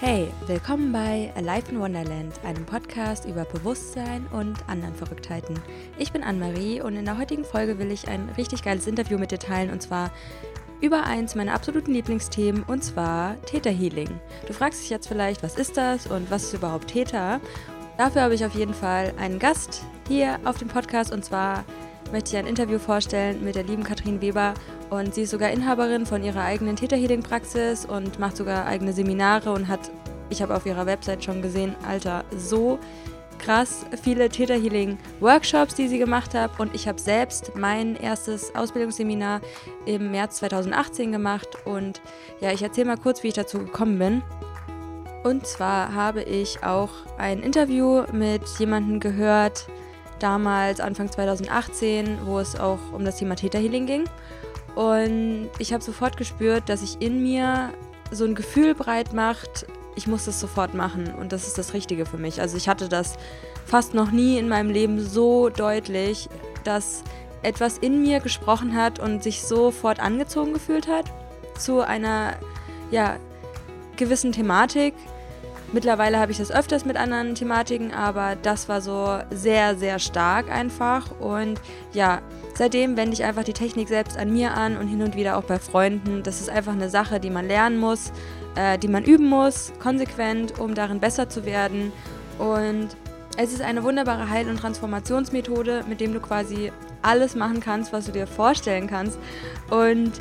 Hey, 0.00 0.28
willkommen 0.48 0.92
bei 0.92 1.32
Alive 1.36 1.70
in 1.70 1.78
Wonderland, 1.78 2.34
einem 2.44 2.66
Podcast 2.66 3.26
über 3.26 3.44
Bewusstsein 3.44 4.26
und 4.32 4.68
anderen 4.68 4.94
Verrücktheiten. 4.94 5.58
Ich 5.98 6.12
bin 6.12 6.24
Anne-Marie 6.24 6.82
und 6.82 6.96
in 6.96 7.04
der 7.04 7.16
heutigen 7.16 7.44
Folge 7.44 7.78
will 7.78 7.92
ich 7.92 8.08
ein 8.08 8.28
richtig 8.36 8.64
geiles 8.64 8.88
Interview 8.88 9.18
mit 9.18 9.30
dir 9.30 9.38
teilen 9.38 9.70
und 9.70 9.80
zwar 9.80 10.10
über 10.80 11.04
eins 11.04 11.36
meiner 11.36 11.54
absoluten 11.54 11.92
Lieblingsthemen 11.92 12.64
und 12.64 12.82
zwar 12.82 13.40
Täterhealing. 13.42 14.10
Du 14.48 14.52
fragst 14.52 14.82
dich 14.82 14.90
jetzt 14.90 15.06
vielleicht, 15.06 15.44
was 15.44 15.56
ist 15.56 15.76
das 15.76 16.08
und 16.08 16.28
was 16.28 16.42
ist 16.44 16.54
überhaupt 16.54 16.88
Täter? 16.88 17.40
Dafür 17.96 18.22
habe 18.22 18.34
ich 18.34 18.44
auf 18.44 18.56
jeden 18.56 18.74
Fall 18.74 19.14
einen 19.16 19.38
Gast 19.38 19.84
hier 20.08 20.40
auf 20.44 20.58
dem 20.58 20.68
Podcast 20.68 21.12
und 21.12 21.24
zwar 21.24 21.64
möchte 22.10 22.30
ich 22.30 22.36
ein 22.36 22.48
Interview 22.48 22.80
vorstellen 22.80 23.44
mit 23.44 23.54
der 23.54 23.64
lieben 23.64 23.84
Katrin 23.84 24.20
Weber 24.20 24.54
und 24.90 25.14
sie 25.14 25.22
ist 25.22 25.30
sogar 25.30 25.50
Inhaberin 25.50 26.06
von 26.06 26.22
ihrer 26.22 26.42
eigenen 26.42 26.76
Täterhealing-Praxis 26.76 27.86
und 27.86 28.18
macht 28.18 28.36
sogar 28.36 28.66
eigene 28.66 28.92
Seminare 28.92 29.52
und 29.52 29.68
hat, 29.68 29.90
ich 30.30 30.42
habe 30.42 30.54
auf 30.54 30.66
ihrer 30.66 30.86
Website 30.86 31.24
schon 31.24 31.42
gesehen, 31.42 31.74
Alter, 31.86 32.24
so 32.36 32.78
krass 33.38 33.84
viele 34.02 34.28
Täterhealing-Workshops, 34.28 35.74
die 35.74 35.88
sie 35.88 35.98
gemacht 35.98 36.34
hat. 36.34 36.58
Und 36.58 36.74
ich 36.74 36.88
habe 36.88 37.00
selbst 37.00 37.52
mein 37.56 37.96
erstes 37.96 38.54
Ausbildungsseminar 38.54 39.40
im 39.86 40.10
März 40.10 40.36
2018 40.36 41.12
gemacht. 41.12 41.48
Und 41.64 42.00
ja, 42.40 42.52
ich 42.52 42.62
erzähle 42.62 42.86
mal 42.86 42.96
kurz, 42.96 43.22
wie 43.22 43.28
ich 43.28 43.34
dazu 43.34 43.58
gekommen 43.58 43.98
bin. 43.98 44.22
Und 45.24 45.46
zwar 45.46 45.94
habe 45.94 46.22
ich 46.22 46.62
auch 46.62 46.90
ein 47.18 47.40
Interview 47.42 48.04
mit 48.12 48.42
jemandem 48.58 49.00
gehört, 49.00 49.66
damals 50.18 50.80
Anfang 50.80 51.10
2018, 51.10 52.18
wo 52.24 52.38
es 52.38 52.58
auch 52.58 52.78
um 52.92 53.04
das 53.04 53.16
Thema 53.16 53.34
Täterhealing 53.34 53.86
ging. 53.86 54.04
Und 54.74 55.50
ich 55.58 55.72
habe 55.72 55.82
sofort 55.82 56.16
gespürt, 56.16 56.68
dass 56.68 56.80
sich 56.80 57.00
in 57.00 57.22
mir 57.22 57.72
so 58.10 58.24
ein 58.24 58.34
Gefühl 58.34 58.74
breit 58.74 59.12
macht, 59.12 59.66
ich 59.96 60.06
muss 60.06 60.24
das 60.24 60.40
sofort 60.40 60.74
machen 60.74 61.14
und 61.14 61.32
das 61.32 61.46
ist 61.46 61.56
das 61.58 61.72
Richtige 61.72 62.06
für 62.06 62.18
mich. 62.18 62.40
Also 62.40 62.56
ich 62.56 62.68
hatte 62.68 62.88
das 62.88 63.16
fast 63.64 63.94
noch 63.94 64.10
nie 64.10 64.38
in 64.38 64.48
meinem 64.48 64.70
Leben 64.70 65.00
so 65.00 65.48
deutlich, 65.48 66.28
dass 66.64 67.04
etwas 67.42 67.78
in 67.78 68.02
mir 68.02 68.20
gesprochen 68.20 68.74
hat 68.74 68.98
und 68.98 69.22
sich 69.22 69.42
sofort 69.42 70.00
angezogen 70.00 70.52
gefühlt 70.52 70.88
hat 70.88 71.12
zu 71.58 71.80
einer 71.80 72.34
ja, 72.90 73.16
gewissen 73.96 74.32
Thematik. 74.32 74.94
Mittlerweile 75.74 76.18
habe 76.20 76.32
ich 76.32 76.38
das 76.38 76.50
öfters 76.50 76.84
mit 76.84 76.96
anderen 76.96 77.34
Thematiken, 77.34 77.92
aber 77.92 78.36
das 78.40 78.68
war 78.68 78.80
so 78.80 79.18
sehr, 79.30 79.76
sehr 79.76 79.98
stark 79.98 80.50
einfach. 80.50 81.10
Und 81.20 81.60
ja, 81.92 82.22
Seitdem 82.56 82.96
wende 82.96 83.14
ich 83.14 83.24
einfach 83.24 83.42
die 83.42 83.52
Technik 83.52 83.88
selbst 83.88 84.16
an 84.16 84.32
mir 84.32 84.54
an 84.54 84.76
und 84.76 84.86
hin 84.86 85.02
und 85.02 85.16
wieder 85.16 85.36
auch 85.36 85.42
bei 85.42 85.58
Freunden. 85.58 86.22
Das 86.22 86.40
ist 86.40 86.48
einfach 86.48 86.72
eine 86.72 86.88
Sache, 86.88 87.18
die 87.18 87.30
man 87.30 87.48
lernen 87.48 87.78
muss, 87.78 88.12
äh, 88.54 88.78
die 88.78 88.86
man 88.86 89.02
üben 89.02 89.28
muss, 89.28 89.72
konsequent, 89.80 90.60
um 90.60 90.76
darin 90.76 91.00
besser 91.00 91.28
zu 91.28 91.44
werden. 91.44 91.92
Und 92.38 92.90
es 93.36 93.52
ist 93.52 93.60
eine 93.60 93.82
wunderbare 93.82 94.30
Heil- 94.30 94.48
und 94.48 94.60
Transformationsmethode, 94.60 95.84
mit 95.88 96.00
dem 96.00 96.12
du 96.12 96.20
quasi 96.20 96.70
alles 97.02 97.34
machen 97.34 97.58
kannst, 97.58 97.92
was 97.92 98.06
du 98.06 98.12
dir 98.12 98.28
vorstellen 98.28 98.86
kannst. 98.86 99.18
Und 99.68 100.12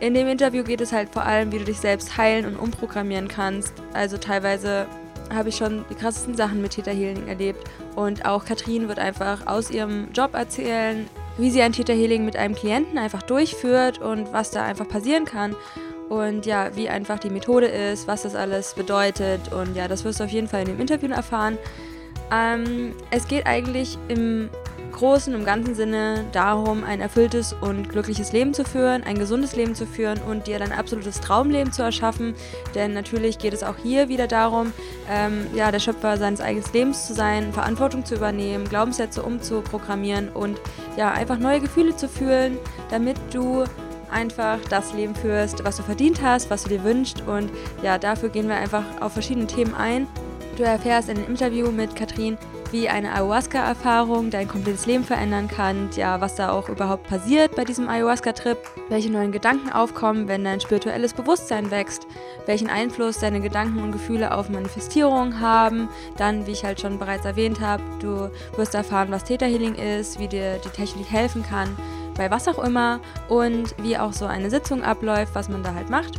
in 0.00 0.14
dem 0.14 0.28
Interview 0.28 0.64
geht 0.64 0.80
es 0.80 0.92
halt 0.92 1.08
vor 1.10 1.24
allem, 1.24 1.52
wie 1.52 1.58
du 1.58 1.64
dich 1.64 1.78
selbst 1.78 2.16
heilen 2.16 2.46
und 2.46 2.56
umprogrammieren 2.56 3.28
kannst. 3.28 3.72
Also 3.92 4.16
teilweise 4.16 4.86
habe 5.32 5.48
ich 5.48 5.56
schon 5.56 5.84
die 5.90 5.94
krassesten 5.94 6.36
Sachen 6.36 6.60
mit 6.60 6.72
Theta 6.72 6.90
Healing 6.90 7.26
erlebt. 7.28 7.64
Und 7.96 8.26
auch 8.26 8.44
Katrin 8.44 8.88
wird 8.88 8.98
einfach 8.98 9.46
aus 9.46 9.70
ihrem 9.70 10.08
Job 10.12 10.34
erzählen, 10.34 11.08
wie 11.38 11.50
sie 11.50 11.62
ein 11.62 11.72
Täterhealing 11.72 12.24
mit 12.24 12.36
einem 12.36 12.54
Klienten 12.54 12.98
einfach 12.98 13.22
durchführt 13.22 13.98
und 13.98 14.32
was 14.32 14.50
da 14.50 14.64
einfach 14.64 14.88
passieren 14.88 15.24
kann. 15.24 15.56
Und 16.08 16.46
ja, 16.46 16.76
wie 16.76 16.88
einfach 16.88 17.18
die 17.18 17.30
Methode 17.30 17.66
ist, 17.66 18.06
was 18.06 18.22
das 18.22 18.34
alles 18.34 18.74
bedeutet. 18.74 19.52
Und 19.52 19.74
ja, 19.74 19.88
das 19.88 20.04
wirst 20.04 20.20
du 20.20 20.24
auf 20.24 20.30
jeden 20.30 20.48
Fall 20.48 20.60
in 20.60 20.66
dem 20.66 20.80
Interview 20.80 21.10
erfahren. 21.10 21.58
Ähm, 22.32 22.92
es 23.10 23.26
geht 23.26 23.46
eigentlich 23.46 23.98
im 24.08 24.50
großen 24.94 25.34
und 25.34 25.44
ganzen 25.44 25.74
Sinne 25.74 26.24
darum, 26.32 26.84
ein 26.84 27.00
erfülltes 27.00 27.52
und 27.52 27.88
glückliches 27.88 28.32
Leben 28.32 28.54
zu 28.54 28.64
führen, 28.64 29.02
ein 29.04 29.18
gesundes 29.18 29.56
Leben 29.56 29.74
zu 29.74 29.86
führen 29.86 30.20
und 30.28 30.46
dir 30.46 30.58
dein 30.58 30.72
absolutes 30.72 31.20
Traumleben 31.20 31.72
zu 31.72 31.82
erschaffen. 31.82 32.34
Denn 32.74 32.94
natürlich 32.94 33.38
geht 33.38 33.52
es 33.52 33.62
auch 33.62 33.76
hier 33.76 34.08
wieder 34.08 34.26
darum, 34.26 34.72
ähm, 35.10 35.46
ja, 35.54 35.70
der 35.70 35.80
Schöpfer 35.80 36.16
seines 36.16 36.40
eigenen 36.40 36.64
Lebens 36.72 37.06
zu 37.06 37.14
sein, 37.14 37.52
Verantwortung 37.52 38.04
zu 38.04 38.14
übernehmen, 38.14 38.68
Glaubenssätze 38.68 39.22
umzuprogrammieren 39.22 40.28
und 40.30 40.60
ja, 40.96 41.10
einfach 41.10 41.38
neue 41.38 41.60
Gefühle 41.60 41.96
zu 41.96 42.08
fühlen, 42.08 42.58
damit 42.90 43.16
du 43.32 43.64
einfach 44.10 44.58
das 44.70 44.92
Leben 44.92 45.14
führst, 45.14 45.64
was 45.64 45.76
du 45.76 45.82
verdient 45.82 46.22
hast, 46.22 46.48
was 46.50 46.62
du 46.62 46.68
dir 46.70 46.84
wünschst. 46.84 47.22
Und 47.26 47.50
ja, 47.82 47.98
dafür 47.98 48.28
gehen 48.28 48.48
wir 48.48 48.56
einfach 48.56 48.84
auf 49.00 49.12
verschiedene 49.12 49.46
Themen 49.46 49.74
ein. 49.74 50.06
Du 50.56 50.62
erfährst 50.62 51.08
in 51.08 51.16
dem 51.16 51.26
Interview 51.26 51.70
mit 51.72 51.96
Katrin, 51.96 52.38
wie 52.74 52.88
eine 52.88 53.12
Ayahuasca-Erfahrung 53.12 54.30
dein 54.30 54.48
komplettes 54.48 54.84
Leben 54.84 55.04
verändern 55.04 55.46
kann, 55.46 55.90
ja, 55.94 56.20
was 56.20 56.34
da 56.34 56.50
auch 56.50 56.68
überhaupt 56.68 57.04
passiert 57.04 57.54
bei 57.54 57.62
diesem 57.62 57.88
Ayahuasca-Trip, 57.88 58.58
welche 58.88 59.12
neuen 59.12 59.30
Gedanken 59.30 59.70
aufkommen, 59.70 60.26
wenn 60.26 60.42
dein 60.42 60.60
spirituelles 60.60 61.14
Bewusstsein 61.14 61.70
wächst, 61.70 62.08
welchen 62.46 62.68
Einfluss 62.68 63.20
deine 63.20 63.40
Gedanken 63.40 63.80
und 63.80 63.92
Gefühle 63.92 64.34
auf 64.34 64.48
Manifestierungen 64.48 65.38
haben, 65.38 65.88
dann, 66.16 66.48
wie 66.48 66.50
ich 66.50 66.64
halt 66.64 66.80
schon 66.80 66.98
bereits 66.98 67.24
erwähnt 67.24 67.60
habe, 67.60 67.84
du 68.00 68.28
wirst 68.56 68.74
erfahren, 68.74 69.12
was 69.12 69.22
Theta 69.22 69.46
Healing 69.46 69.76
ist, 69.76 70.18
wie 70.18 70.26
dir 70.26 70.58
die 70.64 70.70
Technik 70.70 71.08
helfen 71.08 71.44
kann, 71.44 71.76
bei 72.16 72.28
was 72.28 72.48
auch 72.48 72.58
immer. 72.58 72.98
Und 73.28 73.76
wie 73.82 73.96
auch 73.96 74.12
so 74.12 74.26
eine 74.26 74.50
Sitzung 74.50 74.82
abläuft, 74.82 75.36
was 75.36 75.48
man 75.48 75.62
da 75.62 75.74
halt 75.74 75.90
macht. 75.90 76.14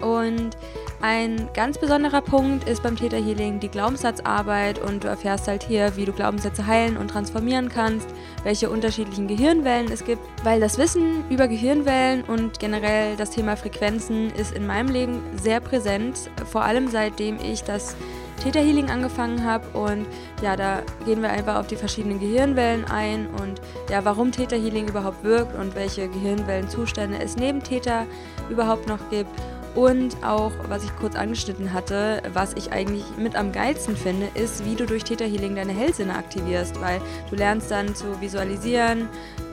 Und 0.00 0.56
ein 1.00 1.48
ganz 1.54 1.78
besonderer 1.78 2.22
Punkt 2.22 2.68
ist 2.68 2.82
beim 2.82 2.96
Theta 2.96 3.16
Healing 3.16 3.60
die 3.60 3.68
Glaubenssatzarbeit 3.68 4.78
und 4.78 5.04
du 5.04 5.08
erfährst 5.08 5.46
halt 5.46 5.62
hier, 5.62 5.96
wie 5.96 6.04
du 6.04 6.12
Glaubenssätze 6.12 6.66
heilen 6.66 6.96
und 6.96 7.08
transformieren 7.08 7.68
kannst, 7.68 8.08
welche 8.44 8.70
unterschiedlichen 8.70 9.28
Gehirnwellen 9.28 9.90
es 9.92 10.04
gibt, 10.04 10.22
weil 10.42 10.58
das 10.58 10.78
Wissen 10.78 11.28
über 11.30 11.48
Gehirnwellen 11.48 12.22
und 12.22 12.58
generell 12.58 13.16
das 13.16 13.30
Thema 13.30 13.56
Frequenzen 13.56 14.30
ist 14.32 14.52
in 14.54 14.66
meinem 14.66 14.88
Leben 14.88 15.20
sehr 15.40 15.60
präsent, 15.60 16.30
vor 16.46 16.62
allem 16.62 16.88
seitdem 16.88 17.38
ich 17.40 17.62
das 17.62 17.94
Theta 18.42 18.60
Healing 18.60 18.90
angefangen 18.90 19.44
habe 19.44 19.66
und 19.78 20.06
ja, 20.42 20.56
da 20.56 20.82
gehen 21.04 21.22
wir 21.22 21.30
einfach 21.30 21.56
auf 21.56 21.66
die 21.66 21.76
verschiedenen 21.76 22.20
Gehirnwellen 22.20 22.84
ein 22.84 23.26
und 23.28 23.60
ja, 23.90 24.04
warum 24.04 24.30
Theta 24.30 24.56
Healing 24.56 24.88
überhaupt 24.88 25.24
wirkt 25.24 25.58
und 25.58 25.74
welche 25.74 26.08
Gehirnwellenzustände 26.08 27.18
es 27.18 27.36
neben 27.36 27.62
Theta 27.62 28.06
überhaupt 28.50 28.88
noch 28.88 29.10
gibt 29.10 29.30
und 29.76 30.16
auch, 30.24 30.52
was 30.68 30.82
ich 30.82 30.96
kurz 30.96 31.14
angeschnitten 31.14 31.72
hatte, 31.72 32.22
was 32.32 32.54
ich 32.54 32.72
eigentlich 32.72 33.04
mit 33.18 33.36
am 33.36 33.52
geilsten 33.52 33.94
finde, 33.94 34.26
ist, 34.34 34.64
wie 34.64 34.74
du 34.74 34.86
durch 34.86 35.04
Theta 35.04 35.24
Healing 35.24 35.54
deine 35.54 35.72
Hellsinne 35.72 36.14
aktivierst, 36.16 36.80
weil 36.80 37.00
du 37.30 37.36
lernst 37.36 37.70
dann 37.70 37.94
zu 37.94 38.20
visualisieren, 38.20 39.08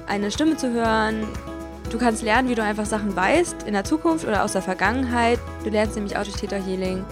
eine 0.08 0.32
Stimme 0.32 0.56
zu 0.56 0.72
hören. 0.72 1.28
Du 1.90 2.00
kannst 2.00 2.24
lernen, 2.24 2.50
wie 2.50 2.56
du 2.56 2.64
einfach 2.64 2.86
Sachen 2.86 3.16
weißt 3.16 3.64
in 3.64 3.74
der 3.74 3.84
Zukunft 3.84 4.26
oder 4.26 4.44
aus 4.44 4.54
der 4.54 4.62
Vergangenheit. 4.62 5.40
Du 5.64 5.70
lernst 5.70 5.96
nämlich 5.96 6.18
auch 6.18 6.24
durch 6.24 6.38
Theta 6.38 6.56
Healing, 6.56 7.04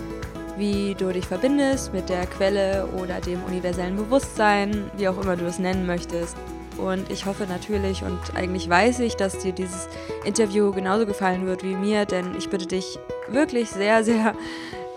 wie 0.58 0.96
du 0.96 1.12
dich 1.12 1.28
verbindest 1.28 1.94
mit 1.94 2.08
der 2.08 2.26
Quelle 2.26 2.88
oder 2.98 3.20
dem 3.20 3.44
universellen 3.44 3.98
Bewusstsein, 3.98 4.90
wie 4.96 5.10
auch 5.10 5.22
immer 5.22 5.36
du 5.36 5.46
es 5.46 5.60
nennen 5.60 5.86
möchtest. 5.86 6.38
Und 6.81 7.12
ich 7.12 7.25
hoffe 7.25 7.46
natürlich 7.47 8.03
und 8.03 8.19
eigentlich 8.36 8.68
weiß 8.68 9.00
ich, 9.02 9.16
dass 9.16 9.38
dir 9.38 9.52
dieses 9.52 9.88
Interview 10.25 10.72
genauso 10.72 11.06
gefallen 11.06 11.46
wird 11.46 11.64
wie 11.64 11.75
mir, 11.75 12.06
denn 12.06 12.36
ich 12.38 12.50
bitte 12.50 12.66
dich 12.66 12.97
wirklich 13.28 13.69
sehr, 13.69 14.03
sehr 14.03 14.34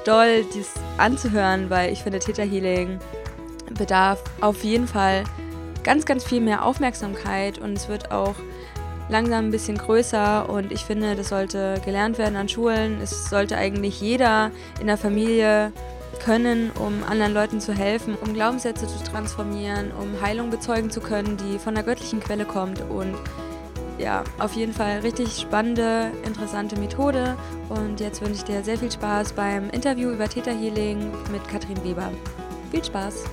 doll, 0.05 0.45
dies 0.55 0.73
anzuhören, 0.97 1.69
weil 1.71 1.93
ich 1.93 2.03
finde, 2.03 2.19
Theta 2.19 2.43
Healing 2.43 2.99
bedarf 3.77 4.23
auf 4.41 4.65
jeden 4.65 4.87
Fall 4.87 5.25
ganz, 5.83 6.07
ganz 6.07 6.25
viel 6.25 6.41
mehr 6.41 6.65
Aufmerksamkeit 6.65 7.59
und 7.59 7.75
es 7.75 7.89
wird 7.89 8.11
auch 8.11 8.35
langsam 9.09 9.47
ein 9.47 9.51
bisschen 9.51 9.77
größer 9.77 10.49
und 10.49 10.73
ich 10.73 10.85
finde, 10.85 11.15
das 11.15 11.29
sollte 11.29 11.81
gelernt 11.85 12.17
werden 12.19 12.37
an 12.37 12.49
Schulen. 12.49 13.01
Es 13.03 13.29
sollte 13.29 13.57
eigentlich 13.57 14.01
jeder 14.01 14.51
in 14.81 14.87
der 14.87 14.97
Familie 14.97 15.73
können, 16.15 16.71
um 16.79 17.03
anderen 17.05 17.35
Leuten 17.35 17.61
zu 17.61 17.73
helfen, 17.73 18.17
um 18.21 18.35
Glaubenssätze 18.35 18.87
zu 18.87 19.03
transformieren, 19.05 19.93
um 19.93 20.21
Heilung 20.21 20.51
bezeugen 20.51 20.91
zu 20.91 21.01
können, 21.01 21.37
die 21.37 21.59
von 21.59 21.75
der 21.75 21.85
göttlichen 21.85 22.21
Quelle 22.21 22.45
kommt. 22.45 22.81
Und 22.83 23.15
ja, 23.99 24.25
auf 24.39 24.53
jeden 24.55 24.73
Fall 24.73 25.01
richtig 25.01 25.37
spannende, 25.39 26.11
interessante 26.25 26.79
Methode. 26.79 27.37
Und 27.69 28.01
jetzt 28.01 28.21
wünsche 28.21 28.35
ich 28.35 28.45
dir 28.45 28.63
sehr 28.63 28.79
viel 28.79 28.91
Spaß 28.91 29.33
beim 29.33 29.71
Interview 29.71 30.11
über 30.11 30.29
Theta 30.29 30.51
Healing 30.51 31.11
mit 31.31 31.47
Katrin 31.49 31.83
Weber. 31.85 32.11
Viel 32.71 32.85
Spaß! 32.85 33.25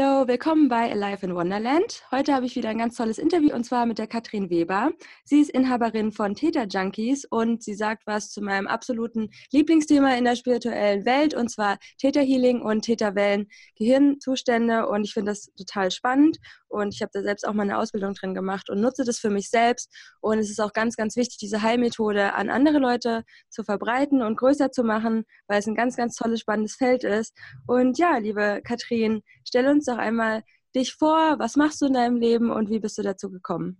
Hallo, 0.00 0.26
willkommen 0.26 0.68
bei 0.68 0.90
Alive 0.90 1.26
in 1.26 1.34
Wonderland. 1.34 2.04
Heute 2.10 2.32
habe 2.32 2.46
ich 2.46 2.56
wieder 2.56 2.70
ein 2.70 2.78
ganz 2.78 2.96
tolles 2.96 3.18
Interview 3.18 3.54
und 3.54 3.64
zwar 3.64 3.84
mit 3.84 3.98
der 3.98 4.06
Katrin 4.06 4.48
Weber. 4.48 4.92
Sie 5.24 5.40
ist 5.40 5.50
Inhaberin 5.50 6.10
von 6.10 6.34
Theta 6.34 6.64
Junkies 6.64 7.26
und 7.26 7.62
sie 7.62 7.74
sagt 7.74 8.06
was 8.06 8.30
zu 8.30 8.40
meinem 8.40 8.66
absoluten 8.66 9.28
Lieblingsthema 9.52 10.14
in 10.14 10.24
der 10.24 10.36
spirituellen 10.36 11.04
Welt 11.04 11.34
und 11.34 11.50
zwar 11.50 11.76
Theta 11.98 12.20
Healing 12.20 12.62
und 12.62 12.80
Theta 12.82 13.14
Wellen 13.14 13.48
Gehirnzustände 13.76 14.88
und 14.88 15.04
ich 15.04 15.12
finde 15.12 15.32
das 15.32 15.52
total 15.54 15.90
spannend 15.90 16.38
und 16.70 16.94
ich 16.94 17.02
habe 17.02 17.10
da 17.12 17.22
selbst 17.22 17.46
auch 17.46 17.52
mal 17.52 17.64
eine 17.64 17.78
Ausbildung 17.78 18.14
drin 18.14 18.34
gemacht 18.34 18.70
und 18.70 18.80
nutze 18.80 19.04
das 19.04 19.18
für 19.18 19.30
mich 19.30 19.50
selbst 19.50 19.92
und 20.20 20.38
es 20.38 20.50
ist 20.50 20.60
auch 20.60 20.72
ganz, 20.72 20.96
ganz 20.96 21.16
wichtig, 21.16 21.38
diese 21.38 21.62
Heilmethode 21.62 22.34
an 22.34 22.50
andere 22.50 22.78
Leute 22.78 23.24
zu 23.48 23.64
verbreiten 23.64 24.22
und 24.22 24.36
größer 24.36 24.70
zu 24.70 24.84
machen, 24.84 25.24
weil 25.48 25.58
es 25.58 25.66
ein 25.66 25.74
ganz, 25.74 25.96
ganz 25.96 26.16
tolles, 26.16 26.40
spannendes 26.40 26.76
Feld 26.76 27.04
ist. 27.04 27.36
Und 27.66 27.98
ja, 27.98 28.18
liebe 28.18 28.60
Katrin, 28.64 29.22
stelle 29.44 29.70
uns 29.70 29.84
doch 29.86 29.98
einmal 29.98 30.42
dich 30.74 30.94
vor, 30.94 31.38
was 31.38 31.56
machst 31.56 31.80
du 31.80 31.86
in 31.86 31.94
deinem 31.94 32.16
Leben 32.16 32.50
und 32.50 32.70
wie 32.70 32.78
bist 32.78 32.96
du 32.98 33.02
dazu 33.02 33.30
gekommen? 33.30 33.78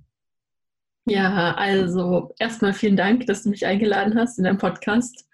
Ja, 1.06 1.54
also 1.54 2.34
erstmal 2.38 2.72
vielen 2.72 2.96
Dank, 2.96 3.26
dass 3.26 3.42
du 3.42 3.50
mich 3.50 3.66
eingeladen 3.66 4.18
hast 4.18 4.38
in 4.38 4.44
deinem 4.44 4.58
Podcast. 4.58 5.26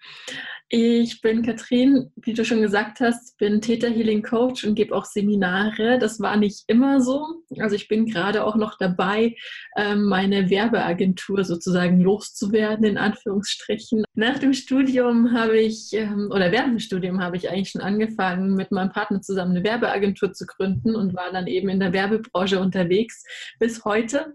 Ich 0.69 1.21
bin 1.21 1.43
Katrin, 1.43 2.11
wie 2.17 2.33
du 2.33 2.43
schon 2.43 2.61
gesagt 2.61 2.99
hast, 2.99 3.37
bin 3.37 3.61
Theta 3.61 3.87
Healing 3.87 4.21
Coach 4.21 4.65
und 4.65 4.75
gebe 4.75 4.93
auch 4.93 5.05
Seminare. 5.05 5.97
Das 5.97 6.19
war 6.19 6.35
nicht 6.35 6.65
immer 6.67 6.99
so. 6.99 7.25
Also 7.59 7.77
ich 7.77 7.87
bin 7.87 8.05
gerade 8.05 8.43
auch 8.43 8.57
noch 8.57 8.77
dabei, 8.77 9.37
ähm, 9.77 10.03
meine 10.03 10.49
Werbeagentur 10.49 11.45
sozusagen 11.45 12.01
loszuwerden, 12.01 12.83
in 12.83 12.97
Anführungsstrichen. 12.97 14.03
Nach 14.13 14.39
dem 14.39 14.51
Studium 14.51 15.31
habe 15.31 15.57
ich, 15.57 15.93
ähm, 15.93 16.29
oder 16.33 16.51
während 16.51 16.73
dem 16.73 16.79
Studium 16.79 17.21
habe 17.21 17.37
ich 17.37 17.49
eigentlich 17.49 17.69
schon 17.69 17.81
angefangen, 17.81 18.55
mit 18.55 18.69
meinem 18.71 18.91
Partner 18.91 19.21
zusammen 19.21 19.51
eine 19.51 19.63
Werbeagentur 19.63 20.33
zu 20.33 20.45
gründen 20.45 20.97
und 20.97 21.15
war 21.15 21.31
dann 21.31 21.47
eben 21.47 21.69
in 21.69 21.79
der 21.79 21.93
Werbebranche 21.93 22.59
unterwegs 22.59 23.23
bis 23.57 23.85
heute. 23.85 24.33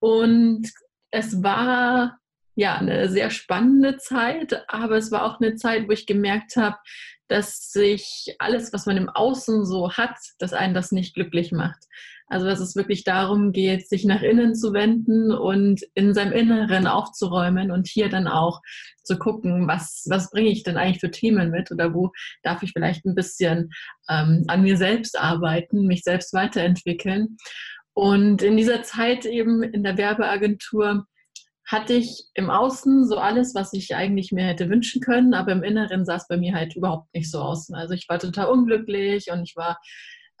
Und 0.00 0.66
es 1.10 1.42
war 1.42 2.18
ja, 2.58 2.76
eine 2.76 3.08
sehr 3.08 3.30
spannende 3.30 3.98
Zeit, 3.98 4.64
aber 4.66 4.96
es 4.96 5.12
war 5.12 5.24
auch 5.24 5.40
eine 5.40 5.54
Zeit, 5.54 5.86
wo 5.86 5.92
ich 5.92 6.06
gemerkt 6.06 6.56
habe, 6.56 6.76
dass 7.28 7.70
sich 7.70 8.34
alles, 8.40 8.72
was 8.72 8.84
man 8.84 8.96
im 8.96 9.08
Außen 9.08 9.64
so 9.64 9.92
hat, 9.92 10.16
dass 10.40 10.52
einen 10.52 10.74
das 10.74 10.90
nicht 10.90 11.14
glücklich 11.14 11.52
macht. 11.52 11.84
Also 12.26 12.46
dass 12.46 12.58
es 12.58 12.74
wirklich 12.74 13.04
darum 13.04 13.52
geht, 13.52 13.88
sich 13.88 14.04
nach 14.04 14.22
innen 14.22 14.56
zu 14.56 14.72
wenden 14.72 15.30
und 15.30 15.82
in 15.94 16.14
seinem 16.14 16.32
Inneren 16.32 16.88
aufzuräumen 16.88 17.70
und 17.70 17.86
hier 17.86 18.08
dann 18.08 18.26
auch 18.26 18.60
zu 19.04 19.20
gucken, 19.20 19.68
was, 19.68 20.04
was 20.08 20.28
bringe 20.32 20.50
ich 20.50 20.64
denn 20.64 20.76
eigentlich 20.76 20.98
für 20.98 21.12
Themen 21.12 21.52
mit 21.52 21.70
oder 21.70 21.94
wo 21.94 22.10
darf 22.42 22.64
ich 22.64 22.72
vielleicht 22.72 23.04
ein 23.04 23.14
bisschen 23.14 23.70
ähm, 24.10 24.42
an 24.48 24.62
mir 24.62 24.76
selbst 24.76 25.16
arbeiten, 25.16 25.86
mich 25.86 26.02
selbst 26.02 26.32
weiterentwickeln. 26.32 27.36
Und 27.94 28.42
in 28.42 28.56
dieser 28.56 28.82
Zeit 28.82 29.26
eben 29.26 29.62
in 29.62 29.84
der 29.84 29.96
Werbeagentur 29.96 31.06
hatte 31.68 31.92
ich 31.92 32.24
im 32.32 32.48
Außen 32.48 33.06
so 33.06 33.18
alles, 33.18 33.54
was 33.54 33.74
ich 33.74 33.94
eigentlich 33.94 34.32
mir 34.32 34.44
hätte 34.44 34.70
wünschen 34.70 35.02
können, 35.02 35.34
aber 35.34 35.52
im 35.52 35.62
Inneren 35.62 36.06
sah 36.06 36.16
es 36.16 36.26
bei 36.26 36.38
mir 36.38 36.54
halt 36.54 36.74
überhaupt 36.74 37.12
nicht 37.14 37.30
so 37.30 37.40
aus. 37.40 37.70
Also 37.70 37.92
ich 37.92 38.08
war 38.08 38.18
total 38.18 38.46
unglücklich 38.46 39.30
und 39.30 39.42
ich 39.42 39.54
war, 39.54 39.78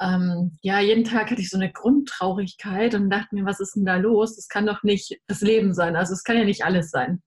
ähm, 0.00 0.56
ja, 0.62 0.80
jeden 0.80 1.04
Tag 1.04 1.30
hatte 1.30 1.42
ich 1.42 1.50
so 1.50 1.58
eine 1.58 1.70
Grundtraurigkeit 1.70 2.94
und 2.94 3.10
dachte 3.10 3.34
mir, 3.34 3.44
was 3.44 3.60
ist 3.60 3.76
denn 3.76 3.84
da 3.84 3.96
los? 3.96 4.36
Das 4.36 4.48
kann 4.48 4.64
doch 4.64 4.82
nicht 4.82 5.20
das 5.26 5.42
Leben 5.42 5.74
sein. 5.74 5.96
Also 5.96 6.14
es 6.14 6.24
kann 6.24 6.38
ja 6.38 6.44
nicht 6.44 6.64
alles 6.64 6.90
sein. 6.90 7.22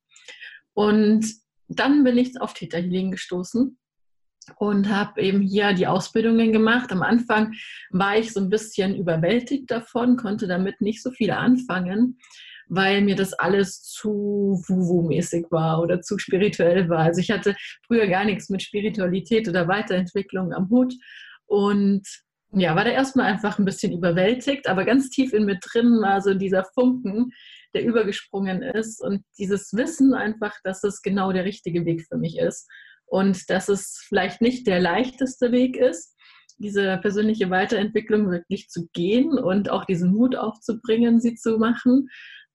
Und 0.73 1.23
dann 1.67 2.03
bin 2.03 2.17
ich 2.17 2.41
auf 2.41 2.55
Theta 2.55 2.79
Healing 2.79 3.11
gestoßen 3.11 3.77
und 4.55 4.89
habe 4.89 5.21
eben 5.21 5.41
hier 5.41 5.73
die 5.73 5.85
Ausbildungen 5.85 6.51
gemacht. 6.51 6.91
Am 6.91 7.03
Anfang 7.03 7.53
war 7.91 8.17
ich 8.17 8.33
so 8.33 8.39
ein 8.39 8.49
bisschen 8.49 8.95
überwältigt 8.95 9.69
davon, 9.69 10.17
konnte 10.17 10.47
damit 10.47 10.81
nicht 10.81 11.03
so 11.03 11.11
viel 11.11 11.29
anfangen 11.29 12.17
weil 12.73 13.01
mir 13.01 13.15
das 13.15 13.33
alles 13.33 13.83
zu 13.83 14.63
Wuwu-mäßig 14.65 15.47
war 15.51 15.81
oder 15.81 16.01
zu 16.01 16.17
spirituell 16.17 16.87
war. 16.87 16.99
Also 16.99 17.19
ich 17.19 17.29
hatte 17.29 17.53
früher 17.85 18.07
gar 18.07 18.23
nichts 18.23 18.49
mit 18.49 18.63
Spiritualität 18.63 19.49
oder 19.49 19.67
Weiterentwicklung 19.67 20.53
am 20.53 20.69
Hut 20.69 20.93
und 21.47 22.07
ja, 22.53 22.75
war 22.75 22.85
da 22.85 22.91
erstmal 22.91 23.25
einfach 23.25 23.59
ein 23.59 23.65
bisschen 23.65 23.91
überwältigt, 23.91 24.67
aber 24.67 24.85
ganz 24.85 25.09
tief 25.09 25.33
in 25.33 25.45
mir 25.45 25.59
drin 25.59 26.01
war 26.01 26.21
so 26.21 26.33
dieser 26.33 26.63
Funken, 26.73 27.31
der 27.73 27.83
übergesprungen 27.83 28.61
ist 28.61 29.01
und 29.01 29.23
dieses 29.37 29.73
Wissen 29.73 30.13
einfach, 30.13 30.53
dass 30.63 30.83
es 30.85 31.01
genau 31.01 31.33
der 31.33 31.43
richtige 31.43 31.85
Weg 31.85 32.05
für 32.07 32.17
mich 32.17 32.37
ist 32.37 32.69
und 33.05 33.49
dass 33.49 33.67
es 33.67 34.01
vielleicht 34.07 34.39
nicht 34.39 34.65
der 34.65 34.79
leichteste 34.79 35.51
Weg 35.51 35.75
ist, 35.75 36.15
diese 36.57 36.97
persönliche 36.99 37.49
Weiterentwicklung 37.49 38.31
wirklich 38.31 38.69
zu 38.69 38.87
gehen 38.93 39.37
und 39.37 39.69
auch 39.69 39.83
diesen 39.83 40.13
Mut 40.13 40.37
aufzubringen, 40.37 41.19
sie 41.19 41.35
zu 41.35 41.57
machen, 41.57 42.07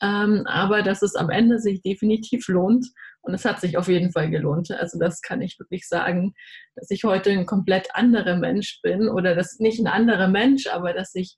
ähm, 0.03 0.43
aber 0.47 0.83
dass 0.83 1.03
es 1.03 1.15
am 1.15 1.31
Ende 1.31 1.59
sich 1.59 1.83
definitiv 1.83 2.49
lohnt. 2.49 2.87
Und 3.23 3.35
es 3.35 3.45
hat 3.45 3.61
sich 3.61 3.77
auf 3.77 3.89
jeden 3.89 4.13
Fall 4.13 4.31
gelohnt. 4.31 4.71
Also 4.71 4.99
das 5.01 5.21
kann 5.21 5.43
ich 5.43 5.59
wirklich 5.59 5.89
sagen, 5.89 6.35
dass 6.77 6.91
ich 6.91 7.03
heute 7.03 7.31
ein 7.31 7.47
komplett 7.47 7.89
anderer 7.95 8.37
Mensch 8.37 8.81
bin 8.83 9.09
oder 9.09 9.35
dass 9.35 9.59
nicht 9.59 9.81
ein 9.81 9.89
anderer 9.89 10.29
Mensch, 10.29 10.69
aber 10.69 10.93
dass 10.93 11.15
ich 11.15 11.37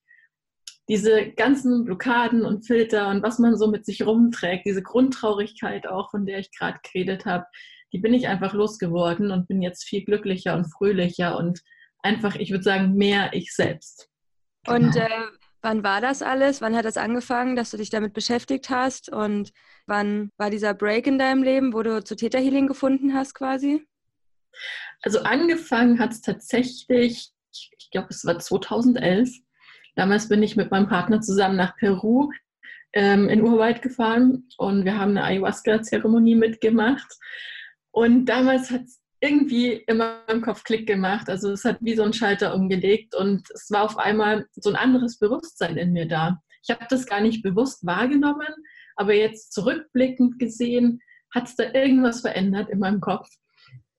diese 0.89 1.33
ganzen 1.33 1.85
Blockaden 1.85 2.45
und 2.45 2.67
Filter 2.67 3.09
und 3.09 3.23
was 3.23 3.39
man 3.39 3.57
so 3.57 3.69
mit 3.69 3.85
sich 3.85 4.05
rumträgt, 4.07 4.67
diese 4.67 4.83
Grundtraurigkeit 4.83 5.87
auch, 5.87 6.11
von 6.11 6.27
der 6.27 6.39
ich 6.39 6.51
gerade 6.57 6.79
geredet 6.83 7.27
habe, 7.27 7.45
die 7.93 7.99
bin 7.99 8.15
ich 8.15 8.29
einfach 8.29 8.55
losgeworden 8.55 9.31
und 9.31 9.49
bin 9.49 9.63
jetzt 9.63 9.85
viel 9.85 10.05
glücklicher 10.05 10.55
und 10.55 10.67
fröhlicher 10.67 11.39
und 11.39 11.61
einfach, 12.03 12.37
ich 12.37 12.51
würde 12.51 12.65
sagen, 12.65 12.95
mehr 12.95 13.31
ich 13.33 13.55
selbst. 13.55 14.09
Und 14.67 14.93
genau. 14.93 15.07
äh, 15.07 15.27
Wann 15.61 15.83
war 15.83 16.01
das 16.01 16.23
alles? 16.23 16.61
Wann 16.61 16.77
hat 16.77 16.85
das 16.85 16.97
angefangen, 16.97 17.57
dass 17.57 17.71
du 17.71 17.77
dich 17.77 17.91
damit 17.91 18.13
beschäftigt 18.13 18.71
hast? 18.71 19.11
Und 19.11 19.53
wann 19.87 20.31
war 20.37 20.51
dieser 20.51 20.75
Break 20.75 21.07
in 21.07 21.19
deinem 21.19 21.43
Leben, 21.43 21.73
wo 21.73 21.83
du 21.83 22.03
zu 22.03 22.15
Theta 22.15 22.39
Healing 22.39 22.69
gefunden 22.69 23.15
hast 23.15 23.35
quasi? 23.35 23.85
Also 25.03 25.21
angefangen 25.21 25.99
hat 25.99 26.13
es 26.13 26.21
tatsächlich, 26.21 27.31
ich 27.53 27.91
glaube, 27.91 28.09
es 28.11 28.25
war 28.25 28.39
2011. 28.39 29.31
Damals 29.97 30.29
bin 30.29 30.43
ich 30.43 30.57
mit 30.57 30.71
meinem 30.71 30.89
Partner 30.89 31.21
zusammen 31.21 31.57
nach 31.57 31.77
Peru 31.77 32.31
ähm, 32.93 33.29
in 33.29 33.43
Urwald 33.43 33.83
gefahren 33.83 34.49
und 34.57 34.85
wir 34.85 34.97
haben 34.97 35.11
eine 35.11 35.25
Ayahuasca-Zeremonie 35.25 36.37
mitgemacht. 36.37 37.13
Und 37.91 38.27
damals 38.27 38.71
hat 38.71 38.83
es 38.83 39.01
irgendwie 39.21 39.73
in 39.73 39.99
meinem 39.99 40.43
Kopf 40.43 40.65
Klick 40.65 40.87
gemacht. 40.87 41.29
Also 41.29 41.53
es 41.53 41.65
hat 41.65 41.79
wie 41.81 41.97
so 41.97 42.03
ein 42.03 42.13
Schalter 42.13 42.55
umgelegt 42.55 43.15
und 43.15 43.49
es 43.53 43.71
war 43.71 43.85
auf 43.85 43.99
einmal 43.99 44.47
so 44.53 44.71
ein 44.71 44.77
anderes 44.77 45.19
Bewusstsein 45.19 45.77
in 45.77 45.93
mir 45.93 46.07
da. 46.07 46.41
Ich 46.63 46.71
habe 46.71 46.87
das 46.89 47.07
gar 47.07 47.21
nicht 47.21 47.43
bewusst 47.43 47.85
wahrgenommen, 47.85 48.55
aber 48.97 49.15
jetzt 49.15 49.53
zurückblickend 49.53 50.39
gesehen, 50.39 51.01
hat 51.35 51.49
es 51.49 51.57
da 51.57 51.65
irgendwas 51.73 52.21
verändert 52.21 52.71
in 52.71 52.79
meinem 52.79 53.01
Kopf. 53.01 53.29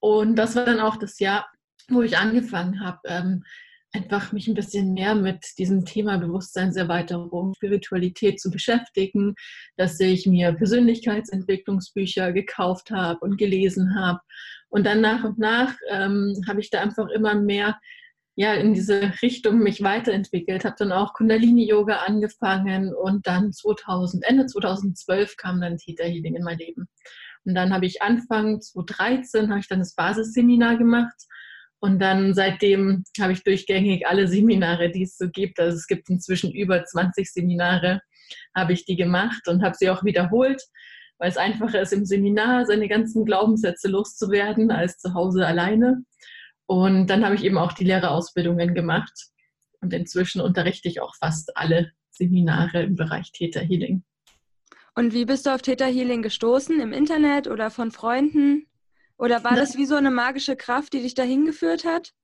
Und 0.00 0.36
das 0.36 0.56
war 0.56 0.64
dann 0.64 0.80
auch 0.80 0.96
das 0.96 1.18
Jahr, 1.18 1.46
wo 1.88 2.02
ich 2.02 2.16
angefangen 2.16 2.80
habe, 2.80 3.00
ähm, 3.04 3.44
einfach 3.92 4.32
mich 4.32 4.46
ein 4.46 4.54
bisschen 4.54 4.94
mehr 4.94 5.14
mit 5.14 5.44
diesem 5.58 5.84
Thema 5.84 6.16
Bewusstseinserweiterung, 6.18 7.54
Spiritualität 7.54 8.40
zu 8.40 8.50
beschäftigen, 8.50 9.34
dass 9.76 9.98
ich 9.98 10.26
mir 10.26 10.52
Persönlichkeitsentwicklungsbücher 10.52 12.32
gekauft 12.32 12.90
habe 12.90 13.18
und 13.20 13.36
gelesen 13.36 13.96
habe. 13.96 14.20
Und 14.70 14.86
dann 14.86 15.00
nach 15.00 15.24
und 15.24 15.38
nach 15.38 15.74
ähm, 15.90 16.40
habe 16.48 16.60
ich 16.60 16.70
da 16.70 16.80
einfach 16.80 17.08
immer 17.08 17.34
mehr 17.34 17.78
ja, 18.36 18.54
in 18.54 18.72
diese 18.72 19.12
Richtung 19.20 19.58
mich 19.58 19.82
weiterentwickelt, 19.82 20.64
habe 20.64 20.76
dann 20.78 20.92
auch 20.92 21.12
Kundalini-Yoga 21.12 21.96
angefangen 22.06 22.94
und 22.94 23.26
dann 23.26 23.52
2000, 23.52 24.24
Ende 24.24 24.46
2012 24.46 25.36
kam 25.36 25.60
dann 25.60 25.76
Theta 25.76 26.04
Healing 26.04 26.36
in 26.36 26.42
mein 26.42 26.56
Leben. 26.56 26.88
Und 27.44 27.54
dann 27.54 27.74
habe 27.74 27.84
ich 27.84 28.00
Anfang 28.00 28.60
2013 28.60 29.50
habe 29.50 29.60
ich 29.60 29.68
dann 29.68 29.80
das 29.80 29.94
Basisseminar 29.94 30.78
gemacht 30.78 31.26
und 31.80 31.98
dann 31.98 32.34
seitdem 32.34 33.04
habe 33.20 33.32
ich 33.32 33.42
durchgängig 33.42 34.06
alle 34.06 34.28
Seminare, 34.28 34.90
die 34.90 35.02
es 35.02 35.16
so 35.16 35.28
gibt. 35.30 35.58
Also 35.58 35.76
es 35.76 35.86
gibt 35.86 36.08
inzwischen 36.08 36.52
über 36.52 36.84
20 36.84 37.30
Seminare, 37.30 38.00
habe 38.54 38.72
ich 38.72 38.84
die 38.84 38.96
gemacht 38.96 39.48
und 39.48 39.62
habe 39.62 39.74
sie 39.78 39.90
auch 39.90 40.04
wiederholt, 40.04 40.62
weil 41.20 41.28
es 41.28 41.36
einfacher 41.36 41.82
ist, 41.82 41.92
im 41.92 42.06
Seminar 42.06 42.64
seine 42.64 42.88
ganzen 42.88 43.26
Glaubenssätze 43.26 43.88
loszuwerden, 43.88 44.70
als 44.70 44.98
zu 44.98 45.12
Hause 45.12 45.46
alleine. 45.46 46.02
Und 46.66 47.08
dann 47.08 47.24
habe 47.24 47.34
ich 47.34 47.44
eben 47.44 47.58
auch 47.58 47.74
die 47.74 47.84
Lehrerausbildungen 47.84 48.74
gemacht. 48.74 49.12
Und 49.82 49.92
inzwischen 49.92 50.40
unterrichte 50.40 50.88
ich 50.88 51.02
auch 51.02 51.14
fast 51.14 51.56
alle 51.58 51.92
Seminare 52.10 52.82
im 52.82 52.96
Bereich 52.96 53.32
Theta 53.32 53.60
Healing. 53.60 54.02
Und 54.94 55.12
wie 55.12 55.26
bist 55.26 55.44
du 55.44 55.54
auf 55.54 55.60
Theta 55.60 55.84
Healing 55.84 56.22
gestoßen? 56.22 56.80
Im 56.80 56.92
Internet 56.92 57.48
oder 57.48 57.70
von 57.70 57.90
Freunden? 57.90 58.66
Oder 59.18 59.44
war 59.44 59.56
das 59.56 59.76
wie 59.76 59.84
so 59.84 59.96
eine 59.96 60.10
magische 60.10 60.56
Kraft, 60.56 60.94
die 60.94 61.02
dich 61.02 61.12
dahin 61.12 61.44
geführt 61.44 61.84
hat? 61.84 62.14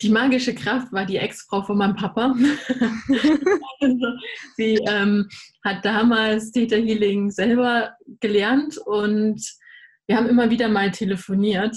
Die 0.00 0.10
magische 0.10 0.54
Kraft 0.54 0.92
war 0.92 1.04
die 1.04 1.18
Ex-Frau 1.18 1.62
von 1.62 1.78
meinem 1.78 1.96
Papa. 1.96 2.34
sie 4.56 4.74
ähm, 4.88 5.28
hat 5.64 5.84
damals 5.84 6.52
Theta 6.52 6.76
Healing 6.76 7.30
selber 7.30 7.92
gelernt 8.20 8.78
und 8.78 9.42
wir 10.06 10.16
haben 10.16 10.28
immer 10.28 10.50
wieder 10.50 10.68
mal 10.68 10.90
telefoniert. 10.90 11.76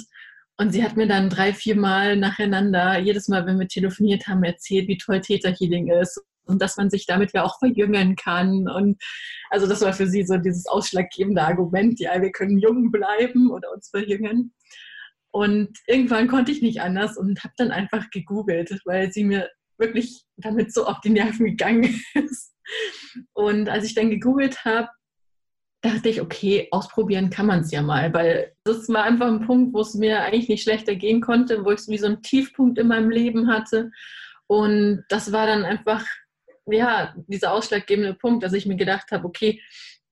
Und 0.58 0.72
sie 0.72 0.84
hat 0.84 0.96
mir 0.96 1.08
dann 1.08 1.30
drei, 1.30 1.54
vier 1.54 1.76
Mal 1.76 2.16
nacheinander, 2.16 2.98
jedes 3.00 3.28
Mal, 3.28 3.46
wenn 3.46 3.60
wir 3.60 3.68
telefoniert 3.68 4.28
haben, 4.28 4.44
erzählt, 4.44 4.88
wie 4.88 4.98
toll 4.98 5.20
Theta 5.20 5.50
Healing 5.50 5.92
ist 5.92 6.22
und 6.46 6.62
dass 6.62 6.78
man 6.78 6.90
sich 6.90 7.06
damit 7.06 7.34
ja 7.34 7.44
auch 7.44 7.60
verjüngen 7.60 8.16
kann. 8.16 8.70
Und 8.70 9.02
also 9.50 9.68
das 9.68 9.82
war 9.82 9.94
für 9.94 10.08
sie 10.08 10.24
so 10.24 10.38
dieses 10.38 10.66
ausschlaggebende 10.68 11.42
Argument, 11.42 12.00
ja, 12.00 12.22
wir 12.22 12.32
können 12.32 12.58
jung 12.58 12.92
bleiben 12.92 13.52
oder 13.52 13.72
uns 13.74 13.90
verjüngen. 13.90 14.54
Und 15.36 15.80
irgendwann 15.86 16.30
konnte 16.30 16.54
ich 16.54 16.62
nicht 16.62 16.80
anders 16.80 17.18
und 17.18 17.44
habe 17.44 17.54
dann 17.58 17.72
einfach 17.72 18.10
gegoogelt, 18.10 18.80
weil 18.86 19.12
sie 19.12 19.25
mir 19.25 19.50
wirklich 19.77 20.24
damit 20.38 20.74
so 20.74 20.86
auf 20.86 21.01
die 21.01 21.10
Nerven 21.10 21.46
gegangen 21.46 22.01
ist. 22.13 22.56
Und 23.34 23.68
als 23.68 23.84
ich 23.84 23.94
dann 23.96 24.10
gegoogelt 24.10 24.63
habe, 24.63 24.88
dachte 25.82 26.08
ich, 26.08 26.22
okay, 26.22 26.70
ausprobieren 26.72 27.32
kann 27.32 27.48
man 27.48 27.60
es 27.60 27.72
ja 27.72 27.82
mal, 27.82 28.13
weil 28.13 28.54
das 28.63 28.88
war 28.88 29.04
einfach 29.04 29.27
ein 29.27 29.46
Punkt, 29.46 29.74
wo 29.74 29.82
es 29.82 29.94
mir 29.94 30.22
eigentlich 30.22 30.48
nicht 30.48 30.63
schlechter 30.63 30.96
gehen 30.96 31.20
konnte, 31.20 31.65
wo 31.65 31.72
ich 31.72 31.82
es 31.82 31.89
wie 31.89 31.98
so 31.98 32.06
einen 32.06 32.22
Tiefpunkt 32.22 32.80
in 32.80 32.88
meinem 32.88 33.10
Leben 33.10 33.50
hatte. 33.50 33.92
Und 34.48 35.04
das 35.10 35.34
war 35.34 35.48
dann 35.48 35.65
einfach, 35.65 36.06
ja, 36.65 37.13
dieser 37.27 37.51
ausschlaggebende 37.51 38.13
Punkt, 38.13 38.42
dass 38.42 38.54
ich 38.54 38.68
mir 38.68 38.77
gedacht 38.77 39.12
habe, 39.12 39.27
okay, 39.27 39.62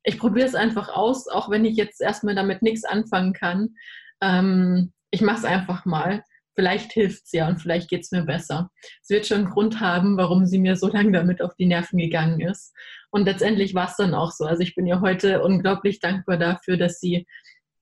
ich 0.04 0.20
probiere 0.20 0.48
es 0.48 0.54
einfach 0.54 0.90
aus, 0.90 1.30
auch 1.30 1.50
wenn 1.50 1.64
ich 1.64 1.78
jetzt 1.78 2.02
erstmal 2.02 2.36
damit 2.36 2.62
nichts 2.62 2.84
anfangen 2.84 3.32
kann. 3.32 3.78
Ähm, 4.22 4.92
ich 5.14 5.22
mache 5.22 5.38
es 5.38 5.46
einfach 5.46 5.86
mal. 5.86 6.24
Vielleicht 6.56 6.92
hilft 6.92 7.26
es 7.26 7.32
ja 7.32 7.48
und 7.48 7.60
vielleicht 7.60 7.90
geht 7.90 8.02
es 8.02 8.12
mir 8.12 8.24
besser. 8.24 8.72
Es 9.02 9.10
wird 9.10 9.26
schon 9.28 9.40
einen 9.40 9.50
Grund 9.50 9.80
haben, 9.80 10.18
warum 10.18 10.46
sie 10.46 10.60
mir 10.60 10.76
so 10.76 10.88
lange 10.88 11.12
damit 11.12 11.42
auf 11.42 11.56
die 11.56 11.68
Nerven 11.68 11.98
gegangen 11.98 12.40
ist. 12.42 12.74
Und 13.12 13.26
letztendlich 13.26 13.76
war 13.76 13.88
es 13.88 13.96
dann 13.96 14.16
auch 14.16 14.32
so. 14.32 14.46
Also 14.46 14.62
ich 14.64 14.74
bin 14.76 14.88
ihr 14.88 15.02
heute 15.02 15.44
unglaublich 15.44 16.00
dankbar 16.00 16.38
dafür, 16.38 16.78
dass 16.78 17.00
sie 17.00 17.28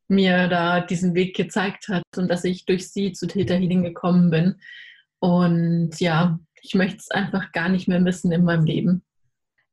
mir 0.10 0.50
da 0.50 0.82
diesen 0.82 1.16
Weg 1.16 1.36
gezeigt 1.36 1.88
hat 1.88 2.04
und 2.18 2.30
dass 2.30 2.44
ich 2.44 2.66
durch 2.66 2.90
sie 2.92 3.14
zu 3.14 3.28
Theta 3.28 3.54
Healing 3.54 3.84
gekommen 3.84 4.30
bin. 4.30 4.60
Und 5.20 6.00
ja, 6.00 6.38
ich 6.62 6.76
möchte 6.76 6.98
es 6.98 7.12
einfach 7.12 7.54
gar 7.54 7.70
nicht 7.70 7.88
mehr 7.88 8.02
missen 8.02 8.32
in 8.34 8.44
meinem 8.44 8.66
Leben. 8.66 9.04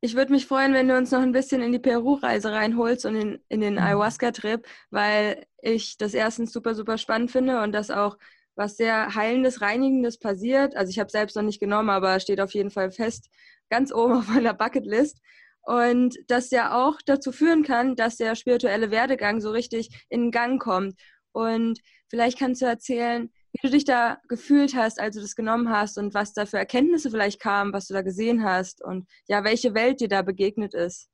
Ich 0.01 0.15
würde 0.15 0.31
mich 0.31 0.47
freuen, 0.47 0.73
wenn 0.73 0.87
du 0.87 0.97
uns 0.97 1.11
noch 1.11 1.21
ein 1.21 1.33
bisschen 1.33 1.61
in 1.61 1.73
die 1.73 1.79
Peru-Reise 1.79 2.51
reinholst 2.51 3.05
und 3.05 3.15
in, 3.15 3.39
in 3.49 3.59
den 3.59 3.73
mhm. 3.73 3.79
Ayahuasca-Trip, 3.79 4.65
weil 4.91 5.45
ich 5.61 5.97
das 5.97 6.13
erstens 6.13 6.53
super, 6.53 6.73
super 6.73 6.97
spannend 6.97 7.31
finde 7.31 7.61
und 7.61 7.73
das 7.73 7.91
auch 7.91 8.17
was 8.55 8.77
sehr 8.77 9.15
Heilendes, 9.15 9.61
Reinigendes 9.61 10.17
passiert. 10.17 10.75
Also 10.75 10.89
ich 10.89 10.99
habe 10.99 11.09
selbst 11.09 11.35
noch 11.35 11.43
nicht 11.43 11.59
genommen, 11.59 11.89
aber 11.89 12.19
steht 12.19 12.41
auf 12.41 12.53
jeden 12.53 12.71
Fall 12.71 12.91
fest, 12.91 13.29
ganz 13.69 13.93
oben 13.93 14.13
auf 14.13 14.27
meiner 14.27 14.53
Bucketlist. 14.53 15.19
Und 15.63 16.17
das 16.27 16.49
ja 16.51 16.73
auch 16.73 16.99
dazu 17.05 17.31
führen 17.31 17.63
kann, 17.63 17.95
dass 17.95 18.15
der 18.15 18.35
spirituelle 18.35 18.91
Werdegang 18.91 19.41
so 19.41 19.51
richtig 19.51 20.05
in 20.09 20.31
Gang 20.31 20.61
kommt. 20.61 20.95
Und 21.31 21.79
vielleicht 22.09 22.39
kannst 22.39 22.61
du 22.61 22.65
erzählen, 22.65 23.31
wie 23.51 23.59
du 23.61 23.69
dich 23.69 23.85
da 23.85 24.19
gefühlt 24.27 24.75
hast, 24.75 24.99
als 24.99 25.15
du 25.15 25.21
das 25.21 25.35
genommen 25.35 25.69
hast 25.69 25.97
und 25.97 26.13
was 26.13 26.33
da 26.33 26.45
für 26.45 26.57
Erkenntnisse 26.57 27.09
vielleicht 27.09 27.39
kamen, 27.39 27.73
was 27.73 27.87
du 27.87 27.93
da 27.93 28.01
gesehen 28.01 28.43
hast 28.43 28.83
und 28.83 29.07
ja, 29.27 29.43
welche 29.43 29.73
Welt 29.73 30.01
dir 30.01 30.07
da 30.07 30.21
begegnet 30.21 30.73
ist. 30.73 31.09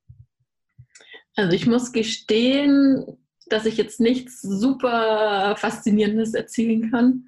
Also 1.35 1.55
ich 1.55 1.65
muss 1.67 1.91
gestehen, 1.91 3.05
dass 3.47 3.65
ich 3.65 3.77
jetzt 3.77 3.99
nichts 3.99 4.41
super 4.41 5.55
Faszinierendes 5.57 6.33
erzählen 6.33 6.91
kann. 6.91 7.27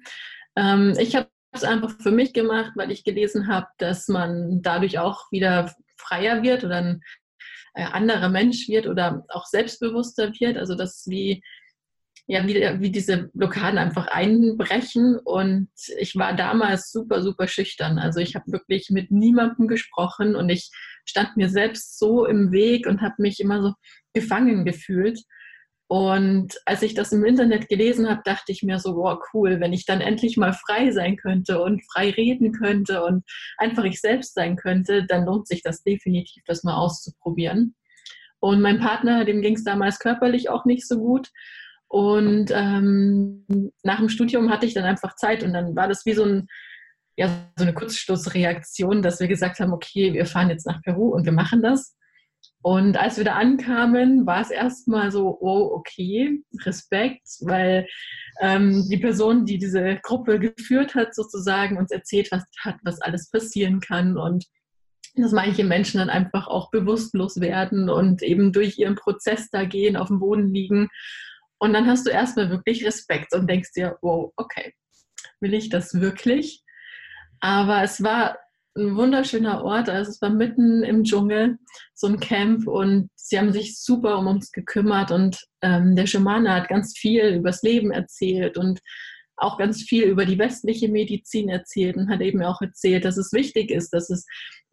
Ähm, 0.56 0.94
ich 0.98 1.14
habe 1.14 1.28
es 1.52 1.64
einfach 1.64 1.94
für 2.00 2.10
mich 2.10 2.32
gemacht, 2.32 2.72
weil 2.74 2.90
ich 2.90 3.04
gelesen 3.04 3.48
habe, 3.48 3.66
dass 3.78 4.08
man 4.08 4.62
dadurch 4.62 4.98
auch 4.98 5.30
wieder 5.30 5.74
freier 5.96 6.42
wird 6.42 6.64
oder 6.64 6.76
ein 6.76 7.02
äh, 7.74 7.84
anderer 7.84 8.28
Mensch 8.28 8.68
wird 8.68 8.86
oder 8.86 9.24
auch 9.28 9.46
selbstbewusster 9.46 10.32
wird. 10.38 10.56
Also 10.56 10.74
dass 10.74 11.06
wie 11.06 11.42
ja, 12.30 12.46
wie, 12.46 12.54
wie 12.54 12.92
diese 12.92 13.30
Blockaden 13.32 13.78
einfach 13.78 14.06
einbrechen. 14.08 15.18
Und 15.18 15.70
ich 15.98 16.14
war 16.14 16.36
damals 16.36 16.92
super, 16.92 17.22
super 17.22 17.48
schüchtern. 17.48 17.98
Also 17.98 18.20
ich 18.20 18.34
habe 18.34 18.52
wirklich 18.52 18.90
mit 18.90 19.10
niemandem 19.10 19.66
gesprochen 19.66 20.36
und 20.36 20.50
ich 20.50 20.70
stand 21.06 21.38
mir 21.38 21.48
selbst 21.48 21.98
so 21.98 22.26
im 22.26 22.52
Weg 22.52 22.86
und 22.86 23.00
habe 23.00 23.14
mich 23.18 23.40
immer 23.40 23.62
so 23.62 23.72
gefangen 24.12 24.66
gefühlt. 24.66 25.22
Und 25.90 26.54
als 26.66 26.82
ich 26.82 26.92
das 26.92 27.12
im 27.12 27.24
Internet 27.24 27.70
gelesen 27.70 28.10
habe, 28.10 28.20
dachte 28.22 28.52
ich 28.52 28.62
mir 28.62 28.78
so, 28.78 28.94
wow, 28.94 29.18
cool, 29.32 29.58
wenn 29.58 29.72
ich 29.72 29.86
dann 29.86 30.02
endlich 30.02 30.36
mal 30.36 30.52
frei 30.52 30.90
sein 30.90 31.16
könnte 31.16 31.62
und 31.62 31.82
frei 31.90 32.10
reden 32.10 32.52
könnte 32.52 33.02
und 33.04 33.24
einfach 33.56 33.84
ich 33.84 34.02
selbst 34.02 34.34
sein 34.34 34.56
könnte, 34.56 35.06
dann 35.06 35.24
lohnt 35.24 35.48
sich 35.48 35.62
das 35.62 35.82
definitiv, 35.82 36.42
das 36.44 36.62
mal 36.62 36.76
auszuprobieren. 36.76 37.74
Und 38.38 38.60
mein 38.60 38.80
Partner, 38.80 39.24
dem 39.24 39.40
ging 39.40 39.54
es 39.54 39.64
damals 39.64 39.98
körperlich 39.98 40.50
auch 40.50 40.66
nicht 40.66 40.86
so 40.86 40.98
gut. 40.98 41.30
Und 41.88 42.50
ähm, 42.52 43.72
nach 43.82 43.98
dem 43.98 44.10
Studium 44.10 44.50
hatte 44.50 44.66
ich 44.66 44.74
dann 44.74 44.84
einfach 44.84 45.16
Zeit 45.16 45.42
und 45.42 45.54
dann 45.54 45.74
war 45.74 45.88
das 45.88 46.04
wie 46.04 46.12
so, 46.12 46.24
ein, 46.24 46.46
ja, 47.16 47.28
so 47.56 47.64
eine 47.64 47.72
Kurzschlussreaktion, 47.72 49.02
dass 49.02 49.20
wir 49.20 49.28
gesagt 49.28 49.58
haben, 49.58 49.72
okay, 49.72 50.12
wir 50.12 50.26
fahren 50.26 50.50
jetzt 50.50 50.66
nach 50.66 50.82
Peru 50.82 51.08
und 51.08 51.24
wir 51.24 51.32
machen 51.32 51.62
das. 51.62 51.96
Und 52.60 52.98
als 52.98 53.16
wir 53.16 53.24
da 53.24 53.34
ankamen, 53.34 54.26
war 54.26 54.42
es 54.42 54.50
erstmal 54.50 55.10
so, 55.10 55.38
oh, 55.40 55.70
okay, 55.72 56.42
Respekt, 56.66 57.26
weil 57.40 57.86
ähm, 58.40 58.84
die 58.90 58.98
Person, 58.98 59.46
die 59.46 59.58
diese 59.58 59.96
Gruppe 60.02 60.38
geführt 60.38 60.94
hat, 60.94 61.14
sozusagen 61.14 61.78
uns 61.78 61.90
erzählt 61.90 62.28
was, 62.30 62.44
hat, 62.60 62.76
was 62.82 63.00
alles 63.00 63.30
passieren 63.30 63.80
kann 63.80 64.18
und 64.18 64.44
dass 65.14 65.32
manche 65.32 65.64
Menschen 65.64 65.98
dann 65.98 66.10
einfach 66.10 66.46
auch 66.46 66.70
bewusstlos 66.70 67.40
werden 67.40 67.88
und 67.88 68.22
eben 68.22 68.52
durch 68.52 68.78
ihren 68.78 68.94
Prozess 68.94 69.48
da 69.50 69.64
gehen, 69.64 69.96
auf 69.96 70.08
dem 70.08 70.20
Boden 70.20 70.46
liegen 70.46 70.88
und 71.58 71.72
dann 71.72 71.86
hast 71.86 72.06
du 72.06 72.10
erstmal 72.10 72.50
wirklich 72.50 72.84
Respekt 72.84 73.34
und 73.34 73.48
denkst 73.48 73.72
dir, 73.74 73.98
wow, 74.02 74.32
okay, 74.36 74.74
will 75.40 75.54
ich 75.54 75.68
das 75.68 76.00
wirklich? 76.00 76.62
Aber 77.40 77.82
es 77.82 78.02
war 78.02 78.38
ein 78.76 78.96
wunderschöner 78.96 79.64
Ort, 79.64 79.88
also 79.88 80.10
es 80.10 80.22
war 80.22 80.30
mitten 80.30 80.82
im 80.84 81.04
Dschungel, 81.04 81.58
so 81.94 82.06
ein 82.06 82.20
Camp 82.20 82.66
und 82.66 83.10
sie 83.16 83.38
haben 83.38 83.52
sich 83.52 83.80
super 83.80 84.18
um 84.18 84.28
uns 84.28 84.52
gekümmert 84.52 85.10
und 85.10 85.38
ähm, 85.62 85.96
der 85.96 86.06
Schamane 86.06 86.54
hat 86.54 86.68
ganz 86.68 86.96
viel 86.96 87.34
übers 87.34 87.62
Leben 87.62 87.90
erzählt 87.90 88.56
und 88.56 88.80
auch 89.36 89.58
ganz 89.58 89.82
viel 89.82 90.04
über 90.04 90.24
die 90.24 90.38
westliche 90.38 90.88
Medizin 90.88 91.48
erzählt 91.48 91.96
und 91.96 92.08
hat 92.08 92.20
eben 92.20 92.42
auch 92.42 92.60
erzählt, 92.60 93.04
dass 93.04 93.16
es 93.16 93.32
wichtig 93.32 93.70
ist, 93.70 93.90
dass 93.90 94.10
es 94.10 94.26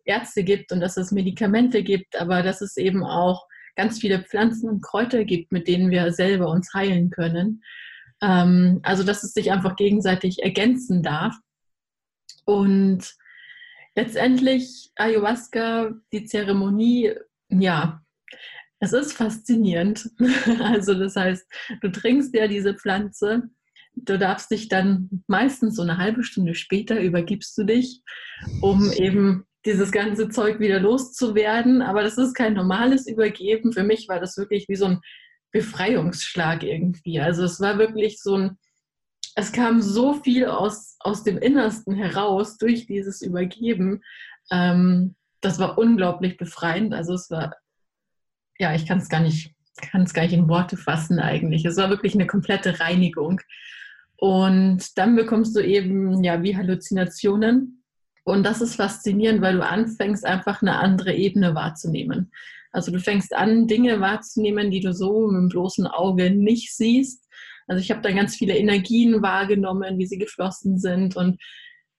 Ärzte 0.06 0.44
gibt 0.44 0.72
und 0.72 0.82
dass 0.82 0.98
es 0.98 1.12
Medikamente 1.12 1.84
gibt, 1.84 2.20
aber 2.20 2.44
dass 2.44 2.62
es 2.62 2.78
eben 2.78 3.04
auch 3.04 3.46
ganz 3.76 4.00
viele 4.00 4.24
Pflanzen 4.24 4.70
und 4.70 4.82
Kräuter 4.82 5.24
gibt, 5.26 5.52
mit 5.52 5.68
denen 5.68 5.92
wir 5.92 6.12
selber 6.12 6.50
uns 6.50 6.74
heilen 6.74 7.10
können. 7.10 7.64
Ähm, 8.22 8.80
also 8.84 9.04
dass 9.04 9.24
es 9.24 9.34
sich 9.34 9.52
einfach 9.52 9.76
gegenseitig 9.76 10.44
ergänzen 10.44 11.04
darf. 11.04 11.36
Und 12.46 13.16
letztendlich 13.96 14.92
Ayahuasca, 14.96 15.94
die 16.14 16.26
Zeremonie, 16.26 17.14
ja, 17.50 18.02
es 18.80 18.94
ist 18.94 19.14
faszinierend. 19.14 20.10
Also 20.62 20.94
das 20.94 21.16
heißt, 21.16 21.46
du 21.82 21.92
trinkst 21.92 22.34
ja 22.36 22.48
diese 22.48 22.76
Pflanze, 22.76 23.44
du 23.96 24.18
darfst 24.18 24.52
dich 24.52 24.68
dann 24.68 25.24
meistens 25.28 25.76
so 25.76 25.82
eine 25.82 25.98
halbe 25.98 26.24
Stunde 26.24 26.56
später 26.56 27.00
übergibst 27.00 27.58
du 27.58 27.64
dich, 27.64 28.02
um 28.62 28.92
eben 28.92 29.46
dieses 29.66 29.92
ganze 29.92 30.30
Zeug 30.30 30.60
wieder 30.60 30.80
loszuwerden. 30.80 31.82
Aber 31.82 32.04
das 32.04 32.18
ist 32.18 32.34
kein 32.34 32.54
normales 32.54 33.08
Übergeben. 33.08 33.74
Für 33.74 33.84
mich 33.84 34.08
war 34.08 34.20
das 34.20 34.38
wirklich 34.38 34.68
wie 34.70 34.76
so 34.76 34.86
ein 34.86 35.02
Befreiungsschlag 35.52 36.64
irgendwie. 36.64 37.20
Also 37.20 37.44
es 37.44 37.60
war 37.60 37.78
wirklich 37.78 38.22
so 38.22 38.36
ein, 38.36 38.58
es 39.36 39.52
kam 39.52 39.82
so 39.82 40.14
viel 40.14 40.46
aus, 40.46 40.98
aus 41.00 41.24
dem 41.24 41.38
Innersten 41.38 41.96
heraus 41.96 42.58
durch 42.58 42.86
dieses 42.86 43.22
Übergeben. 43.22 44.02
Ähm, 44.52 45.16
das 45.42 45.60
war 45.60 45.78
unglaublich 45.78 46.38
befreiend. 46.38 46.94
Also 46.94 47.14
es 47.14 47.30
war, 47.32 47.56
ja, 48.60 48.76
ich 48.76 48.86
kann 48.86 49.00
es 49.00 49.10
gar 49.10 49.22
nicht, 49.22 49.54
kann 49.92 50.04
es 50.04 50.14
gar 50.14 50.24
nicht 50.24 50.34
in 50.34 50.48
Worte 50.48 50.78
fassen 50.78 51.20
eigentlich. 51.20 51.66
Es 51.66 51.78
war 51.78 51.90
wirklich 51.90 52.14
eine 52.16 52.28
komplette 52.28 52.80
Reinigung. 52.80 53.42
Und 54.18 54.98
dann 54.98 55.16
bekommst 55.16 55.56
du 55.56 55.60
eben, 55.60 56.24
ja, 56.24 56.42
wie 56.42 56.56
Halluzinationen 56.56 57.75
und 58.26 58.44
das 58.44 58.60
ist 58.60 58.76
faszinierend, 58.76 59.42
weil 59.42 59.56
du 59.56 59.64
anfängst, 59.64 60.26
einfach 60.26 60.62
eine 60.62 60.80
andere 60.80 61.14
Ebene 61.14 61.54
wahrzunehmen. 61.54 62.32
Also 62.72 62.92
du 62.92 63.00
fängst 63.00 63.36
an, 63.36 63.68
Dinge 63.68 64.02
wahrzunehmen, 64.02 64.72
die 64.72 64.82
du 64.82 64.94
so 64.94 65.28
mit 65.28 65.42
dem 65.42 65.50
bloßen 65.50 65.86
Auge 65.86 66.32
nicht 66.32 66.76
siehst. 66.76 67.24
Also 67.68 67.82
ich 67.82 67.92
habe 67.92 68.02
da 68.02 68.12
ganz 68.12 68.36
viele 68.36 68.58
Energien 68.58 69.22
wahrgenommen, 69.22 70.00
wie 70.00 70.08
sie 70.08 70.18
geflossen 70.18 70.80
sind. 70.80 71.16
Und 71.16 71.40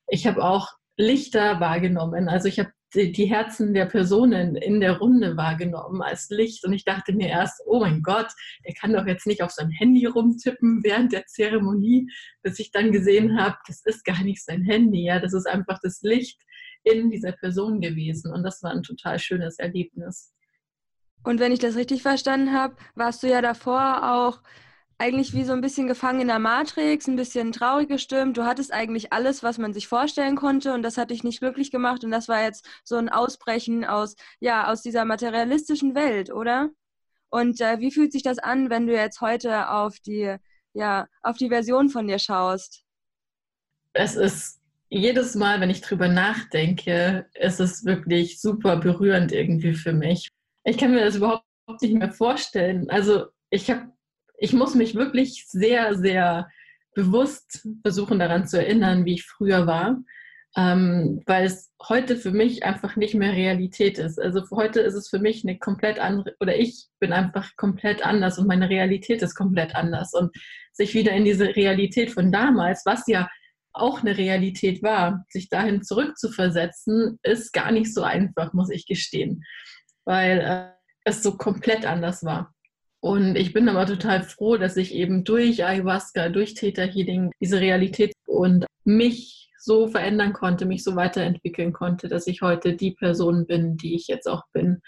ich 0.09 0.27
habe 0.27 0.45
auch 0.45 0.69
Lichter 0.97 1.61
wahrgenommen. 1.61 2.29
Also 2.29 2.49
ich 2.49 2.59
habe 2.59 2.71
die 2.95 3.27
Herzen 3.27 3.75
der 3.75 3.87
Personen 3.87 4.57
in 4.57 4.81
der 4.81 4.99
Runde 4.99 5.37
wahrgenommen 5.37 6.03
als 6.03 6.31
Licht. 6.31 6.65
Und 6.65 6.73
ich 6.73 6.85
dachte 6.85 7.13
mir 7.13 7.29
erst, 7.29 7.61
oh 7.67 7.81
mein 7.81 8.03
Gott, 8.03 8.29
der 8.65 8.75
kann 8.75 8.93
doch 8.93 9.07
jetzt 9.07 9.27
nicht 9.27 9.43
auf 9.43 9.51
seinem 9.51 9.71
Handy 9.71 10.07
rumtippen 10.07 10.83
während 10.83 11.13
der 11.13 11.27
Zeremonie, 11.27 12.11
bis 12.43 12.59
ich 12.59 12.71
dann 12.71 12.93
gesehen 12.93 13.39
habe, 13.39 13.57
das 13.67 13.83
ist 13.85 14.05
gar 14.05 14.23
nicht 14.23 14.45
sein 14.45 14.63
Handy, 14.63 15.05
ja, 15.05 15.21
das 15.21 15.33
ist 15.33 15.47
einfach 15.47 15.79
das 15.83 16.01
Licht 16.03 16.41
in 16.85 17.11
dieser 17.11 17.33
Person 17.33 17.81
gewesen. 17.81 18.33
Und 18.33 18.45
das 18.45 18.63
war 18.63 18.71
ein 18.71 18.83
total 18.83 19.19
schönes 19.19 19.59
Erlebnis. 19.59 20.33
Und 21.25 21.41
wenn 21.41 21.53
ich 21.53 21.59
das 21.59 21.75
richtig 21.75 22.03
verstanden 22.03 22.53
habe, 22.53 22.77
warst 22.95 23.23
du 23.23 23.27
ja 23.29 23.43
davor 23.43 24.15
auch 24.15 24.43
eigentlich 24.99 25.35
wie 25.35 25.45
so 25.45 25.53
ein 25.53 25.61
bisschen 25.61 25.87
gefangen 25.87 26.23
in 26.23 26.29
der 26.29 26.39
Matrix, 26.39 27.07
ein 27.07 27.17
bisschen 27.17 27.53
traurig 27.53 27.89
gestimmt. 27.89 28.37
Du 28.37 28.45
hattest 28.45 28.73
eigentlich 28.73 29.13
alles, 29.13 29.43
was 29.43 29.59
man 29.59 29.73
sich 29.73 29.89
vorstellen 29.89 30.37
konnte 30.37 30.73
und 30.73 30.83
das 30.83 30.97
hat 30.97 31.11
dich 31.11 31.23
nicht 31.23 31.41
glücklich 31.41 31.71
gemacht 31.71 32.03
und 32.05 32.11
das 32.11 32.29
war 32.29 32.43
jetzt 32.43 32.67
so 32.85 32.97
ein 32.97 33.09
Ausbrechen 33.09 33.85
aus, 33.85 34.17
ja, 34.41 34.71
aus 34.71 34.83
dieser 34.83 35.05
materialistischen 35.05 35.95
Welt, 35.95 36.33
oder? 36.33 36.71
Und 37.29 37.61
äh, 37.61 37.81
wie 37.81 37.91
fühlt 37.91 38.13
sich 38.13 38.23
das 38.23 38.39
an, 38.39 38.71
wenn 38.71 38.87
du 38.87 38.95
jetzt 38.95 39.21
heute 39.21 39.71
auf 39.71 39.99
die, 40.01 40.37
ja, 40.73 41.07
auf 41.23 41.37
die 41.37 41.49
Version 41.49 41.91
von 41.91 42.07
dir 42.09 42.19
schaust? 42.19 42.83
Es 43.93 44.17
ist 44.17 44.61
jedes 44.89 45.35
Mal, 45.35 45.61
wenn 45.61 45.71
ich 45.71 45.81
drüber 45.81 46.09
nachdenke, 46.09 47.27
ist 47.35 47.61
es 47.61 47.85
wirklich 47.85 48.41
super 48.41 48.77
berührend 48.77 49.33
irgendwie 49.33 49.75
für 49.75 49.93
mich. 49.93 50.31
Ich 50.65 50.79
kann 50.79 50.93
mir 50.93 51.05
das 51.05 51.17
überhaupt 51.17 51.45
nicht 51.81 51.95
mehr 51.95 52.13
vorstellen. 52.13 52.89
Also 52.89 53.27
ich 53.51 53.71
habe 53.71 53.93
ich 54.39 54.53
muss 54.53 54.75
mich 54.75 54.95
wirklich 54.95 55.47
sehr, 55.49 55.95
sehr 55.95 56.49
bewusst 56.95 57.67
versuchen 57.83 58.19
daran 58.19 58.47
zu 58.47 58.59
erinnern, 58.59 59.05
wie 59.05 59.15
ich 59.15 59.25
früher 59.25 59.67
war, 59.67 59.99
ähm, 60.57 61.23
weil 61.27 61.45
es 61.45 61.71
heute 61.89 62.17
für 62.17 62.31
mich 62.31 62.65
einfach 62.65 62.97
nicht 62.97 63.15
mehr 63.15 63.33
Realität 63.33 63.99
ist. 63.99 64.19
Also 64.19 64.43
heute 64.51 64.81
ist 64.81 64.95
es 64.95 65.09
für 65.09 65.19
mich 65.19 65.45
eine 65.45 65.59
komplett 65.59 65.99
andere, 65.99 66.35
oder 66.41 66.57
ich 66.57 66.87
bin 66.99 67.13
einfach 67.13 67.55
komplett 67.57 68.05
anders 68.05 68.39
und 68.39 68.47
meine 68.47 68.71
Realität 68.71 69.23
ist 69.23 69.35
komplett 69.35 69.75
anders. 69.75 70.15
Und 70.15 70.35
sich 70.73 70.95
wieder 70.95 71.13
in 71.13 71.25
diese 71.25 71.55
Realität 71.55 72.11
von 72.11 72.33
damals, 72.33 72.83
was 72.87 73.07
ja 73.07 73.29
auch 73.75 74.01
eine 74.01 74.17
Realität 74.17 74.83
war, 74.83 75.27
sich 75.29 75.51
dahin 75.51 75.83
zurückzuversetzen, 75.83 77.19
ist 77.23 77.53
gar 77.53 77.73
nicht 77.73 77.93
so 77.93 78.03
einfach, 78.03 78.55
muss 78.55 78.71
ich 78.71 78.87
gestehen, 78.87 79.45
weil 80.07 80.41
äh, 80.41 80.77
es 81.05 81.23
so 81.23 81.37
komplett 81.37 81.85
anders 81.85 82.25
war. 82.25 82.55
Und 83.07 83.37
ich 83.37 83.53
bin 83.53 83.69
aber 83.69 83.87
total 83.87 84.25
froh, 84.25 84.57
dass 84.57 84.77
ich 84.77 84.93
eben 84.93 85.23
durch 85.23 85.65
Ayahuasca, 85.65 86.29
durch 86.29 86.55
Theta 86.55 86.83
Healing 86.83 87.31
diese 87.41 87.61
Realität 87.61 88.13
und 88.27 88.67
mich 88.83 89.53
so 89.61 89.87
verändern 89.87 90.33
konnte, 90.33 90.67
mich 90.67 90.83
so 90.83 90.97
weiterentwickeln 90.97 91.73
konnte, 91.73 92.09
dass 92.09 92.27
ich 92.27 92.43
heute 92.43 92.75
die 92.75 92.91
Person 92.91 93.47
bin, 93.47 93.77
die 93.77 93.95
ich 93.95 94.09
jetzt 94.09 94.27
auch 94.27 94.43
bin. 94.53 94.81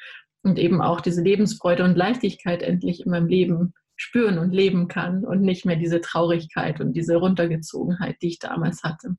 Und 0.43 0.59
eben 0.59 0.83
auch 0.83 1.01
diese 1.01 1.23
Lebensfreude 1.23 1.85
und 1.85 1.97
Leichtigkeit 1.97 2.61
endlich 2.61 3.07
in 3.07 3.13
meinem 3.13 3.29
Leben 3.29 3.73
spüren 3.95 4.39
und 4.39 4.51
leben 4.51 4.89
kann 4.89 5.25
und 5.25 5.43
nicht 5.43 5.65
mehr 5.65 5.77
diese 5.77 6.01
Traurigkeit 6.01 6.81
und 6.81 6.95
diese 6.95 7.15
Runtergezogenheit, 7.15 8.17
die 8.21 8.31
ich 8.31 8.41
damals 8.41 8.83
hatte. 8.83 9.15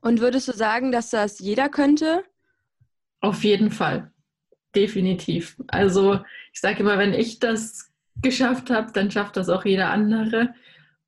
Und 0.00 0.20
würdest 0.20 0.46
du 0.46 0.52
sagen, 0.52 0.92
dass 0.92 1.10
das 1.10 1.40
jeder 1.40 1.68
könnte? 1.68 2.22
Auf 3.20 3.42
jeden 3.42 3.72
Fall. 3.72 4.12
Definitiv. 4.76 5.56
Also 5.66 6.20
ich 6.52 6.60
sage 6.60 6.84
immer, 6.84 6.98
wenn 6.98 7.14
ich 7.14 7.40
das 7.40 7.91
geschafft 8.20 8.70
habe, 8.70 8.92
dann 8.92 9.10
schafft 9.10 9.36
das 9.36 9.48
auch 9.48 9.64
jeder 9.64 9.90
andere. 9.90 10.54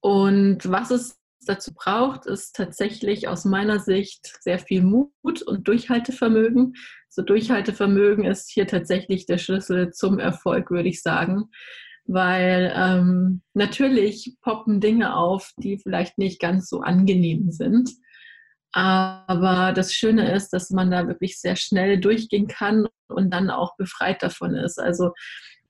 Und 0.00 0.70
was 0.70 0.90
es 0.90 1.18
dazu 1.46 1.72
braucht, 1.74 2.26
ist 2.26 2.56
tatsächlich 2.56 3.28
aus 3.28 3.44
meiner 3.44 3.78
Sicht 3.78 4.38
sehr 4.40 4.58
viel 4.58 4.82
Mut 4.82 5.42
und 5.42 5.68
Durchhaltevermögen. 5.68 6.74
So 7.08 7.22
Durchhaltevermögen 7.22 8.24
ist 8.24 8.50
hier 8.50 8.66
tatsächlich 8.66 9.26
der 9.26 9.38
Schlüssel 9.38 9.92
zum 9.92 10.18
Erfolg, 10.18 10.70
würde 10.70 10.88
ich 10.88 11.02
sagen. 11.02 11.50
Weil 12.06 12.72
ähm, 12.76 13.42
natürlich 13.54 14.36
poppen 14.42 14.80
Dinge 14.80 15.16
auf, 15.16 15.52
die 15.58 15.78
vielleicht 15.78 16.18
nicht 16.18 16.40
ganz 16.40 16.68
so 16.68 16.80
angenehm 16.80 17.50
sind. 17.50 17.90
Aber 18.72 19.72
das 19.72 19.94
Schöne 19.94 20.34
ist, 20.34 20.50
dass 20.50 20.70
man 20.70 20.90
da 20.90 21.06
wirklich 21.06 21.40
sehr 21.40 21.54
schnell 21.56 21.98
durchgehen 22.00 22.48
kann 22.48 22.88
und 23.06 23.30
dann 23.30 23.48
auch 23.48 23.76
befreit 23.76 24.22
davon 24.22 24.54
ist. 24.54 24.80
Also 24.80 25.12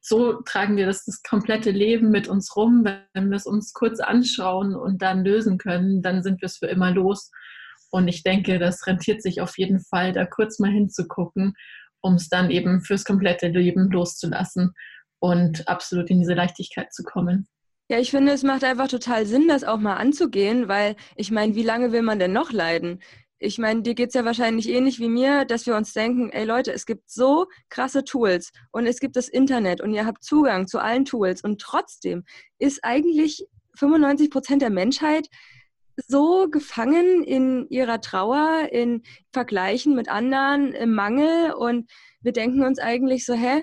so 0.06 0.42
tragen 0.42 0.76
wir 0.76 0.84
das, 0.84 1.06
das 1.06 1.22
komplette 1.22 1.70
Leben 1.70 2.10
mit 2.10 2.28
uns 2.28 2.54
rum. 2.56 2.84
Wenn 2.84 3.30
wir 3.30 3.36
es 3.36 3.46
uns 3.46 3.72
kurz 3.72 4.00
anschauen 4.00 4.74
und 4.76 5.00
dann 5.00 5.24
lösen 5.24 5.56
können, 5.56 6.02
dann 6.02 6.22
sind 6.22 6.42
wir 6.42 6.46
es 6.46 6.58
für 6.58 6.66
immer 6.66 6.90
los. 6.90 7.30
Und 7.90 8.08
ich 8.08 8.22
denke, 8.22 8.58
das 8.58 8.86
rentiert 8.86 9.22
sich 9.22 9.40
auf 9.40 9.56
jeden 9.56 9.80
Fall, 9.80 10.12
da 10.12 10.26
kurz 10.26 10.58
mal 10.58 10.70
hinzugucken, 10.70 11.54
um 12.02 12.14
es 12.16 12.28
dann 12.28 12.50
eben 12.50 12.82
fürs 12.82 13.04
komplette 13.04 13.48
Leben 13.48 13.90
loszulassen 13.90 14.74
und 15.20 15.66
absolut 15.68 16.10
in 16.10 16.18
diese 16.18 16.34
Leichtigkeit 16.34 16.92
zu 16.92 17.02
kommen. 17.02 17.48
Ja, 17.88 17.98
ich 17.98 18.10
finde, 18.10 18.32
es 18.32 18.42
macht 18.42 18.64
einfach 18.64 18.88
total 18.88 19.24
Sinn, 19.24 19.48
das 19.48 19.64
auch 19.64 19.78
mal 19.78 19.96
anzugehen, 19.96 20.68
weil 20.68 20.96
ich 21.16 21.30
meine, 21.30 21.54
wie 21.54 21.62
lange 21.62 21.92
will 21.92 22.02
man 22.02 22.18
denn 22.18 22.32
noch 22.32 22.52
leiden? 22.52 23.00
Ich 23.44 23.58
meine, 23.58 23.82
dir 23.82 23.94
geht 23.94 24.08
es 24.08 24.14
ja 24.14 24.24
wahrscheinlich 24.24 24.68
ähnlich 24.68 24.98
wie 24.98 25.08
mir, 25.08 25.44
dass 25.44 25.66
wir 25.66 25.76
uns 25.76 25.92
denken, 25.92 26.30
ey 26.30 26.44
Leute, 26.44 26.72
es 26.72 26.86
gibt 26.86 27.10
so 27.10 27.46
krasse 27.68 28.04
Tools 28.04 28.52
und 28.72 28.86
es 28.86 29.00
gibt 29.00 29.16
das 29.16 29.28
Internet 29.28 29.80
und 29.80 29.92
ihr 29.92 30.06
habt 30.06 30.24
Zugang 30.24 30.66
zu 30.66 30.78
allen 30.78 31.04
Tools 31.04 31.42
und 31.42 31.60
trotzdem 31.60 32.24
ist 32.58 32.82
eigentlich 32.82 33.46
95 33.76 34.30
Prozent 34.30 34.62
der 34.62 34.70
Menschheit 34.70 35.28
so 35.96 36.48
gefangen 36.50 37.22
in 37.22 37.68
ihrer 37.68 38.00
Trauer, 38.00 38.68
in 38.72 39.02
Vergleichen 39.32 39.94
mit 39.94 40.08
anderen, 40.08 40.72
im 40.72 40.94
Mangel 40.94 41.52
und 41.52 41.90
wir 42.22 42.32
denken 42.32 42.64
uns 42.64 42.78
eigentlich 42.78 43.26
so, 43.26 43.34
hä, 43.34 43.62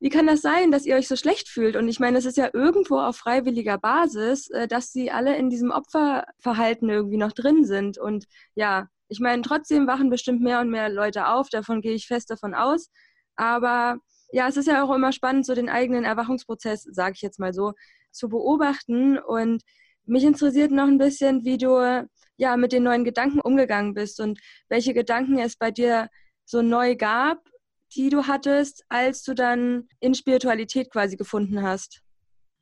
wie 0.00 0.10
kann 0.10 0.26
das 0.26 0.42
sein, 0.42 0.70
dass 0.70 0.86
ihr 0.86 0.96
euch 0.96 1.08
so 1.08 1.16
schlecht 1.16 1.48
fühlt? 1.48 1.74
Und 1.76 1.88
ich 1.88 1.98
meine, 1.98 2.18
es 2.18 2.24
ist 2.24 2.36
ja 2.36 2.50
irgendwo 2.52 2.98
auf 2.98 3.16
freiwilliger 3.16 3.78
Basis, 3.78 4.48
äh, 4.50 4.68
dass 4.68 4.92
sie 4.92 5.10
alle 5.10 5.36
in 5.36 5.50
diesem 5.50 5.70
Opferverhalten 5.70 6.88
irgendwie 6.88 7.16
noch 7.16 7.32
drin 7.32 7.64
sind. 7.64 7.98
Und 7.98 8.26
ja, 8.54 8.86
ich 9.08 9.20
meine, 9.20 9.42
trotzdem 9.42 9.86
wachen 9.86 10.10
bestimmt 10.10 10.40
mehr 10.40 10.60
und 10.60 10.70
mehr 10.70 10.88
Leute 10.88 11.28
auf, 11.28 11.48
davon 11.48 11.80
gehe 11.80 11.94
ich 11.94 12.06
fest 12.06 12.30
davon 12.30 12.54
aus. 12.54 12.90
Aber 13.36 13.98
ja, 14.30 14.46
es 14.48 14.56
ist 14.56 14.66
ja 14.66 14.84
auch 14.84 14.94
immer 14.94 15.12
spannend, 15.12 15.46
so 15.46 15.54
den 15.54 15.68
eigenen 15.68 16.04
Erwachungsprozess, 16.04 16.84
sage 16.84 17.14
ich 17.16 17.22
jetzt 17.22 17.40
mal 17.40 17.52
so, 17.52 17.72
zu 18.12 18.28
beobachten. 18.28 19.18
Und 19.18 19.62
mich 20.04 20.24
interessiert 20.24 20.70
noch 20.70 20.86
ein 20.86 20.98
bisschen, 20.98 21.44
wie 21.44 21.58
du 21.58 22.06
ja 22.36 22.56
mit 22.56 22.72
den 22.72 22.84
neuen 22.84 23.04
Gedanken 23.04 23.40
umgegangen 23.40 23.94
bist 23.94 24.20
und 24.20 24.38
welche 24.68 24.94
Gedanken 24.94 25.38
es 25.38 25.56
bei 25.56 25.70
dir 25.72 26.08
so 26.44 26.62
neu 26.62 26.94
gab 26.96 27.38
die 27.94 28.10
du 28.10 28.26
hattest, 28.26 28.84
als 28.88 29.22
du 29.22 29.34
dann 29.34 29.88
in 30.00 30.14
Spiritualität 30.14 30.90
quasi 30.90 31.16
gefunden 31.16 31.62
hast? 31.62 32.02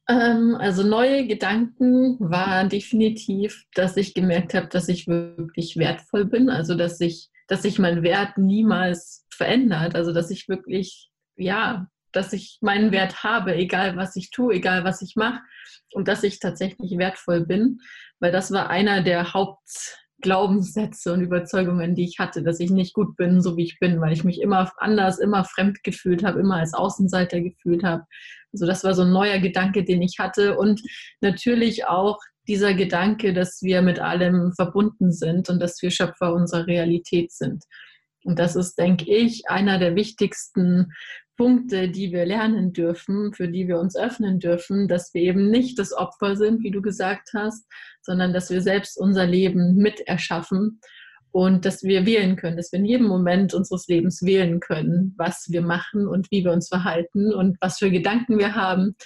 Ähm, 0.08 0.56
also 0.58 0.82
neue 0.82 1.26
Gedanken 1.26 2.16
waren 2.20 2.68
definitiv, 2.68 3.64
dass 3.74 3.96
ich 3.96 4.14
gemerkt 4.14 4.54
habe, 4.54 4.68
dass 4.68 4.88
ich 4.88 5.06
wirklich 5.06 5.76
wertvoll 5.76 6.24
bin, 6.24 6.48
also 6.48 6.74
dass 6.74 7.00
ich, 7.00 7.30
dass 7.48 7.62
sich 7.62 7.78
mein 7.78 8.02
Wert 8.02 8.38
niemals 8.38 9.26
verändert, 9.30 9.94
also 9.94 10.12
dass 10.12 10.30
ich 10.30 10.48
wirklich, 10.48 11.10
ja, 11.36 11.88
dass 12.12 12.32
ich 12.32 12.58
meinen 12.62 12.92
Wert 12.92 13.24
habe, 13.24 13.54
egal 13.54 13.96
was 13.96 14.16
ich 14.16 14.30
tue, 14.30 14.54
egal 14.54 14.84
was 14.84 15.02
ich 15.02 15.16
mache. 15.16 15.40
Und 15.92 16.08
dass 16.08 16.22
ich 16.22 16.40
tatsächlich 16.40 16.96
wertvoll 16.98 17.44
bin, 17.44 17.80
weil 18.20 18.32
das 18.32 18.50
war 18.50 18.70
einer 18.70 19.02
der 19.02 19.34
Haupt 19.34 19.98
Glaubenssätze 20.22 21.12
und 21.12 21.20
Überzeugungen, 21.20 21.94
die 21.94 22.04
ich 22.04 22.18
hatte, 22.18 22.42
dass 22.42 22.60
ich 22.60 22.70
nicht 22.70 22.94
gut 22.94 23.16
bin, 23.16 23.42
so 23.42 23.56
wie 23.56 23.64
ich 23.64 23.78
bin, 23.78 24.00
weil 24.00 24.12
ich 24.12 24.24
mich 24.24 24.40
immer 24.40 24.72
anders, 24.78 25.18
immer 25.18 25.44
fremd 25.44 25.82
gefühlt 25.82 26.24
habe, 26.24 26.40
immer 26.40 26.56
als 26.56 26.74
Außenseiter 26.74 27.40
gefühlt 27.40 27.84
habe. 27.84 28.04
Also 28.52 28.66
das 28.66 28.82
war 28.84 28.94
so 28.94 29.02
ein 29.02 29.12
neuer 29.12 29.38
Gedanke, 29.38 29.84
den 29.84 30.00
ich 30.00 30.18
hatte 30.18 30.56
und 30.56 30.80
natürlich 31.20 31.86
auch 31.86 32.18
dieser 32.48 32.74
Gedanke, 32.74 33.34
dass 33.34 33.60
wir 33.62 33.82
mit 33.82 33.98
allem 33.98 34.52
verbunden 34.54 35.12
sind 35.12 35.50
und 35.50 35.60
dass 35.60 35.82
wir 35.82 35.90
Schöpfer 35.90 36.32
unserer 36.32 36.66
Realität 36.66 37.32
sind. 37.32 37.64
Und 38.24 38.38
das 38.38 38.56
ist, 38.56 38.76
denke 38.76 39.04
ich, 39.04 39.48
einer 39.48 39.78
der 39.78 39.94
wichtigsten 39.94 40.92
Punkte, 41.36 41.88
die 41.88 42.12
wir 42.12 42.24
lernen 42.24 42.72
dürfen, 42.72 43.32
für 43.34 43.48
die 43.48 43.68
wir 43.68 43.78
uns 43.78 43.96
öffnen 43.96 44.40
dürfen, 44.40 44.88
dass 44.88 45.12
wir 45.14 45.22
eben 45.22 45.50
nicht 45.50 45.78
das 45.78 45.92
Opfer 45.92 46.36
sind, 46.36 46.62
wie 46.62 46.70
du 46.70 46.82
gesagt 46.82 47.30
hast, 47.34 47.66
sondern 48.02 48.32
dass 48.32 48.50
wir 48.50 48.62
selbst 48.62 48.98
unser 48.98 49.26
Leben 49.26 49.76
mit 49.76 50.00
erschaffen 50.00 50.80
und 51.30 51.66
dass 51.66 51.82
wir 51.82 52.06
wählen 52.06 52.36
können, 52.36 52.56
dass 52.56 52.72
wir 52.72 52.78
in 52.78 52.86
jedem 52.86 53.06
Moment 53.06 53.52
unseres 53.52 53.86
Lebens 53.88 54.22
wählen 54.22 54.60
können, 54.60 55.14
was 55.18 55.46
wir 55.50 55.60
machen 55.60 56.06
und 56.08 56.30
wie 56.30 56.42
wir 56.44 56.52
uns 56.52 56.68
verhalten 56.68 57.34
und 57.34 57.58
was 57.60 57.78
für 57.78 57.90
Gedanken 57.90 58.38
wir 58.38 58.54
haben. 58.54 58.96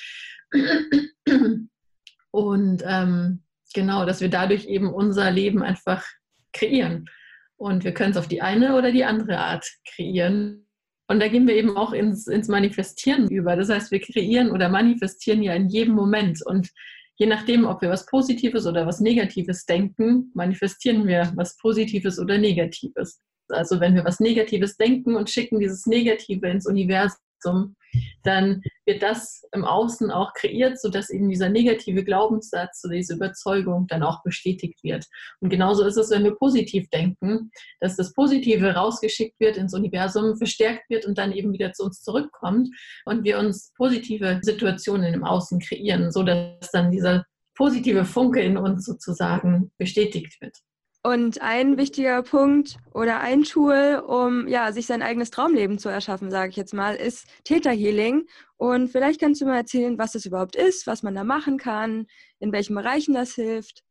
Und 2.30 2.82
ähm, 2.86 3.42
genau, 3.74 4.06
dass 4.06 4.20
wir 4.20 4.30
dadurch 4.30 4.66
eben 4.66 4.92
unser 4.92 5.30
Leben 5.30 5.62
einfach 5.62 6.04
kreieren. 6.52 7.08
Und 7.56 7.84
wir 7.84 7.92
können 7.92 8.12
es 8.12 8.16
auf 8.16 8.28
die 8.28 8.42
eine 8.42 8.76
oder 8.76 8.92
die 8.92 9.04
andere 9.04 9.38
Art 9.38 9.68
kreieren. 9.84 10.66
Und 11.10 11.18
da 11.18 11.26
gehen 11.26 11.48
wir 11.48 11.56
eben 11.56 11.76
auch 11.76 11.92
ins, 11.92 12.28
ins 12.28 12.46
Manifestieren 12.46 13.28
über. 13.28 13.56
Das 13.56 13.68
heißt, 13.68 13.90
wir 13.90 14.00
kreieren 14.00 14.52
oder 14.52 14.68
manifestieren 14.68 15.42
ja 15.42 15.54
in 15.54 15.68
jedem 15.68 15.92
Moment. 15.92 16.40
Und 16.46 16.70
je 17.16 17.26
nachdem, 17.26 17.64
ob 17.64 17.82
wir 17.82 17.90
was 17.90 18.06
Positives 18.06 18.64
oder 18.64 18.86
was 18.86 19.00
Negatives 19.00 19.66
denken, 19.66 20.30
manifestieren 20.34 21.08
wir 21.08 21.32
was 21.34 21.56
Positives 21.56 22.20
oder 22.20 22.38
Negatives. 22.38 23.20
Also 23.48 23.80
wenn 23.80 23.96
wir 23.96 24.04
was 24.04 24.20
Negatives 24.20 24.76
denken 24.76 25.16
und 25.16 25.28
schicken 25.28 25.58
dieses 25.58 25.84
Negative 25.84 26.48
ins 26.48 26.68
Universum, 26.68 27.74
dann 28.22 28.62
wird 28.84 29.02
das 29.02 29.42
im 29.52 29.64
Außen 29.64 30.10
auch 30.10 30.32
kreiert, 30.34 30.80
sodass 30.80 31.10
eben 31.10 31.28
dieser 31.28 31.48
negative 31.48 32.04
Glaubenssatz 32.04 32.82
diese 32.90 33.14
Überzeugung 33.14 33.86
dann 33.86 34.02
auch 34.02 34.22
bestätigt 34.22 34.82
wird. 34.82 35.06
Und 35.40 35.50
genauso 35.50 35.84
ist 35.84 35.96
es, 35.96 36.10
wenn 36.10 36.24
wir 36.24 36.34
positiv 36.34 36.88
denken, 36.90 37.50
dass 37.80 37.96
das 37.96 38.12
Positive 38.12 38.74
rausgeschickt 38.74 39.38
wird 39.40 39.56
ins 39.56 39.74
Universum, 39.74 40.36
verstärkt 40.36 40.90
wird 40.90 41.06
und 41.06 41.18
dann 41.18 41.32
eben 41.32 41.52
wieder 41.52 41.72
zu 41.72 41.84
uns 41.84 42.02
zurückkommt 42.02 42.68
und 43.04 43.24
wir 43.24 43.38
uns 43.38 43.72
positive 43.76 44.40
Situationen 44.42 45.14
im 45.14 45.24
Außen 45.24 45.60
kreieren, 45.60 46.10
sodass 46.10 46.70
dann 46.72 46.90
dieser 46.90 47.24
positive 47.54 48.04
Funke 48.04 48.40
in 48.40 48.56
uns 48.56 48.86
sozusagen 48.86 49.70
bestätigt 49.76 50.40
wird. 50.40 50.56
Und 51.02 51.40
ein 51.40 51.78
wichtiger 51.78 52.22
Punkt 52.22 52.76
oder 52.92 53.20
ein 53.20 53.44
Tool, 53.44 54.02
um 54.06 54.46
ja, 54.48 54.70
sich 54.70 54.86
sein 54.86 55.00
eigenes 55.00 55.30
Traumleben 55.30 55.78
zu 55.78 55.88
erschaffen, 55.88 56.30
sage 56.30 56.50
ich 56.50 56.56
jetzt 56.56 56.74
mal, 56.74 56.94
ist 56.94 57.26
Theta 57.44 57.70
Healing. 57.70 58.26
Und 58.58 58.88
vielleicht 58.88 59.18
kannst 59.18 59.40
du 59.40 59.46
mal 59.46 59.56
erzählen, 59.56 59.96
was 59.96 60.12
das 60.12 60.26
überhaupt 60.26 60.56
ist, 60.56 60.86
was 60.86 61.02
man 61.02 61.14
da 61.14 61.24
machen 61.24 61.56
kann, 61.56 62.06
in 62.38 62.52
welchen 62.52 62.74
Bereichen 62.74 63.14
das 63.14 63.34
hilft. 63.34 63.82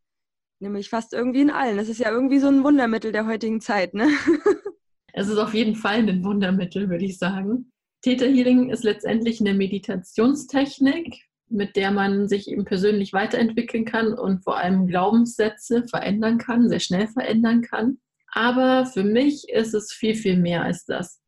Nämlich 0.60 0.90
fast 0.90 1.14
irgendwie 1.14 1.42
in 1.42 1.50
allen. 1.50 1.78
Das 1.78 1.90
ist 1.90 2.00
ja 2.00 2.12
irgendwie 2.12 2.40
so 2.40 2.48
ein 2.48 2.64
Wundermittel 2.64 3.12
der 3.12 3.26
heutigen 3.26 3.62
Zeit, 3.62 3.94
ne? 3.94 4.08
Es 5.12 5.28
ist 5.28 5.40
auf 5.40 5.56
jeden 5.56 5.76
Fall 5.76 6.08
ein 6.08 6.24
Wundermittel, 6.24 6.88
würde 6.88 7.04
ich 7.04 7.18
sagen. 7.18 7.72
Theta 8.04 8.26
Healing 8.26 8.70
ist 8.70 8.84
letztendlich 8.84 9.42
eine 9.42 9.56
Meditationstechnik, 9.56 11.29
mit 11.50 11.76
der 11.76 11.92
man 11.92 12.28
sich 12.28 12.50
eben 12.50 12.66
persönlich 12.66 13.14
weiterentwickeln 13.14 13.86
kann 13.86 14.14
und 14.14 14.44
vor 14.44 14.58
allem 14.58 14.88
Glaubenssätze 14.88 15.88
verändern 15.88 16.38
kann, 16.38 16.70
sehr 16.70 16.80
schnell 16.80 17.08
verändern 17.08 17.62
kann. 17.62 18.00
Aber 18.32 18.86
für 18.86 19.04
mich 19.04 19.50
ist 19.50 19.74
es 19.74 19.92
viel, 19.92 20.16
viel 20.16 20.38
mehr 20.38 20.64
als 20.64 20.86
das. 20.86 21.22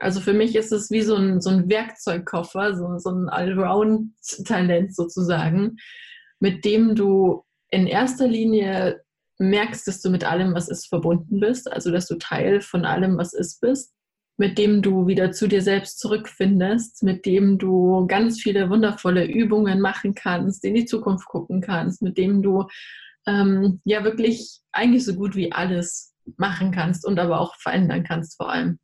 Also 0.00 0.20
für 0.20 0.32
mich 0.32 0.54
ist 0.54 0.72
es 0.72 0.90
wie 0.90 1.02
so 1.02 1.16
ein, 1.16 1.40
so 1.40 1.50
ein 1.50 1.68
Werkzeugkoffer, 1.68 2.76
so, 2.76 2.98
so 2.98 3.10
ein 3.10 3.28
Allround-Talent 3.28 4.94
sozusagen, 4.94 5.76
mit 6.40 6.64
dem 6.64 6.94
du 6.94 7.44
in 7.70 7.86
erster 7.86 8.26
Linie 8.26 9.02
merkst, 9.38 9.86
dass 9.86 10.00
du 10.00 10.10
mit 10.10 10.24
allem, 10.24 10.54
was 10.54 10.68
ist, 10.68 10.86
verbunden 10.86 11.40
bist, 11.40 11.70
also 11.70 11.90
dass 11.90 12.06
du 12.06 12.16
Teil 12.16 12.60
von 12.60 12.84
allem, 12.84 13.18
was 13.18 13.34
ist, 13.34 13.60
bist 13.60 13.92
mit 14.38 14.56
dem 14.56 14.82
du 14.82 15.08
wieder 15.08 15.32
zu 15.32 15.48
dir 15.48 15.62
selbst 15.62 15.98
zurückfindest, 15.98 17.02
mit 17.02 17.26
dem 17.26 17.58
du 17.58 18.06
ganz 18.06 18.40
viele 18.40 18.70
wundervolle 18.70 19.26
Übungen 19.26 19.80
machen 19.80 20.14
kannst, 20.14 20.64
in 20.64 20.74
die 20.74 20.86
Zukunft 20.86 21.26
gucken 21.26 21.60
kannst, 21.60 22.02
mit 22.02 22.16
dem 22.16 22.40
du 22.40 22.66
ähm, 23.26 23.80
ja 23.84 24.04
wirklich 24.04 24.60
eigentlich 24.70 25.04
so 25.04 25.14
gut 25.14 25.34
wie 25.34 25.50
alles 25.50 26.14
machen 26.36 26.70
kannst 26.70 27.04
und 27.04 27.18
aber 27.18 27.40
auch 27.40 27.56
verändern 27.56 28.04
kannst 28.04 28.36
vor 28.36 28.50
allem. 28.50 28.78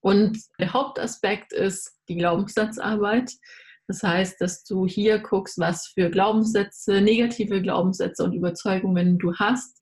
Und 0.00 0.38
der 0.60 0.72
Hauptaspekt 0.72 1.52
ist 1.52 1.98
die 2.08 2.16
Glaubenssatzarbeit. 2.16 3.32
Das 3.88 4.04
heißt, 4.04 4.40
dass 4.40 4.62
du 4.62 4.86
hier 4.86 5.18
guckst, 5.18 5.58
was 5.58 5.88
für 5.88 6.08
Glaubenssätze, 6.08 7.00
negative 7.00 7.60
Glaubenssätze 7.60 8.22
und 8.22 8.32
Überzeugungen 8.32 9.18
du 9.18 9.34
hast 9.34 9.79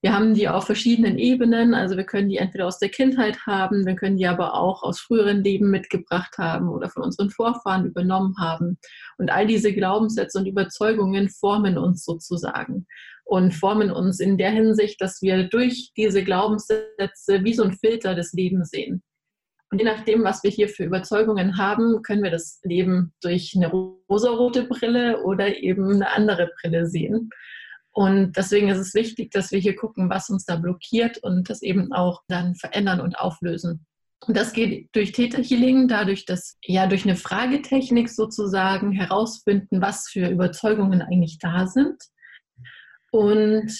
wir 0.00 0.14
haben 0.14 0.34
die 0.34 0.48
auf 0.48 0.66
verschiedenen 0.66 1.18
Ebenen, 1.18 1.74
also 1.74 1.96
wir 1.96 2.04
können 2.04 2.28
die 2.28 2.36
entweder 2.36 2.66
aus 2.66 2.78
der 2.78 2.88
Kindheit 2.88 3.46
haben, 3.46 3.84
wir 3.84 3.96
können 3.96 4.16
die 4.16 4.26
aber 4.26 4.54
auch 4.54 4.84
aus 4.84 5.00
früheren 5.00 5.42
Leben 5.42 5.70
mitgebracht 5.70 6.38
haben 6.38 6.68
oder 6.68 6.88
von 6.88 7.02
unseren 7.02 7.30
Vorfahren 7.30 7.86
übernommen 7.86 8.36
haben. 8.38 8.78
Und 9.18 9.30
all 9.32 9.46
diese 9.46 9.72
Glaubenssätze 9.72 10.38
und 10.38 10.46
Überzeugungen 10.46 11.28
formen 11.28 11.78
uns 11.78 12.04
sozusagen 12.04 12.86
und 13.24 13.54
formen 13.54 13.90
uns 13.90 14.20
in 14.20 14.38
der 14.38 14.50
Hinsicht, 14.50 15.00
dass 15.00 15.20
wir 15.20 15.48
durch 15.48 15.90
diese 15.96 16.22
Glaubenssätze 16.22 17.42
wie 17.42 17.54
so 17.54 17.64
ein 17.64 17.72
Filter 17.72 18.14
des 18.14 18.32
Lebens 18.32 18.70
sehen. 18.70 19.02
Und 19.70 19.80
je 19.80 19.84
nachdem, 19.84 20.22
was 20.22 20.42
wir 20.44 20.50
hier 20.50 20.68
für 20.68 20.84
Überzeugungen 20.84 21.58
haben, 21.58 22.02
können 22.02 22.22
wir 22.22 22.30
das 22.30 22.60
Leben 22.62 23.12
durch 23.20 23.52
eine 23.54 23.68
rosarote 23.68 24.64
Brille 24.64 25.22
oder 25.24 25.58
eben 25.58 25.92
eine 25.92 26.10
andere 26.10 26.50
Brille 26.60 26.86
sehen. 26.86 27.30
Und 27.98 28.36
deswegen 28.36 28.68
ist 28.68 28.78
es 28.78 28.94
wichtig, 28.94 29.32
dass 29.32 29.50
wir 29.50 29.58
hier 29.58 29.74
gucken, 29.74 30.08
was 30.08 30.30
uns 30.30 30.44
da 30.44 30.54
blockiert 30.54 31.18
und 31.18 31.50
das 31.50 31.62
eben 31.62 31.92
auch 31.92 32.22
dann 32.28 32.54
verändern 32.54 33.00
und 33.00 33.18
auflösen. 33.18 33.86
Und 34.24 34.36
das 34.36 34.52
geht 34.52 34.90
durch 34.92 35.10
Theta 35.10 35.42
Healing, 35.42 35.88
dadurch, 35.88 36.24
dass 36.24 36.56
ja 36.62 36.86
durch 36.86 37.02
eine 37.02 37.16
Fragetechnik 37.16 38.08
sozusagen 38.08 38.92
herausfinden, 38.92 39.82
was 39.82 40.08
für 40.08 40.28
Überzeugungen 40.28 41.02
eigentlich 41.02 41.40
da 41.40 41.66
sind. 41.66 41.96
Und 43.10 43.76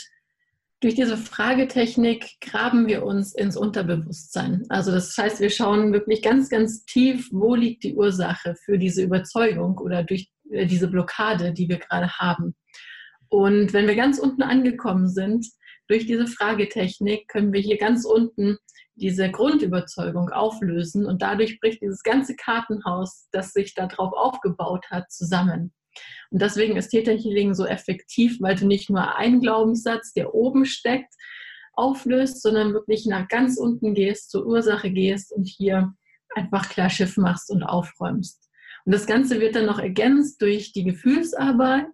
durch 0.81 0.97
diese 0.97 1.17
Fragetechnik 1.17 2.41
graben 2.41 2.89
wir 2.89 3.05
uns 3.05 3.37
ins 3.37 3.57
Unterbewusstsein. 3.57 4.65
Also 4.69 4.91
das 4.91 5.17
heißt, 5.17 5.39
wir 5.39 5.51
schauen 5.51 5.93
wirklich 5.93 6.23
ganz, 6.23 6.49
ganz 6.49 6.85
tief, 6.87 7.29
wo 7.31 7.55
liegt 7.55 7.85
die 7.85 7.95
Ursache 7.95 8.57
für 8.65 8.79
diese 8.79 9.05
Überzeugung 9.05 9.79
oder 9.79 10.03
durch 10.03 10.29
äh, 10.51 10.67
diese 10.67 10.89
Blockade, 10.89 11.53
die 11.53 11.69
wir 11.69 11.79
gerade 11.79 12.11
haben. 12.15 12.57
Und 13.29 13.73
wenn 13.73 13.87
wir 13.87 13.97
ganz 13.97 14.19
unten 14.19 14.43
angekommen 14.43 15.09
sind, 15.09 15.47
durch 15.89 16.07
diese 16.07 16.27
Fragetechnik 16.27 17.29
können 17.29 17.53
wir 17.53 17.61
hier 17.61 17.79
ganz 17.79 18.05
unten 18.05 18.59
diese 18.95 19.31
Grundüberzeugung 19.31 20.31
auflösen 20.31 21.07
und 21.07 21.23
dadurch 21.23 21.61
bricht 21.61 21.83
dieses 21.83 22.03
ganze 22.03 22.35
Kartenhaus, 22.37 23.29
das 23.33 23.53
sich 23.53 23.75
darauf 23.75 24.13
aufgebaut 24.13 24.87
hat, 24.91 25.11
zusammen. 25.11 25.73
Und 26.31 26.43
deswegen 26.43 26.77
ist 26.77 26.91
Theta 26.91 27.13
Healing 27.13 27.55
so 27.55 27.65
effektiv, 27.65 28.41
weil 28.41 28.55
du 28.55 28.67
nicht 28.67 28.91
nur 28.91 29.17
einen 29.17 29.41
Glaubenssatz, 29.41 30.13
der 30.13 30.35
oben 30.35 30.65
steckt, 30.65 31.15
auflöst, 31.73 32.43
sondern 32.43 32.75
wirklich 32.75 33.07
nach 33.07 33.29
ganz 33.29 33.57
unten 33.57 33.95
gehst, 33.95 34.31
zur 34.31 34.47
Ursache 34.47 34.91
gehst 34.91 35.33
und 35.33 35.47
hier 35.47 35.95
einfach 36.35 36.69
klar 36.69 36.91
Schiff 36.91 37.17
machst 37.17 37.51
und 37.51 37.63
aufräumst. 37.63 38.49
Und 38.85 38.93
das 38.93 39.07
Ganze 39.07 39.41
wird 39.41 39.55
dann 39.55 39.67
noch 39.67 39.79
ergänzt 39.79 40.43
durch 40.43 40.73
die 40.73 40.85
Gefühlsarbeit. 40.85 41.87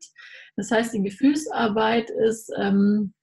Das 0.57 0.71
heißt, 0.71 0.95
die 0.95 1.03
Gefühlsarbeit 1.03 2.11
ist, 2.11 2.51
ähm, 2.59 3.15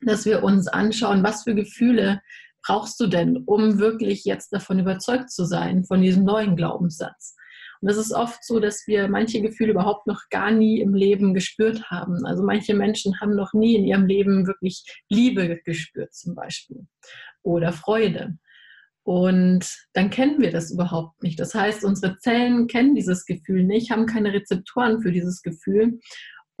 dass 0.00 0.24
wir 0.24 0.42
uns 0.42 0.68
anschauen, 0.68 1.22
was 1.22 1.44
für 1.44 1.54
Gefühle 1.54 2.20
brauchst 2.64 2.98
du 3.00 3.06
denn, 3.06 3.38
um 3.38 3.78
wirklich 3.78 4.24
jetzt 4.24 4.52
davon 4.52 4.78
überzeugt 4.78 5.30
zu 5.30 5.44
sein, 5.44 5.84
von 5.84 6.00
diesem 6.00 6.24
neuen 6.24 6.56
Glaubenssatz. 6.56 7.36
Und 7.80 7.90
das 7.90 7.96
ist 7.96 8.12
oft 8.12 8.44
so, 8.44 8.60
dass 8.60 8.86
wir 8.86 9.08
manche 9.08 9.42
Gefühle 9.42 9.72
überhaupt 9.72 10.06
noch 10.06 10.22
gar 10.30 10.52
nie 10.52 10.80
im 10.80 10.94
Leben 10.94 11.34
gespürt 11.34 11.90
haben. 11.90 12.24
Also 12.24 12.44
manche 12.44 12.74
Menschen 12.74 13.20
haben 13.20 13.34
noch 13.34 13.52
nie 13.54 13.74
in 13.74 13.84
ihrem 13.84 14.06
Leben 14.06 14.46
wirklich 14.46 14.84
Liebe 15.08 15.60
gespürt 15.64 16.14
zum 16.14 16.36
Beispiel 16.36 16.86
oder 17.42 17.72
Freude. 17.72 18.38
Und 19.04 19.68
dann 19.94 20.10
kennen 20.10 20.40
wir 20.40 20.52
das 20.52 20.70
überhaupt 20.70 21.24
nicht. 21.24 21.40
Das 21.40 21.56
heißt, 21.56 21.84
unsere 21.84 22.18
Zellen 22.18 22.68
kennen 22.68 22.94
dieses 22.94 23.24
Gefühl 23.24 23.64
nicht, 23.64 23.90
haben 23.90 24.06
keine 24.06 24.32
Rezeptoren 24.32 25.02
für 25.02 25.10
dieses 25.10 25.42
Gefühl. 25.42 25.98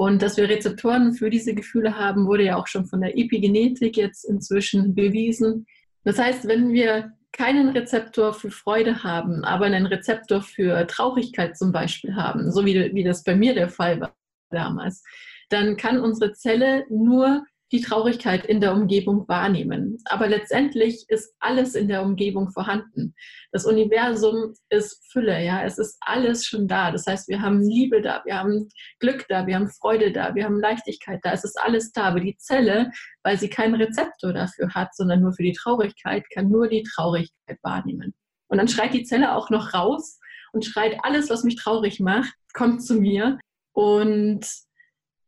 Und 0.02 0.20
dass 0.20 0.36
wir 0.36 0.48
Rezeptoren 0.48 1.14
für 1.14 1.30
diese 1.30 1.54
Gefühle 1.54 1.96
haben, 1.96 2.26
wurde 2.26 2.42
ja 2.42 2.56
auch 2.56 2.66
schon 2.66 2.86
von 2.86 3.02
der 3.02 3.16
Epigenetik 3.16 3.96
jetzt 3.96 4.24
inzwischen 4.24 4.96
bewiesen. 4.96 5.64
Das 6.02 6.18
heißt, 6.18 6.48
wenn 6.48 6.72
wir 6.72 7.12
keinen 7.30 7.68
Rezeptor 7.68 8.34
für 8.34 8.50
Freude 8.50 9.04
haben, 9.04 9.44
aber 9.44 9.66
einen 9.66 9.86
Rezeptor 9.86 10.42
für 10.42 10.88
Traurigkeit 10.88 11.56
zum 11.56 11.70
Beispiel 11.70 12.16
haben, 12.16 12.50
so 12.50 12.66
wie, 12.66 12.92
wie 12.92 13.04
das 13.04 13.22
bei 13.22 13.36
mir 13.36 13.54
der 13.54 13.68
Fall 13.68 14.00
war 14.00 14.12
damals, 14.50 15.04
dann 15.50 15.76
kann 15.76 16.00
unsere 16.00 16.32
Zelle 16.32 16.84
nur 16.90 17.44
die 17.72 17.80
Traurigkeit 17.80 18.44
in 18.44 18.60
der 18.60 18.74
Umgebung 18.74 19.26
wahrnehmen. 19.28 19.96
Aber 20.04 20.28
letztendlich 20.28 21.06
ist 21.08 21.34
alles 21.40 21.74
in 21.74 21.88
der 21.88 22.02
Umgebung 22.02 22.50
vorhanden. 22.50 23.14
Das 23.50 23.64
Universum 23.64 24.54
ist 24.68 25.02
Fülle, 25.10 25.42
ja, 25.42 25.64
es 25.64 25.78
ist 25.78 25.96
alles 26.00 26.44
schon 26.44 26.68
da. 26.68 26.90
Das 26.90 27.06
heißt, 27.06 27.28
wir 27.28 27.40
haben 27.40 27.62
Liebe 27.62 28.02
da, 28.02 28.20
wir 28.26 28.38
haben 28.38 28.68
Glück 29.00 29.24
da, 29.28 29.46
wir 29.46 29.54
haben 29.56 29.70
Freude 29.70 30.12
da, 30.12 30.34
wir 30.34 30.44
haben 30.44 30.60
Leichtigkeit 30.60 31.20
da. 31.22 31.32
Es 31.32 31.44
ist 31.44 31.58
alles 31.58 31.92
da. 31.92 32.04
Aber 32.04 32.20
die 32.20 32.36
Zelle, 32.36 32.90
weil 33.22 33.38
sie 33.38 33.48
keinen 33.48 33.74
Rezeptor 33.74 34.34
dafür 34.34 34.68
hat, 34.74 34.94
sondern 34.94 35.22
nur 35.22 35.32
für 35.32 35.42
die 35.42 35.54
Traurigkeit, 35.54 36.24
kann 36.34 36.50
nur 36.50 36.68
die 36.68 36.82
Traurigkeit 36.82 37.58
wahrnehmen. 37.62 38.14
Und 38.48 38.58
dann 38.58 38.68
schreit 38.68 38.92
die 38.92 39.04
Zelle 39.04 39.34
auch 39.34 39.48
noch 39.48 39.72
raus 39.72 40.18
und 40.52 40.66
schreit 40.66 40.98
alles, 41.04 41.30
was 41.30 41.42
mich 41.42 41.56
traurig 41.56 42.00
macht, 42.00 42.34
kommt 42.52 42.84
zu 42.84 42.96
mir. 42.96 43.38
Und 43.72 44.46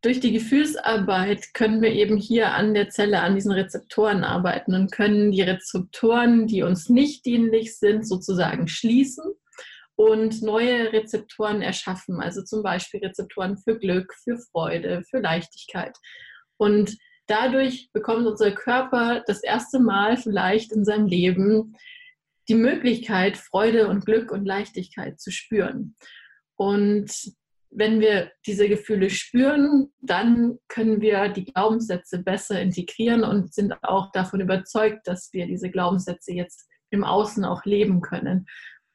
durch 0.05 0.21
die 0.21 0.33
Gefühlsarbeit 0.33 1.55
können 1.55 1.81
wir 1.81 1.93
eben 1.93 2.19
hier 2.19 2.53
an 2.53 2.75
der 2.75 2.91
Zelle, 2.91 3.21
an 3.21 3.35
diesen 3.35 3.53
Rezeptoren 3.53 4.23
arbeiten 4.23 4.75
und 4.75 4.93
können 4.93 5.33
die 5.33 5.41
Rezeptoren, 5.41 6.47
die 6.47 6.63
uns 6.63 6.91
nicht 6.91 7.25
dienlich 7.25 7.79
sind, 7.79 8.07
sozusagen 8.07 8.69
schließen 8.69 9.25
und 9.97 10.43
neue 10.43 10.93
Rezeptoren 10.93 11.63
erschaffen. 11.63 12.21
Also 12.21 12.43
zum 12.43 12.63
Beispiel 12.63 13.01
Rezeptoren 13.01 13.57
für 13.57 13.79
Glück, 13.79 14.13
für 14.23 14.37
Freude, 14.37 15.03
für 15.09 15.21
Leichtigkeit. 15.21 15.97
Und 16.59 16.99
dadurch 17.27 17.89
bekommt 17.95 18.27
unser 18.27 18.53
Körper 18.53 19.23
das 19.27 19.43
erste 19.43 19.79
Mal 19.81 20.19
vielleicht 20.19 20.71
in 20.73 20.85
seinem 20.85 21.07
Leben 21.07 21.77
die 22.49 22.57
Möglichkeit, 22.57 23.39
Freude 23.39 23.89
und 23.89 24.05
Glück 24.05 24.31
und 24.31 24.45
Leichtigkeit 24.45 25.19
zu 25.19 25.31
spüren. 25.31 25.97
Und 26.57 27.11
wenn 27.77 28.01
wir 28.01 28.31
diese 28.47 28.69
Gefühle 28.69 29.11
spüren, 29.11 29.93
dann 30.01 30.59
können 30.69 31.01
wir 31.01 31.29
die 31.29 31.45
Glaubenssätze 31.45 32.23
besser 32.23 32.61
integrieren 32.61 33.25
und 33.25 33.53
sind 33.53 33.75
auch 33.83 34.13
davon 34.13 34.41
überzeugt, 34.41 35.07
dass 35.07 35.33
wir 35.33 35.47
diese 35.47 35.71
Glaubenssätze 35.71 36.33
jetzt 36.33 36.69
im 36.91 37.03
Außen 37.03 37.45
auch 37.45 37.65
leben 37.65 38.01
können. 38.01 38.47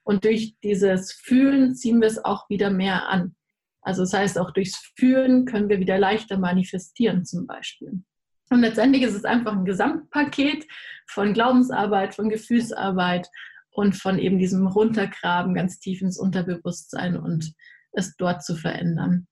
Und 0.03 0.23
durch 0.23 0.55
dieses 0.63 1.11
Fühlen 1.11 1.75
ziehen 1.75 1.99
wir 1.99 2.07
es 2.07 2.23
auch 2.23 2.49
wieder 2.49 2.69
mehr 2.69 3.09
an. 3.09 3.35
Also 3.81 4.03
das 4.03 4.13
heißt, 4.13 4.39
auch 4.39 4.51
durchs 4.51 4.93
Fühlen 4.97 5.45
können 5.45 5.69
wir 5.69 5.79
wieder 5.79 5.99
leichter 5.99 6.37
manifestieren 6.37 7.25
zum 7.25 7.47
Beispiel. 7.47 8.01
Und 8.49 8.61
letztendlich 8.61 9.03
ist 9.03 9.13
es 9.13 9.25
einfach 9.25 9.53
ein 9.53 9.65
Gesamtpaket 9.65 10.65
von 11.05 11.33
Glaubensarbeit, 11.33 12.15
von 12.15 12.29
Gefühlsarbeit 12.29 13.27
und 13.71 13.95
von 13.95 14.17
eben 14.19 14.39
diesem 14.39 14.67
Runtergraben 14.67 15.53
ganz 15.53 15.79
tief 15.79 16.01
ins 16.01 16.17
Unterbewusstsein 16.17 17.17
und 17.17 17.53
es 17.91 18.15
dort 18.17 18.43
zu 18.43 18.55
verändern. 18.55 19.27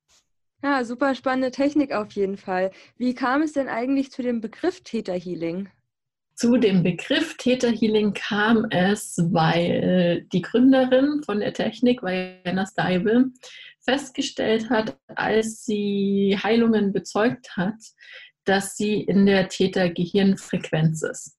Ja, 0.64 0.84
super 0.84 1.14
spannende 1.14 1.52
Technik 1.52 1.94
auf 1.94 2.12
jeden 2.14 2.38
Fall. 2.38 2.72
Wie 2.98 3.14
kam 3.14 3.42
es 3.42 3.54
denn 3.54 3.68
eigentlich 3.68 4.12
zu 4.12 4.24
dem 4.24 4.42
Begriff 4.42 4.82
Täterhealing? 4.82 5.70
Zu 6.36 6.58
dem 6.58 6.84
Begriff 6.84 7.38
Täterhealing 7.38 8.14
kam 8.14 8.68
es, 8.70 9.18
weil 9.32 10.28
die 10.34 10.42
Gründerin 10.42 11.22
von 11.24 11.40
der 11.40 11.54
Technik, 11.54 12.02
Diana 12.02 12.66
Steibel, 12.66 13.32
festgestellt 13.82 14.70
hat, 14.70 14.98
als 15.08 15.64
sie 15.66 16.38
Heilungen 16.42 16.92
bezeugt 16.92 17.56
hat, 17.56 17.80
dass 18.44 18.76
sie 18.76 19.02
in 19.02 19.26
der 19.26 19.50
Täter-Gehirnfrequenz 19.50 21.04
ist. 21.04 21.37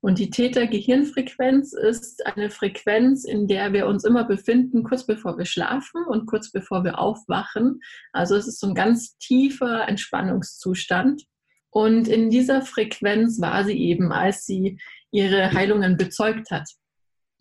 Und 0.00 0.18
die 0.18 0.30
Täter-Gehirnfrequenz 0.30 1.72
ist 1.72 2.24
eine 2.24 2.50
Frequenz, 2.50 3.24
in 3.24 3.48
der 3.48 3.72
wir 3.72 3.86
uns 3.86 4.04
immer 4.04 4.24
befinden, 4.24 4.84
kurz 4.84 5.04
bevor 5.04 5.38
wir 5.38 5.44
schlafen 5.44 6.04
und 6.04 6.26
kurz 6.26 6.52
bevor 6.52 6.84
wir 6.84 6.98
aufwachen. 7.00 7.80
Also 8.12 8.36
es 8.36 8.46
ist 8.46 8.60
so 8.60 8.68
ein 8.68 8.74
ganz 8.74 9.16
tiefer 9.18 9.88
Entspannungszustand. 9.88 11.24
Und 11.70 12.06
in 12.08 12.30
dieser 12.30 12.62
Frequenz 12.62 13.40
war 13.40 13.64
sie 13.64 13.78
eben, 13.78 14.12
als 14.12 14.46
sie 14.46 14.78
ihre 15.10 15.52
Heilungen 15.52 15.96
bezeugt 15.96 16.50
hat. 16.50 16.68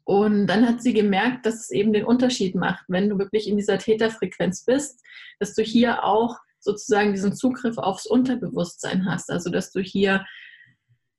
Und 0.04 0.48
dann 0.48 0.68
hat 0.68 0.82
sie 0.82 0.94
gemerkt, 0.94 1.46
dass 1.46 1.56
es 1.56 1.70
eben 1.70 1.94
den 1.94 2.06
Unterschied 2.06 2.56
macht, 2.56 2.86
wenn 2.88 3.10
du 3.10 3.20
wirklich 3.20 3.48
in 3.48 3.58
dieser 3.58 3.78
Täterfrequenz 3.78 4.64
bist, 4.64 5.04
dass 5.40 5.54
du 5.54 5.62
hier 5.62 6.04
auch 6.04 6.38
sozusagen 6.60 7.12
diesen 7.14 7.36
Zugriff 7.36 7.78
aufs 7.78 8.06
Unterbewusstsein 8.06 9.06
hast. 9.06 9.30
Also 9.30 9.50
dass 9.52 9.72
du 9.72 9.82
hier 9.82 10.26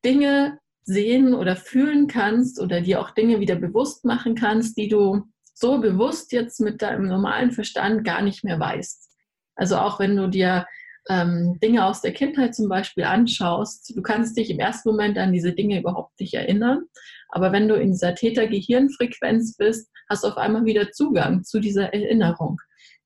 Dinge 0.05 0.59
sehen 0.89 1.35
oder 1.35 1.55
fühlen 1.55 2.07
kannst 2.07 2.59
oder 2.61 2.81
dir 2.81 3.01
auch 3.01 3.11
Dinge 3.11 3.41
wieder 3.41 3.57
bewusst 3.57 4.07
machen 4.07 4.35
kannst, 4.35 4.79
die 4.79 4.89
du 4.89 5.23
so 5.53 5.81
bewusst 5.81 6.33
jetzt 6.33 6.61
mit 6.61 6.81
deinem 6.81 7.07
normalen 7.07 7.51
Verstand 7.53 8.05
gar 8.05 8.23
nicht 8.23 8.43
mehr 8.43 8.59
weißt. 8.59 9.11
Also 9.55 9.77
auch 9.77 10.01
wenn 10.01 10.17
du 10.17 10.29
dir 10.29 10.67
ähm, 11.11 11.59
Dinge 11.63 11.85
aus 11.85 12.01
der 12.01 12.13
Kindheit 12.13 12.55
zum 12.55 12.71
Beispiel 12.71 13.05
anschaust, 13.05 13.93
du 13.95 14.01
kannst 14.01 14.39
dich 14.39 14.51
im 14.51 14.61
ersten 14.61 14.89
Moment 14.89 15.19
an 15.19 15.33
diese 15.33 15.53
Dinge 15.53 15.79
überhaupt 15.79 16.19
nicht 16.21 16.33
erinnern. 16.33 16.85
Aber 17.29 17.53
wenn 17.53 17.69
du 17.69 17.75
in 17.75 17.93
dieser 17.93 18.15
Täter-Gehirnfrequenz 18.15 19.57
bist, 19.57 19.91
hast 20.09 20.25
du 20.25 20.29
auf 20.29 20.39
einmal 20.39 20.65
wieder 20.65 20.91
Zugang 20.91 21.45
zu 21.45 21.61
dieser 21.61 21.93
Erinnerung 21.93 22.59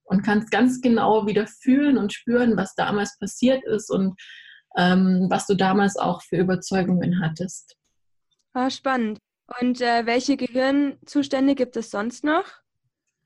und 0.04 0.22
kannst 0.22 0.52
ganz 0.52 0.80
genau 0.80 1.26
wieder 1.26 1.48
fühlen 1.48 1.98
und 1.98 2.12
spüren, 2.12 2.56
was 2.56 2.76
damals 2.76 3.18
passiert 3.18 3.64
ist 3.64 3.90
und 3.90 4.14
ähm, 4.76 5.26
was 5.28 5.46
du 5.46 5.54
damals 5.54 5.96
auch 5.96 6.22
für 6.22 6.36
Überzeugungen 6.36 7.20
hattest. 7.20 7.76
Ah, 8.52 8.70
spannend. 8.70 9.18
Und 9.60 9.80
äh, 9.80 10.06
welche 10.06 10.36
Gehirnzustände 10.36 11.54
gibt 11.54 11.76
es 11.76 11.90
sonst 11.90 12.24
noch? 12.24 12.44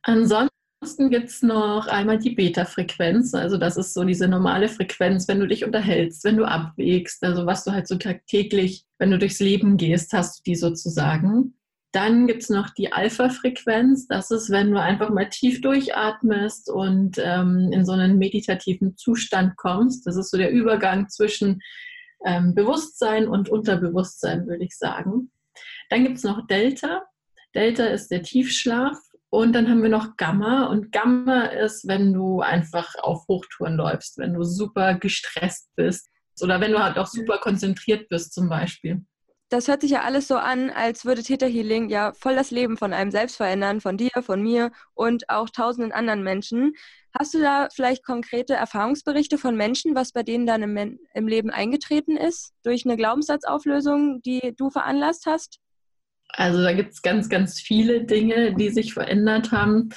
Ansonsten 0.03 0.57
Ansonsten 0.87 1.11
gibt 1.11 1.31
es 1.31 1.43
noch 1.43 1.87
einmal 1.87 2.19
die 2.19 2.35
Beta-Frequenz, 2.35 3.35
also 3.35 3.57
das 3.57 3.77
ist 3.77 3.95
so 3.95 4.05
diese 4.05 4.29
normale 4.29 4.69
Frequenz, 4.69 5.27
wenn 5.27 5.41
du 5.41 5.49
dich 5.49 5.65
unterhältst, 5.65 6.23
wenn 6.23 6.37
du 6.37 6.45
abwägst, 6.45 7.25
also 7.25 7.47
was 7.47 7.65
du 7.65 7.73
halt 7.73 7.89
so 7.89 7.97
tagtäglich, 7.97 8.85
wenn 8.99 9.11
du 9.11 9.19
durchs 9.19 9.41
Leben 9.41 9.79
gehst, 9.79 10.13
hast 10.13 10.39
du 10.39 10.43
die 10.45 10.55
sozusagen. 10.55 11.55
Dann 11.97 12.27
gibt 12.27 12.43
es 12.43 12.51
noch 12.51 12.69
die 12.69 12.93
Alpha-Frequenz, 12.93 14.07
das 14.07 14.31
ist, 14.31 14.51
wenn 14.51 14.71
du 14.71 14.79
einfach 14.79 15.09
mal 15.09 15.31
tief 15.31 15.63
durchatmest 15.63 16.69
und 16.69 17.17
ähm, 17.17 17.71
in 17.73 17.87
so 17.87 17.93
einen 17.93 18.19
meditativen 18.19 18.99
Zustand 18.99 19.57
kommst. 19.57 20.07
Das 20.07 20.15
ist 20.17 20.31
so 20.31 20.37
der 20.37 20.51
Übergang 20.51 21.09
zwischen 21.09 21.63
ähm, 22.27 22.55
Bewusstsein 22.55 23.27
und 23.27 23.49
Unterbewusstsein, 23.49 24.47
würde 24.47 24.63
ich 24.63 24.77
sagen. 24.77 25.31
Dann 25.89 26.05
gibt 26.05 26.19
es 26.19 26.25
noch 26.25 26.47
Delta. 26.47 27.03
Delta 27.55 27.87
ist 27.87 28.11
der 28.11 28.23
Tiefschlaf. 28.23 28.99
Und 29.31 29.55
dann 29.55 29.67
haben 29.67 29.83
wir 29.83 29.89
noch 29.89 30.19
Gamma. 30.19 30.67
Und 30.67 30.93
Gamma 30.93 31.47
ist, 31.47 31.89
wenn 31.89 32.13
du 32.13 32.43
einfach 32.43 32.95
auf 32.97 33.27
Hochtouren 33.27 33.77
läufst, 33.77 34.19
wenn 34.19 34.35
du 34.35 34.43
super 34.43 34.97
gestresst 34.97 35.71
bist 35.77 36.11
oder 36.43 36.61
wenn 36.61 36.73
du 36.73 36.79
halt 36.79 36.99
auch 36.99 37.07
super 37.07 37.39
konzentriert 37.39 38.11
bist 38.11 38.35
zum 38.35 38.51
Beispiel. 38.51 39.03
Das 39.49 39.69
hört 39.69 39.83
sich 39.83 39.93
ja 39.93 40.03
alles 40.03 40.27
so 40.27 40.37
an, 40.37 40.71
als 40.71 41.05
würde 41.05 41.23
Theta 41.23 41.47
Healing 41.47 41.89
ja 41.89 42.13
voll 42.15 42.35
das 42.35 42.51
Leben 42.51 42.77
von 42.77 42.93
einem 42.93 43.13
selbst 43.13 43.37
verändern, 43.37 43.81
von 43.81 43.97
dir, 43.97 44.11
von 44.23 44.43
mir 44.43 44.73
und 44.95 45.31
auch 45.31 45.49
tausenden 45.51 45.93
anderen 45.93 46.25
Menschen. 46.25 46.73
Hast 47.17 47.33
du 47.33 47.41
da 47.41 47.69
vielleicht 47.73 48.05
konkrete 48.05 48.55
Erfahrungsberichte 48.55 49.39
von 49.39 49.57
Menschen, 49.57 49.95
was 49.95 50.13
bei 50.13 50.25
denen 50.25 50.47
dann 50.47 50.63
im, 50.63 50.99
im 51.15 51.29
Leben 51.29 51.51
eingetreten 51.51 52.17
ist, 52.17 52.55
durch 52.65 52.85
eine 52.85 52.97
Glaubenssatzauflösung, 52.97 54.21
die 54.23 54.55
du 54.57 54.69
veranlasst 54.69 55.27
hast? 55.27 55.61
Also 56.29 56.63
da 56.63 56.73
gibt 56.73 56.93
es 56.93 57.03
ganz, 57.03 57.29
ganz 57.29 57.61
viele 57.61 58.05
Dinge, 58.05 58.55
die 58.55 58.71
sich 58.71 58.95
verändert 58.95 59.53
haben. 59.53 59.91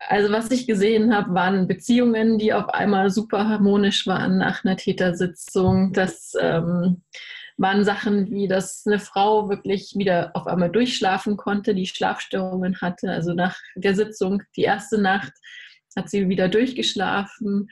Also 0.00 0.32
was 0.32 0.50
ich 0.50 0.66
gesehen 0.66 1.14
habe, 1.14 1.32
waren 1.32 1.68
Beziehungen, 1.68 2.38
die 2.38 2.52
auf 2.52 2.68
einmal 2.68 3.10
super 3.10 3.48
harmonisch 3.48 4.06
waren 4.06 4.36
nach 4.36 4.64
einer 4.64 4.76
Tätersitzung. 4.76 5.92
Das 5.92 6.32
ähm, 6.38 7.02
waren 7.56 7.84
Sachen 7.84 8.30
wie, 8.30 8.48
dass 8.48 8.84
eine 8.86 8.98
Frau 8.98 9.48
wirklich 9.48 9.94
wieder 9.96 10.32
auf 10.34 10.46
einmal 10.46 10.70
durchschlafen 10.70 11.36
konnte, 11.36 11.74
die 11.74 11.86
Schlafstörungen 11.86 12.80
hatte. 12.80 13.10
Also 13.10 13.32
nach 13.32 13.56
der 13.76 13.94
Sitzung, 13.94 14.42
die 14.56 14.62
erste 14.62 15.00
Nacht, 15.00 15.32
hat 15.96 16.10
sie 16.10 16.28
wieder 16.28 16.48
durchgeschlafen. 16.48 17.68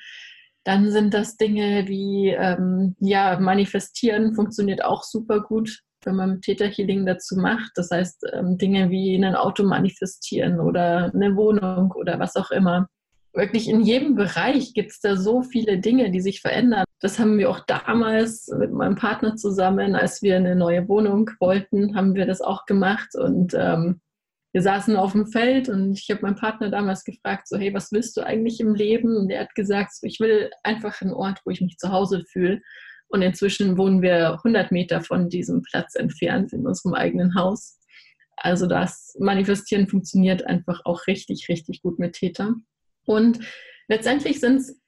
Dann 0.64 0.92
sind 0.92 1.12
das 1.12 1.36
Dinge 1.36 1.88
wie, 1.88 2.28
ähm, 2.28 2.94
ja, 3.00 3.38
manifestieren 3.40 4.34
funktioniert 4.34 4.84
auch 4.84 5.02
super 5.02 5.40
gut 5.40 5.82
wenn 6.04 6.16
man 6.16 6.40
Täterhealing 6.40 7.06
dazu 7.06 7.36
macht. 7.36 7.72
Das 7.74 7.90
heißt, 7.90 8.26
ähm, 8.32 8.58
Dinge 8.58 8.90
wie 8.90 9.14
ein 9.16 9.34
Auto 9.34 9.64
manifestieren 9.64 10.60
oder 10.60 11.12
eine 11.14 11.36
Wohnung 11.36 11.92
oder 11.92 12.18
was 12.18 12.36
auch 12.36 12.50
immer. 12.50 12.88
Wirklich 13.34 13.68
in 13.68 13.80
jedem 13.80 14.14
Bereich 14.14 14.74
gibt 14.74 14.90
es 14.90 15.00
da 15.00 15.16
so 15.16 15.42
viele 15.42 15.78
Dinge, 15.78 16.10
die 16.10 16.20
sich 16.20 16.42
verändern. 16.42 16.84
Das 17.00 17.18
haben 17.18 17.38
wir 17.38 17.48
auch 17.48 17.60
damals 17.60 18.48
mit 18.58 18.72
meinem 18.72 18.94
Partner 18.94 19.36
zusammen, 19.36 19.94
als 19.94 20.20
wir 20.20 20.36
eine 20.36 20.54
neue 20.54 20.86
Wohnung 20.86 21.30
wollten, 21.40 21.96
haben 21.96 22.14
wir 22.14 22.26
das 22.26 22.42
auch 22.42 22.66
gemacht. 22.66 23.14
Und 23.14 23.54
ähm, 23.54 24.00
wir 24.52 24.60
saßen 24.60 24.96
auf 24.96 25.12
dem 25.12 25.26
Feld 25.26 25.70
und 25.70 25.98
ich 25.98 26.10
habe 26.10 26.20
meinen 26.22 26.36
Partner 26.36 26.68
damals 26.68 27.04
gefragt, 27.04 27.48
so, 27.48 27.56
hey, 27.56 27.72
was 27.72 27.90
willst 27.90 28.18
du 28.18 28.20
eigentlich 28.20 28.60
im 28.60 28.74
Leben? 28.74 29.16
Und 29.16 29.30
er 29.30 29.42
hat 29.42 29.54
gesagt, 29.54 29.94
so, 29.94 30.06
ich 30.06 30.20
will 30.20 30.50
einfach 30.62 31.00
einen 31.00 31.14
Ort, 31.14 31.40
wo 31.46 31.50
ich 31.50 31.62
mich 31.62 31.78
zu 31.78 31.90
Hause 31.90 32.24
fühle. 32.30 32.60
Und 33.08 33.22
inzwischen 33.22 33.78
wohnen 33.78 34.02
wir 34.02 34.34
100 34.34 34.70
Meter 34.72 35.00
von 35.00 35.30
diesem 35.30 35.62
Platz 35.62 35.94
entfernt 35.94 36.52
in 36.52 36.66
unserem 36.66 36.92
eigenen 36.92 37.34
Haus. 37.34 37.78
Also 38.36 38.66
das 38.66 39.16
Manifestieren 39.18 39.88
funktioniert 39.88 40.46
einfach 40.46 40.82
auch 40.84 41.06
richtig, 41.06 41.48
richtig 41.48 41.80
gut 41.82 41.98
mit 41.98 42.14
Täter. 42.14 42.54
Und 43.06 43.40
letztendlich 43.88 44.40
sind 44.40 44.56
es 44.56 44.80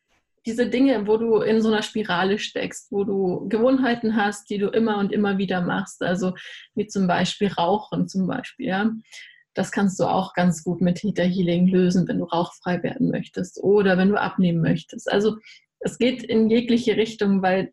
diese 0.46 0.68
Dinge, 0.68 1.06
wo 1.06 1.16
du 1.16 1.38
in 1.38 1.62
so 1.62 1.68
einer 1.68 1.82
Spirale 1.82 2.38
steckst, 2.38 2.92
wo 2.92 3.04
du 3.04 3.48
Gewohnheiten 3.48 4.16
hast, 4.16 4.50
die 4.50 4.58
du 4.58 4.68
immer 4.68 4.98
und 4.98 5.12
immer 5.12 5.38
wieder 5.38 5.62
machst. 5.62 6.02
Also 6.02 6.34
wie 6.74 6.86
zum 6.86 7.06
Beispiel 7.06 7.48
Rauchen 7.48 8.08
zum 8.08 8.26
Beispiel. 8.26 8.66
Ja. 8.66 8.90
Das 9.54 9.70
kannst 9.70 9.98
du 10.00 10.04
auch 10.04 10.34
ganz 10.34 10.62
gut 10.64 10.80
mit 10.80 10.96
Theta 10.96 11.22
Healing 11.22 11.68
lösen, 11.68 12.06
wenn 12.08 12.18
du 12.18 12.24
rauchfrei 12.24 12.82
werden 12.82 13.10
möchtest 13.10 13.62
oder 13.62 13.96
wenn 13.96 14.08
du 14.08 14.20
abnehmen 14.20 14.60
möchtest. 14.60 15.10
Also 15.10 15.38
es 15.78 15.98
geht 15.98 16.22
in 16.22 16.50
jegliche 16.50 16.96
Richtung, 16.96 17.40
weil 17.40 17.72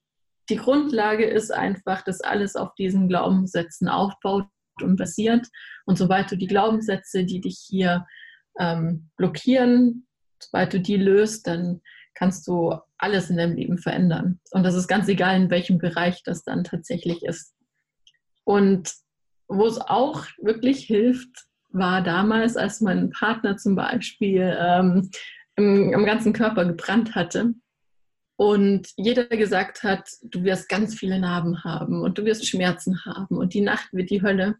die 0.49 0.57
Grundlage 0.57 1.25
ist 1.25 1.51
einfach, 1.51 2.03
dass 2.03 2.21
alles 2.21 2.55
auf 2.55 2.73
diesen 2.75 3.07
Glaubenssätzen 3.07 3.87
aufbaut 3.87 4.45
und 4.81 4.95
basiert. 4.97 5.47
Und 5.85 5.97
sobald 5.97 6.31
du 6.31 6.37
die 6.37 6.47
Glaubenssätze, 6.47 7.25
die 7.25 7.41
dich 7.41 7.57
hier 7.67 8.05
ähm, 8.59 9.09
blockieren, 9.17 10.07
sobald 10.41 10.73
du 10.73 10.79
die 10.79 10.97
löst, 10.97 11.47
dann 11.47 11.81
kannst 12.13 12.47
du 12.47 12.75
alles 12.97 13.29
in 13.29 13.37
deinem 13.37 13.55
Leben 13.55 13.77
verändern. 13.77 14.39
Und 14.51 14.63
das 14.63 14.75
ist 14.75 14.87
ganz 14.87 15.07
egal, 15.07 15.35
in 15.35 15.49
welchem 15.49 15.77
Bereich 15.77 16.23
das 16.23 16.43
dann 16.43 16.63
tatsächlich 16.63 17.23
ist. 17.23 17.53
Und 18.43 18.93
wo 19.47 19.65
es 19.65 19.79
auch 19.79 20.25
wirklich 20.37 20.85
hilft, 20.85 21.45
war 21.69 22.01
damals, 22.01 22.57
als 22.57 22.81
mein 22.81 23.09
Partner 23.11 23.57
zum 23.57 23.75
Beispiel 23.75 24.55
ähm, 24.59 25.09
im, 25.55 25.93
am 25.93 26.05
ganzen 26.05 26.33
Körper 26.33 26.65
gebrannt 26.65 27.15
hatte 27.15 27.53
und 28.41 28.89
jeder 28.95 29.25
gesagt 29.25 29.83
hat, 29.83 30.09
du 30.23 30.43
wirst 30.43 30.67
ganz 30.67 30.95
viele 30.95 31.19
Narben 31.19 31.63
haben 31.63 32.01
und 32.01 32.17
du 32.17 32.25
wirst 32.25 32.47
Schmerzen 32.47 33.05
haben 33.05 33.37
und 33.37 33.53
die 33.53 33.61
Nacht 33.61 33.93
wird 33.93 34.09
die 34.09 34.21
Hölle, 34.21 34.57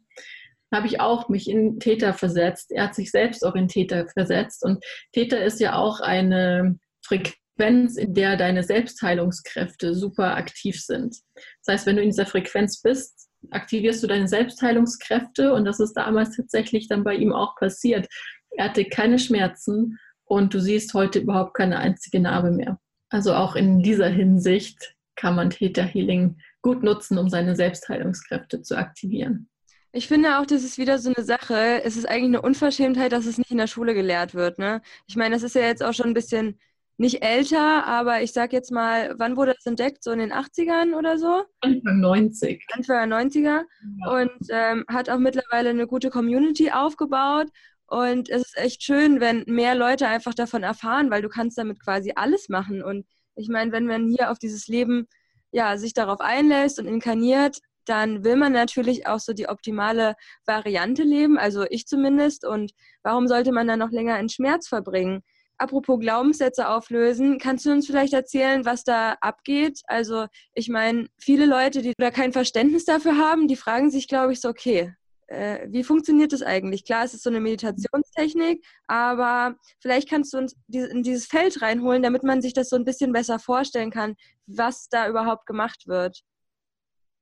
habe 0.71 0.87
ich 0.87 0.99
auch 0.99 1.29
mich 1.29 1.49
in 1.49 1.79
Täter 1.79 2.13
versetzt. 2.13 2.71
Er 2.71 2.85
hat 2.85 2.95
sich 2.95 3.11
selbst 3.11 3.45
auch 3.45 3.55
in 3.55 3.67
Täter 3.67 4.07
versetzt 4.07 4.63
und 4.63 4.83
Täter 5.11 5.43
ist 5.43 5.59
ja 5.59 5.75
auch 5.75 5.99
eine 5.99 6.79
Frequenz, 7.05 7.97
in 7.97 8.13
der 8.13 8.37
deine 8.37 8.63
Selbstheilungskräfte 8.63 9.93
super 9.93 10.35
aktiv 10.35 10.81
sind. 10.81 11.17
Das 11.65 11.73
heißt, 11.73 11.85
wenn 11.85 11.97
du 11.97 12.01
in 12.01 12.09
dieser 12.09 12.25
Frequenz 12.25 12.81
bist, 12.81 13.29
aktivierst 13.49 14.01
du 14.03 14.07
deine 14.07 14.27
Selbstheilungskräfte 14.27 15.53
und 15.53 15.65
das 15.65 15.79
ist 15.79 15.93
damals 15.93 16.35
tatsächlich 16.35 16.87
dann 16.87 17.03
bei 17.03 17.15
ihm 17.15 17.33
auch 17.33 17.55
passiert. 17.55 18.07
Er 18.51 18.65
hatte 18.65 18.85
keine 18.85 19.19
Schmerzen 19.19 19.97
und 20.25 20.53
du 20.53 20.59
siehst 20.59 20.93
heute 20.93 21.19
überhaupt 21.19 21.55
keine 21.55 21.79
einzige 21.79 22.19
Narbe 22.19 22.51
mehr. 22.51 22.79
Also 23.09 23.33
auch 23.33 23.55
in 23.55 23.81
dieser 23.83 24.07
Hinsicht 24.07 24.95
kann 25.15 25.35
man 25.35 25.49
Theta 25.49 25.83
Healing 25.83 26.37
gut 26.61 26.83
nutzen, 26.83 27.17
um 27.17 27.29
seine 27.29 27.55
Selbstheilungskräfte 27.55 28.61
zu 28.61 28.77
aktivieren. 28.77 29.50
Ich 29.93 30.07
finde 30.07 30.39
auch, 30.39 30.45
das 30.45 30.63
ist 30.63 30.77
wieder 30.77 30.99
so 30.99 31.13
eine 31.13 31.25
Sache. 31.25 31.83
Es 31.83 31.97
ist 31.97 32.07
eigentlich 32.07 32.25
eine 32.25 32.41
Unverschämtheit, 32.41 33.11
dass 33.11 33.25
es 33.25 33.37
nicht 33.37 33.51
in 33.51 33.57
der 33.57 33.67
Schule 33.67 33.93
gelehrt 33.93 34.33
wird. 34.33 34.57
Ne? 34.57 34.81
Ich 35.07 35.15
meine, 35.15 35.35
das 35.35 35.43
ist 35.43 35.55
ja 35.55 35.61
jetzt 35.61 35.83
auch 35.83 35.93
schon 35.93 36.07
ein 36.07 36.13
bisschen 36.13 36.59
nicht 36.97 37.23
älter, 37.23 37.85
aber 37.87 38.21
ich 38.21 38.31
sag 38.31 38.53
jetzt 38.53 38.71
mal, 38.71 39.15
wann 39.17 39.35
wurde 39.35 39.53
das 39.53 39.65
entdeckt? 39.65 40.03
So 40.03 40.11
in 40.11 40.19
den 40.19 40.31
80ern 40.31 40.95
oder 40.95 41.17
so? 41.17 41.43
Anfang 41.61 41.99
90. 41.99 42.63
Anfang 42.73 43.11
90er. 43.11 43.63
Ja. 44.05 44.21
Und 44.21 44.47
ähm, 44.49 44.85
hat 44.87 45.09
auch 45.09 45.17
mittlerweile 45.17 45.71
eine 45.71 45.87
gute 45.87 46.09
Community 46.09 46.71
aufgebaut. 46.71 47.47
Und 47.87 48.29
es 48.29 48.43
ist 48.43 48.57
echt 48.57 48.83
schön, 48.83 49.19
wenn 49.19 49.43
mehr 49.47 49.75
Leute 49.75 50.07
einfach 50.07 50.33
davon 50.33 50.63
erfahren, 50.63 51.09
weil 51.09 51.21
du 51.21 51.27
kannst 51.27 51.57
damit 51.57 51.83
quasi 51.83 52.13
alles 52.15 52.47
machen. 52.47 52.81
Und 52.81 53.05
ich 53.35 53.49
meine, 53.49 53.71
wenn 53.71 53.87
man 53.87 54.07
hier 54.07 54.31
auf 54.31 54.39
dieses 54.39 54.67
Leben 54.67 55.07
ja, 55.51 55.77
sich 55.77 55.93
darauf 55.93 56.21
einlässt 56.21 56.79
und 56.79 56.87
inkarniert, 56.87 57.59
dann 57.85 58.23
will 58.23 58.35
man 58.35 58.51
natürlich 58.53 59.07
auch 59.07 59.19
so 59.19 59.33
die 59.33 59.49
optimale 59.49 60.15
Variante 60.45 61.03
leben, 61.03 61.37
also 61.37 61.65
ich 61.69 61.87
zumindest. 61.87 62.45
Und 62.45 62.71
warum 63.03 63.27
sollte 63.27 63.51
man 63.51 63.67
dann 63.67 63.79
noch 63.79 63.91
länger 63.91 64.19
in 64.19 64.29
Schmerz 64.29 64.67
verbringen? 64.67 65.23
Apropos 65.57 65.99
Glaubenssätze 65.99 66.69
auflösen, 66.69 67.37
kannst 67.37 67.65
du 67.67 67.71
uns 67.71 67.85
vielleicht 67.85 68.13
erzählen, 68.13 68.65
was 68.65 68.83
da 68.83 69.15
abgeht? 69.21 69.81
Also 69.85 70.25
ich 70.55 70.69
meine, 70.69 71.07
viele 71.19 71.45
Leute, 71.45 71.83
die 71.83 71.93
da 71.97 72.09
kein 72.09 72.33
Verständnis 72.33 72.85
dafür 72.85 73.17
haben, 73.17 73.47
die 73.47 73.55
fragen 73.55 73.91
sich, 73.91 74.07
glaube 74.07 74.33
ich, 74.33 74.41
so, 74.41 74.49
okay, 74.49 74.95
äh, 75.31 75.67
wie 75.69 75.83
funktioniert 75.83 76.33
das 76.33 76.41
eigentlich? 76.41 76.83
Klar, 76.83 77.05
es 77.05 77.13
ist 77.13 77.23
so 77.23 77.29
eine 77.29 77.39
Meditationstechnik, 77.39 78.65
aber 78.87 79.55
vielleicht 79.79 80.09
kannst 80.09 80.33
du 80.33 80.39
uns 80.39 80.55
in 80.67 81.03
dieses 81.03 81.25
Feld 81.25 81.61
reinholen, 81.61 82.03
damit 82.03 82.23
man 82.23 82.41
sich 82.41 82.53
das 82.53 82.69
so 82.69 82.75
ein 82.75 82.83
bisschen 82.83 83.13
besser 83.13 83.39
vorstellen 83.39 83.91
kann, 83.91 84.15
was 84.45 84.89
da 84.89 85.07
überhaupt 85.07 85.45
gemacht 85.45 85.87
wird. 85.87 86.21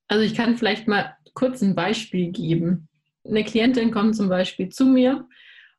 Also 0.09 0.23
ich 0.23 0.35
kann 0.35 0.57
vielleicht 0.57 0.87
mal 0.87 1.15
kurz 1.33 1.61
ein 1.61 1.75
Beispiel 1.75 2.31
geben. 2.31 2.89
Eine 3.23 3.43
Klientin 3.43 3.91
kommt 3.91 4.15
zum 4.15 4.27
Beispiel 4.27 4.69
zu 4.69 4.85
mir 4.85 5.27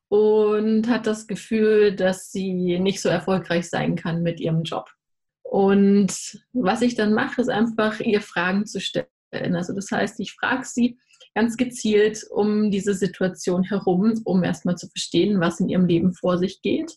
und 0.09 0.89
hat 0.89 1.07
das 1.07 1.27
Gefühl, 1.27 1.95
dass 1.95 2.31
sie 2.31 2.79
nicht 2.79 3.01
so 3.01 3.09
erfolgreich 3.09 3.69
sein 3.69 3.97
kann 3.97 4.23
mit 4.23 4.41
ihrem 4.41 4.63
Job. 4.63 4.89
Und 5.43 6.13
was 6.53 6.81
ich 6.81 6.95
dann 6.95 7.13
mache, 7.13 7.41
ist 7.41 7.51
einfach 7.51 7.99
ihr 7.99 8.21
Fragen 8.21 8.67
zu 8.67 8.81
stellen. 8.81 9.07
Also 9.33 9.75
das 9.75 9.91
heißt, 9.91 10.21
ich 10.21 10.33
frage 10.33 10.65
sie 10.65 10.99
ganz 11.35 11.57
gezielt 11.57 12.25
um 12.31 12.71
diese 12.71 12.95
Situation 12.95 13.65
herum, 13.65 14.15
um 14.25 14.45
erstmal 14.45 14.77
zu 14.77 14.89
verstehen, 14.89 15.41
was 15.41 15.59
in 15.59 15.69
ihrem 15.69 15.87
Leben 15.87 16.13
vor 16.15 16.39
sich 16.39 16.63
geht. 16.63 16.93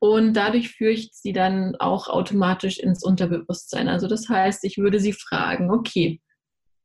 Und 0.00 0.34
dadurch 0.34 0.70
führe 0.70 0.92
ich 0.92 1.10
sie 1.12 1.32
dann 1.32 1.76
auch 1.76 2.08
automatisch 2.08 2.78
ins 2.78 3.04
Unterbewusstsein. 3.04 3.88
Also 3.88 4.08
das 4.08 4.28
heißt, 4.28 4.64
ich 4.64 4.78
würde 4.78 4.98
sie 4.98 5.12
fragen, 5.12 5.70
okay, 5.70 6.20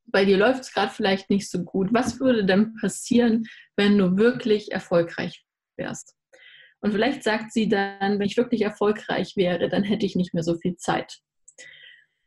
bei 0.07 0.25
dir 0.25 0.37
läuft 0.37 0.61
es 0.61 0.73
gerade 0.73 0.91
vielleicht 0.91 1.29
nicht 1.29 1.49
so 1.49 1.63
gut. 1.63 1.93
Was 1.93 2.19
würde 2.19 2.45
denn 2.45 2.75
passieren, 2.75 3.45
wenn 3.75 3.97
du 3.97 4.17
wirklich 4.17 4.71
erfolgreich 4.71 5.43
wärst? 5.77 6.15
Und 6.81 6.91
vielleicht 6.91 7.23
sagt 7.23 7.51
sie 7.51 7.67
dann, 7.67 8.19
wenn 8.19 8.27
ich 8.27 8.37
wirklich 8.37 8.61
erfolgreich 8.61 9.35
wäre, 9.35 9.69
dann 9.69 9.83
hätte 9.83 10.05
ich 10.05 10.15
nicht 10.15 10.33
mehr 10.33 10.43
so 10.43 10.55
viel 10.55 10.75
Zeit. 10.77 11.19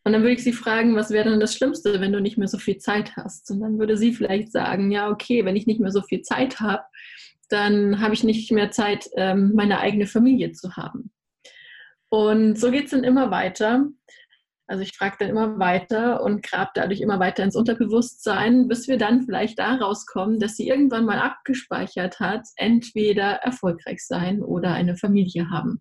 Und 0.05 0.12
dann 0.12 0.23
würde 0.23 0.35
ich 0.35 0.43
sie 0.43 0.53
fragen, 0.53 0.97
was 0.97 1.11
wäre 1.11 1.29
denn 1.29 1.38
das 1.38 1.55
Schlimmste, 1.55 2.01
wenn 2.01 2.12
du 2.12 2.21
nicht 2.21 2.38
mehr 2.38 2.49
so 2.49 2.59
viel 2.59 2.79
Zeit 2.79 3.14
hast? 3.17 3.51
Und 3.51 3.61
dann 3.61 3.79
würde 3.79 3.97
sie 3.97 4.12
vielleicht 4.12 4.51
sagen, 4.51 4.91
ja, 4.91 5.11
okay, 5.11 5.45
wenn 5.45 5.55
ich 5.55 5.67
nicht 5.67 5.81
mehr 5.81 5.93
so 5.93 6.03
viel 6.03 6.23
Zeit 6.23 6.61
habe, 6.61 6.83
dann 7.51 8.01
habe 8.01 8.14
ich 8.14 8.25
nicht 8.25 8.51
mehr 8.51 8.71
Zeit, 8.71 9.09
ähm, 9.17 9.53
meine 9.55 9.81
eigene 9.81 10.07
Familie 10.07 10.53
zu 10.53 10.77
haben. 10.77 11.12
Und 12.09 12.59
so 12.59 12.71
geht 12.71 12.87
es 12.87 12.91
dann 12.93 13.05
immer 13.05 13.31
weiter. 13.31 13.87
Also 14.68 14.83
ich 14.83 14.96
frage 14.96 15.16
dann 15.18 15.31
immer 15.31 15.59
weiter 15.59 16.22
und 16.22 16.42
grab 16.42 16.74
dadurch 16.74 17.00
immer 17.00 17.18
weiter 17.18 17.42
ins 17.42 17.57
Unterbewusstsein, 17.57 18.68
bis 18.68 18.87
wir 18.87 18.98
dann 18.98 19.22
vielleicht 19.22 19.59
da 19.59 19.76
rauskommen, 19.76 20.38
dass 20.38 20.57
sie 20.57 20.68
irgendwann 20.68 21.07
mal 21.07 21.18
abgespeichert 21.18 22.20
hat, 22.20 22.42
entweder 22.57 23.37
erfolgreich 23.37 24.07
sein 24.07 24.42
oder 24.42 24.72
eine 24.72 24.96
Familie 24.96 25.48
haben. 25.50 25.81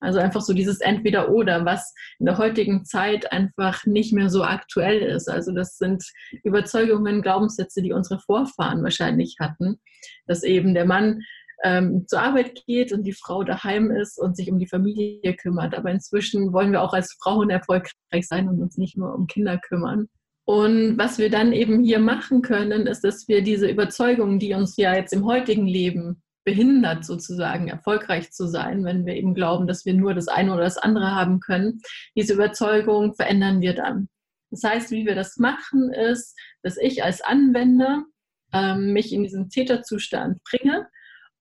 Also 0.00 0.18
einfach 0.18 0.40
so 0.40 0.54
dieses 0.54 0.80
Entweder-Oder, 0.80 1.64
was 1.66 1.94
in 2.18 2.26
der 2.26 2.38
heutigen 2.38 2.84
Zeit 2.84 3.30
einfach 3.32 3.84
nicht 3.84 4.12
mehr 4.12 4.30
so 4.30 4.42
aktuell 4.42 4.98
ist. 5.02 5.28
Also 5.28 5.52
das 5.52 5.76
sind 5.76 6.02
Überzeugungen, 6.42 7.22
Glaubenssätze, 7.22 7.82
die 7.82 7.92
unsere 7.92 8.18
Vorfahren 8.18 8.82
wahrscheinlich 8.82 9.36
hatten, 9.38 9.78
dass 10.26 10.42
eben 10.42 10.74
der 10.74 10.86
Mann 10.86 11.20
ähm, 11.62 12.04
zur 12.06 12.22
Arbeit 12.22 12.62
geht 12.66 12.92
und 12.92 13.02
die 13.04 13.12
Frau 13.12 13.44
daheim 13.44 13.90
ist 13.90 14.18
und 14.18 14.36
sich 14.36 14.50
um 14.50 14.58
die 14.58 14.68
Familie 14.68 15.34
kümmert. 15.36 15.74
Aber 15.74 15.90
inzwischen 15.90 16.52
wollen 16.52 16.72
wir 16.72 16.82
auch 16.82 16.92
als 16.92 17.16
Frauen 17.22 17.50
erfolgreich 17.50 18.26
sein 18.26 18.48
und 18.48 18.60
uns 18.60 18.76
nicht 18.76 18.96
nur 18.96 19.14
um 19.14 19.26
Kinder 19.26 19.58
kümmern. 19.58 20.08
Und 20.44 20.98
was 20.98 21.18
wir 21.18 21.30
dann 21.30 21.52
eben 21.52 21.82
hier 21.84 22.00
machen 22.00 22.42
können, 22.42 22.86
ist, 22.86 23.04
dass 23.04 23.28
wir 23.28 23.42
diese 23.42 23.68
Überzeugungen, 23.68 24.38
die 24.38 24.54
uns 24.54 24.76
ja 24.76 24.94
jetzt 24.94 25.12
im 25.12 25.24
heutigen 25.24 25.66
Leben 25.66 26.22
behindert, 26.44 27.04
sozusagen 27.04 27.68
erfolgreich 27.68 28.32
zu 28.32 28.46
sein, 28.46 28.84
wenn 28.84 29.06
wir 29.06 29.14
eben 29.14 29.34
glauben, 29.34 29.66
dass 29.66 29.84
wir 29.84 29.94
nur 29.94 30.14
das 30.14 30.26
eine 30.26 30.52
oder 30.52 30.64
das 30.64 30.78
andere 30.78 31.14
haben 31.14 31.40
können, 31.40 31.80
diese 32.16 32.34
Überzeugung 32.34 33.14
verändern 33.14 33.60
wir 33.60 33.74
dann. 33.74 34.08
Das 34.50 34.64
heißt, 34.64 34.90
wie 34.90 35.06
wir 35.06 35.14
das 35.14 35.36
machen, 35.36 35.92
ist, 35.92 36.36
dass 36.62 36.76
ich 36.76 37.04
als 37.04 37.20
Anwender 37.20 38.04
ähm, 38.52 38.92
mich 38.92 39.12
in 39.12 39.22
diesen 39.22 39.50
Täterzustand 39.50 40.38
bringe 40.42 40.88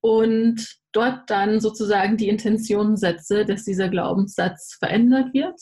und 0.01 0.79
dort 0.91 1.29
dann 1.29 1.59
sozusagen 1.59 2.17
die 2.17 2.29
Intention 2.29 2.97
setze, 2.97 3.45
dass 3.45 3.63
dieser 3.63 3.89
Glaubenssatz 3.89 4.75
verändert 4.79 5.33
wird. 5.33 5.59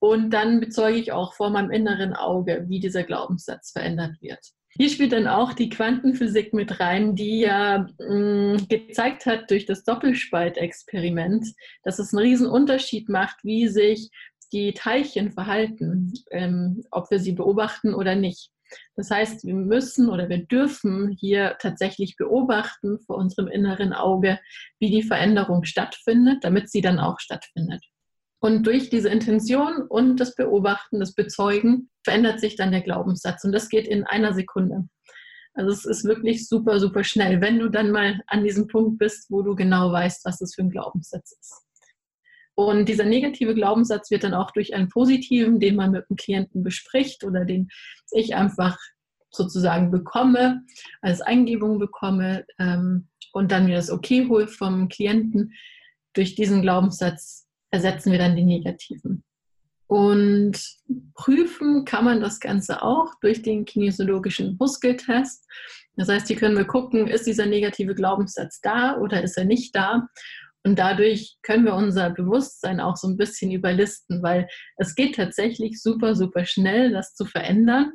Und 0.00 0.30
dann 0.30 0.60
bezeuge 0.60 0.98
ich 0.98 1.12
auch 1.12 1.34
vor 1.34 1.50
meinem 1.50 1.70
inneren 1.70 2.14
Auge, 2.14 2.64
wie 2.68 2.80
dieser 2.80 3.02
Glaubenssatz 3.02 3.72
verändert 3.72 4.14
wird. 4.20 4.40
Hier 4.76 4.90
spielt 4.90 5.12
dann 5.12 5.26
auch 5.26 5.54
die 5.54 5.70
Quantenphysik 5.70 6.54
mit 6.54 6.78
rein, 6.78 7.16
die 7.16 7.40
ja 7.40 7.88
mh, 7.98 8.54
mm, 8.54 8.68
gezeigt 8.68 9.26
hat 9.26 9.50
durch 9.50 9.66
das 9.66 9.82
Doppelspaltexperiment, 9.82 11.46
dass 11.82 11.98
es 11.98 12.14
einen 12.14 12.22
riesen 12.22 12.46
Unterschied 12.46 13.08
macht, 13.08 13.38
wie 13.42 13.66
sich 13.66 14.10
die 14.52 14.72
Teilchen 14.72 15.32
verhalten, 15.32 16.12
ähm, 16.30 16.84
ob 16.92 17.10
wir 17.10 17.18
sie 17.18 17.32
beobachten 17.32 17.92
oder 17.92 18.14
nicht. 18.14 18.50
Das 18.96 19.10
heißt, 19.10 19.44
wir 19.44 19.54
müssen 19.54 20.08
oder 20.08 20.28
wir 20.28 20.46
dürfen 20.46 21.16
hier 21.18 21.56
tatsächlich 21.60 22.16
beobachten 22.16 22.98
vor 23.00 23.16
unserem 23.16 23.48
inneren 23.48 23.92
Auge, 23.92 24.38
wie 24.78 24.90
die 24.90 25.02
Veränderung 25.02 25.64
stattfindet, 25.64 26.38
damit 26.42 26.70
sie 26.70 26.80
dann 26.80 26.98
auch 26.98 27.20
stattfindet. 27.20 27.84
Und 28.40 28.66
durch 28.66 28.88
diese 28.88 29.08
Intention 29.08 29.82
und 29.82 30.18
das 30.20 30.34
Beobachten, 30.34 31.00
das 31.00 31.14
Bezeugen 31.14 31.90
verändert 32.04 32.40
sich 32.40 32.56
dann 32.56 32.70
der 32.70 32.82
Glaubenssatz. 32.82 33.44
Und 33.44 33.52
das 33.52 33.68
geht 33.68 33.88
in 33.88 34.04
einer 34.04 34.32
Sekunde. 34.32 34.88
Also 35.54 35.72
es 35.72 35.84
ist 35.84 36.04
wirklich 36.04 36.46
super, 36.46 36.78
super 36.78 37.02
schnell, 37.02 37.40
wenn 37.40 37.58
du 37.58 37.68
dann 37.68 37.90
mal 37.90 38.20
an 38.28 38.44
diesem 38.44 38.68
Punkt 38.68 38.98
bist, 38.98 39.28
wo 39.30 39.42
du 39.42 39.56
genau 39.56 39.90
weißt, 39.90 40.24
was 40.24 40.38
das 40.38 40.54
für 40.54 40.62
ein 40.62 40.70
Glaubenssatz 40.70 41.32
ist. 41.32 41.67
Und 42.58 42.88
dieser 42.88 43.04
negative 43.04 43.54
Glaubenssatz 43.54 44.10
wird 44.10 44.24
dann 44.24 44.34
auch 44.34 44.50
durch 44.50 44.74
einen 44.74 44.88
positiven, 44.88 45.60
den 45.60 45.76
man 45.76 45.92
mit 45.92 46.10
dem 46.10 46.16
Klienten 46.16 46.64
bespricht 46.64 47.22
oder 47.22 47.44
den 47.44 47.68
ich 48.10 48.34
einfach 48.34 48.76
sozusagen 49.30 49.92
bekomme, 49.92 50.62
als 51.00 51.20
Eingebung 51.20 51.78
bekomme 51.78 52.44
ähm, 52.58 53.06
und 53.32 53.52
dann 53.52 53.66
mir 53.66 53.76
das 53.76 53.92
Okay 53.92 54.26
hole 54.28 54.48
vom 54.48 54.88
Klienten. 54.88 55.52
Durch 56.14 56.34
diesen 56.34 56.60
Glaubenssatz 56.60 57.46
ersetzen 57.70 58.10
wir 58.10 58.18
dann 58.18 58.34
die 58.34 58.44
negativen. 58.44 59.22
Und 59.86 60.60
prüfen 61.14 61.84
kann 61.84 62.04
man 62.04 62.20
das 62.20 62.40
Ganze 62.40 62.82
auch 62.82 63.14
durch 63.20 63.42
den 63.42 63.66
kinesiologischen 63.66 64.56
Muskeltest. 64.58 65.46
Das 65.94 66.08
heißt, 66.08 66.26
hier 66.26 66.36
können 66.36 66.56
wir 66.56 66.64
gucken, 66.64 67.06
ist 67.06 67.28
dieser 67.28 67.46
negative 67.46 67.94
Glaubenssatz 67.94 68.60
da 68.60 68.98
oder 68.98 69.22
ist 69.22 69.38
er 69.38 69.44
nicht 69.44 69.76
da? 69.76 70.08
Und 70.64 70.78
dadurch 70.78 71.38
können 71.42 71.64
wir 71.64 71.74
unser 71.74 72.10
Bewusstsein 72.10 72.80
auch 72.80 72.96
so 72.96 73.08
ein 73.08 73.16
bisschen 73.16 73.52
überlisten, 73.52 74.22
weil 74.22 74.48
es 74.76 74.94
geht 74.94 75.16
tatsächlich 75.16 75.80
super, 75.80 76.14
super 76.14 76.44
schnell, 76.44 76.92
das 76.92 77.14
zu 77.14 77.24
verändern. 77.24 77.92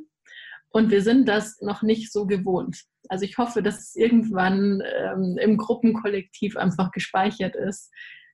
Und 0.70 0.90
wir 0.90 1.02
sind 1.02 1.28
das 1.28 1.60
noch 1.60 1.82
nicht 1.82 2.10
so 2.12 2.26
gewohnt. 2.26 2.82
Also 3.08 3.24
ich 3.24 3.38
hoffe, 3.38 3.62
dass 3.62 3.78
es 3.78 3.94
irgendwann 3.94 4.82
ähm, 4.84 5.38
im 5.40 5.56
Gruppenkollektiv 5.56 6.56
einfach 6.56 6.90
gespeichert 6.90 7.54
ist, 7.54 7.92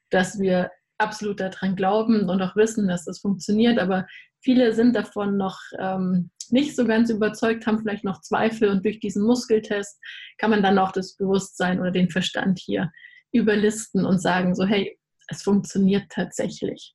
dass 0.08 0.38
wir 0.38 0.70
absolut 0.96 1.40
daran 1.40 1.76
glauben 1.76 2.30
und 2.30 2.40
auch 2.40 2.56
wissen, 2.56 2.88
dass 2.88 3.04
das 3.04 3.20
funktioniert. 3.20 3.78
Aber 3.78 4.06
viele 4.40 4.72
sind 4.72 4.96
davon 4.96 5.36
noch 5.36 5.58
ähm, 5.78 6.30
nicht 6.48 6.76
so 6.76 6.86
ganz 6.86 7.10
überzeugt, 7.10 7.66
haben 7.66 7.80
vielleicht 7.80 8.04
noch 8.04 8.22
Zweifel. 8.22 8.70
Und 8.70 8.84
durch 8.84 9.00
diesen 9.00 9.26
Muskeltest 9.26 10.00
kann 10.38 10.50
man 10.50 10.62
dann 10.62 10.78
auch 10.78 10.92
das 10.92 11.16
Bewusstsein 11.16 11.80
oder 11.80 11.90
den 11.90 12.08
Verstand 12.08 12.58
hier 12.58 12.90
überlisten 13.32 14.04
und 14.04 14.20
sagen, 14.20 14.54
so 14.54 14.64
hey, 14.64 14.98
es 15.28 15.42
funktioniert 15.42 16.04
tatsächlich. 16.10 16.94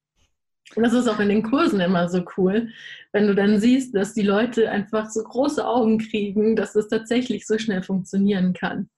Und 0.75 0.83
das 0.83 0.93
ist 0.93 1.07
auch 1.07 1.19
in 1.19 1.29
den 1.29 1.43
Kursen 1.43 1.79
immer 1.79 2.09
so 2.09 2.25
cool, 2.37 2.69
wenn 3.11 3.27
du 3.27 3.35
dann 3.35 3.59
siehst, 3.59 3.95
dass 3.95 4.13
die 4.13 4.23
Leute 4.23 4.71
einfach 4.71 5.09
so 5.09 5.23
große 5.23 5.65
Augen 5.65 5.99
kriegen, 5.99 6.55
dass 6.55 6.73
das 6.73 6.87
tatsächlich 6.87 7.45
so 7.45 7.57
schnell 7.57 7.83
funktionieren 7.83 8.53
kann. 8.53 8.89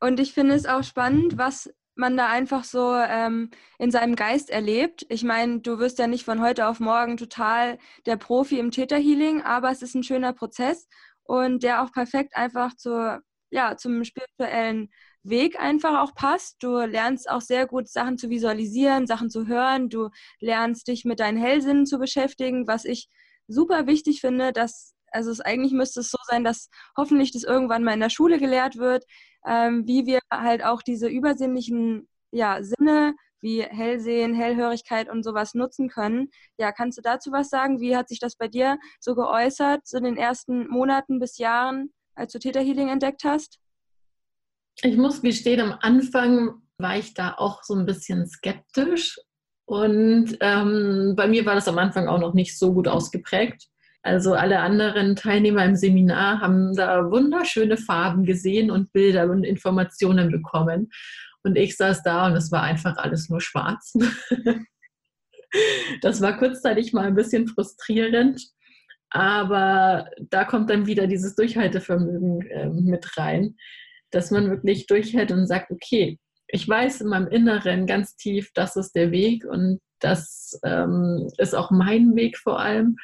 Und 0.00 0.20
ich 0.20 0.32
finde 0.32 0.54
es 0.54 0.66
auch 0.66 0.84
spannend, 0.84 1.38
was 1.38 1.72
man 1.96 2.16
da 2.16 2.28
einfach 2.28 2.62
so 2.62 2.94
ähm, 2.94 3.50
in 3.78 3.90
seinem 3.90 4.14
Geist 4.14 4.50
erlebt. 4.50 5.04
Ich 5.08 5.24
meine, 5.24 5.60
du 5.60 5.78
wirst 5.80 5.98
ja 5.98 6.06
nicht 6.06 6.24
von 6.24 6.40
heute 6.40 6.68
auf 6.68 6.78
morgen 6.78 7.16
total 7.16 7.78
der 8.06 8.16
Profi 8.16 8.58
im 8.60 8.70
Täterhealing, 8.70 9.42
aber 9.42 9.70
es 9.70 9.82
ist 9.82 9.94
ein 9.94 10.04
schöner 10.04 10.32
Prozess 10.32 10.86
und 11.24 11.64
der 11.64 11.82
auch 11.82 11.90
perfekt 11.90 12.36
einfach 12.36 12.74
zur, 12.76 13.20
ja, 13.50 13.76
zum 13.76 14.04
spirituellen 14.04 14.90
Weg 15.30 15.60
einfach 15.60 16.00
auch 16.00 16.14
passt. 16.14 16.56
Du 16.62 16.78
lernst 16.78 17.28
auch 17.30 17.40
sehr 17.40 17.66
gut 17.66 17.88
Sachen 17.88 18.18
zu 18.18 18.30
visualisieren, 18.30 19.06
Sachen 19.06 19.30
zu 19.30 19.46
hören. 19.46 19.88
Du 19.88 20.10
lernst 20.40 20.88
dich 20.88 21.04
mit 21.04 21.20
deinen 21.20 21.38
Hellsinnen 21.38 21.86
zu 21.86 21.98
beschäftigen, 21.98 22.66
was 22.66 22.84
ich 22.84 23.08
super 23.46 23.86
wichtig 23.86 24.20
finde, 24.20 24.52
dass 24.52 24.94
also 25.10 25.30
es 25.30 25.40
eigentlich 25.40 25.72
müsste 25.72 26.00
es 26.00 26.10
so 26.10 26.18
sein, 26.26 26.44
dass 26.44 26.68
hoffentlich 26.96 27.32
das 27.32 27.42
irgendwann 27.44 27.84
mal 27.84 27.94
in 27.94 28.00
der 28.00 28.10
Schule 28.10 28.38
gelehrt 28.38 28.76
wird, 28.76 29.04
ähm, 29.46 29.86
wie 29.86 30.06
wir 30.06 30.20
halt 30.30 30.62
auch 30.64 30.82
diese 30.82 31.08
übersinnlichen 31.08 32.08
ja, 32.30 32.62
Sinne 32.62 33.14
wie 33.40 33.62
Hellsehen, 33.62 34.34
Hellhörigkeit 34.34 35.08
und 35.08 35.22
sowas 35.22 35.54
nutzen 35.54 35.88
können. 35.88 36.30
Ja, 36.58 36.72
kannst 36.72 36.98
du 36.98 37.02
dazu 37.02 37.30
was 37.30 37.48
sagen? 37.48 37.80
Wie 37.80 37.96
hat 37.96 38.08
sich 38.08 38.18
das 38.18 38.36
bei 38.36 38.48
dir 38.48 38.78
so 39.00 39.14
geäußert, 39.14 39.86
so 39.86 39.98
in 39.98 40.04
den 40.04 40.16
ersten 40.16 40.68
Monaten 40.68 41.20
bis 41.20 41.38
Jahren, 41.38 41.92
als 42.14 42.32
du 42.32 42.38
Theta 42.38 42.60
Healing 42.60 42.88
entdeckt 42.88 43.24
hast? 43.24 43.60
Ich 44.82 44.96
muss 44.96 45.22
gestehen, 45.22 45.60
am 45.60 45.76
Anfang 45.80 46.62
war 46.78 46.96
ich 46.96 47.14
da 47.14 47.34
auch 47.36 47.62
so 47.64 47.74
ein 47.74 47.86
bisschen 47.86 48.26
skeptisch. 48.26 49.18
Und 49.64 50.38
ähm, 50.40 51.14
bei 51.16 51.26
mir 51.26 51.44
war 51.44 51.54
das 51.54 51.68
am 51.68 51.78
Anfang 51.78 52.08
auch 52.08 52.20
noch 52.20 52.32
nicht 52.32 52.58
so 52.58 52.72
gut 52.72 52.88
ausgeprägt. 52.88 53.68
Also 54.02 54.34
alle 54.34 54.60
anderen 54.60 55.16
Teilnehmer 55.16 55.64
im 55.64 55.76
Seminar 55.76 56.40
haben 56.40 56.74
da 56.74 57.10
wunderschöne 57.10 57.76
Farben 57.76 58.24
gesehen 58.24 58.70
und 58.70 58.92
Bilder 58.92 59.28
und 59.28 59.44
Informationen 59.44 60.30
bekommen. 60.30 60.90
Und 61.42 61.56
ich 61.56 61.76
saß 61.76 62.02
da 62.02 62.26
und 62.26 62.36
es 62.36 62.50
war 62.52 62.62
einfach 62.62 62.96
alles 62.96 63.28
nur 63.28 63.40
schwarz. 63.40 63.92
das 66.02 66.20
war 66.20 66.38
kurzzeitig 66.38 66.92
mal 66.92 67.06
ein 67.06 67.14
bisschen 67.14 67.48
frustrierend. 67.48 68.40
Aber 69.10 70.08
da 70.20 70.44
kommt 70.44 70.70
dann 70.70 70.86
wieder 70.86 71.06
dieses 71.06 71.34
Durchhaltevermögen 71.34 72.42
äh, 72.42 72.68
mit 72.68 73.18
rein, 73.18 73.56
dass 74.10 74.30
man 74.30 74.50
wirklich 74.50 74.86
durchhält 74.86 75.32
und 75.32 75.46
sagt, 75.46 75.70
okay, 75.70 76.18
ich 76.48 76.66
weiß 76.66 77.02
in 77.02 77.08
meinem 77.08 77.28
Inneren 77.28 77.86
ganz 77.86 78.16
tief, 78.16 78.50
das 78.54 78.76
ist 78.76 78.92
der 78.92 79.10
Weg 79.10 79.44
und 79.44 79.80
das 80.00 80.58
ähm, 80.64 81.28
ist 81.38 81.54
auch 81.54 81.70
mein 81.70 82.14
Weg 82.16 82.38
vor 82.38 82.58
allem. 82.58 82.96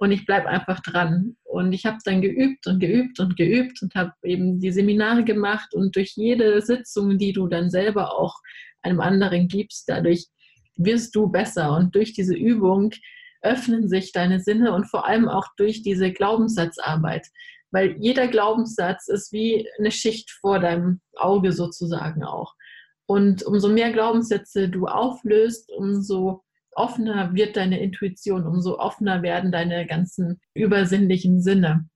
Und 0.00 0.10
ich 0.10 0.26
bleibe 0.26 0.48
einfach 0.48 0.80
dran. 0.80 1.36
Und 1.44 1.72
ich 1.72 1.86
habe 1.86 1.98
dann 2.04 2.20
geübt 2.20 2.66
und 2.66 2.80
geübt 2.80 3.20
und 3.20 3.36
geübt 3.36 3.80
und 3.80 3.94
habe 3.94 4.12
eben 4.24 4.58
die 4.58 4.72
Seminare 4.72 5.24
gemacht. 5.24 5.72
Und 5.72 5.94
durch 5.94 6.14
jede 6.16 6.60
Sitzung, 6.60 7.16
die 7.16 7.32
du 7.32 7.46
dann 7.46 7.70
selber 7.70 8.18
auch 8.18 8.34
einem 8.82 9.00
anderen 9.00 9.46
gibst, 9.48 9.88
dadurch 9.88 10.26
wirst 10.76 11.14
du 11.14 11.28
besser. 11.28 11.76
Und 11.76 11.94
durch 11.94 12.12
diese 12.12 12.34
Übung 12.34 12.90
öffnen 13.40 13.88
sich 13.88 14.10
deine 14.10 14.40
Sinne 14.40 14.72
und 14.72 14.86
vor 14.86 15.06
allem 15.06 15.28
auch 15.28 15.46
durch 15.56 15.82
diese 15.82 16.10
Glaubenssatzarbeit. 16.10 17.28
Weil 17.74 17.96
jeder 17.98 18.28
Glaubenssatz 18.28 19.08
ist 19.08 19.32
wie 19.32 19.68
eine 19.80 19.90
Schicht 19.90 20.30
vor 20.30 20.60
deinem 20.60 21.00
Auge 21.16 21.50
sozusagen 21.50 22.22
auch. 22.22 22.54
Und 23.06 23.42
umso 23.42 23.68
mehr 23.68 23.90
Glaubenssätze 23.90 24.68
du 24.68 24.86
auflöst, 24.86 25.72
umso 25.72 26.44
offener 26.70 27.34
wird 27.34 27.56
deine 27.56 27.80
Intuition, 27.80 28.46
umso 28.46 28.78
offener 28.78 29.22
werden 29.22 29.50
deine 29.50 29.88
ganzen 29.88 30.40
übersinnlichen 30.54 31.42
Sinne. 31.42 31.88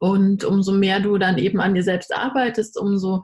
Und 0.00 0.42
umso 0.42 0.72
mehr 0.72 0.98
du 0.98 1.16
dann 1.18 1.38
eben 1.38 1.60
an 1.60 1.74
dir 1.74 1.84
selbst 1.84 2.12
arbeitest, 2.12 2.76
umso 2.76 3.22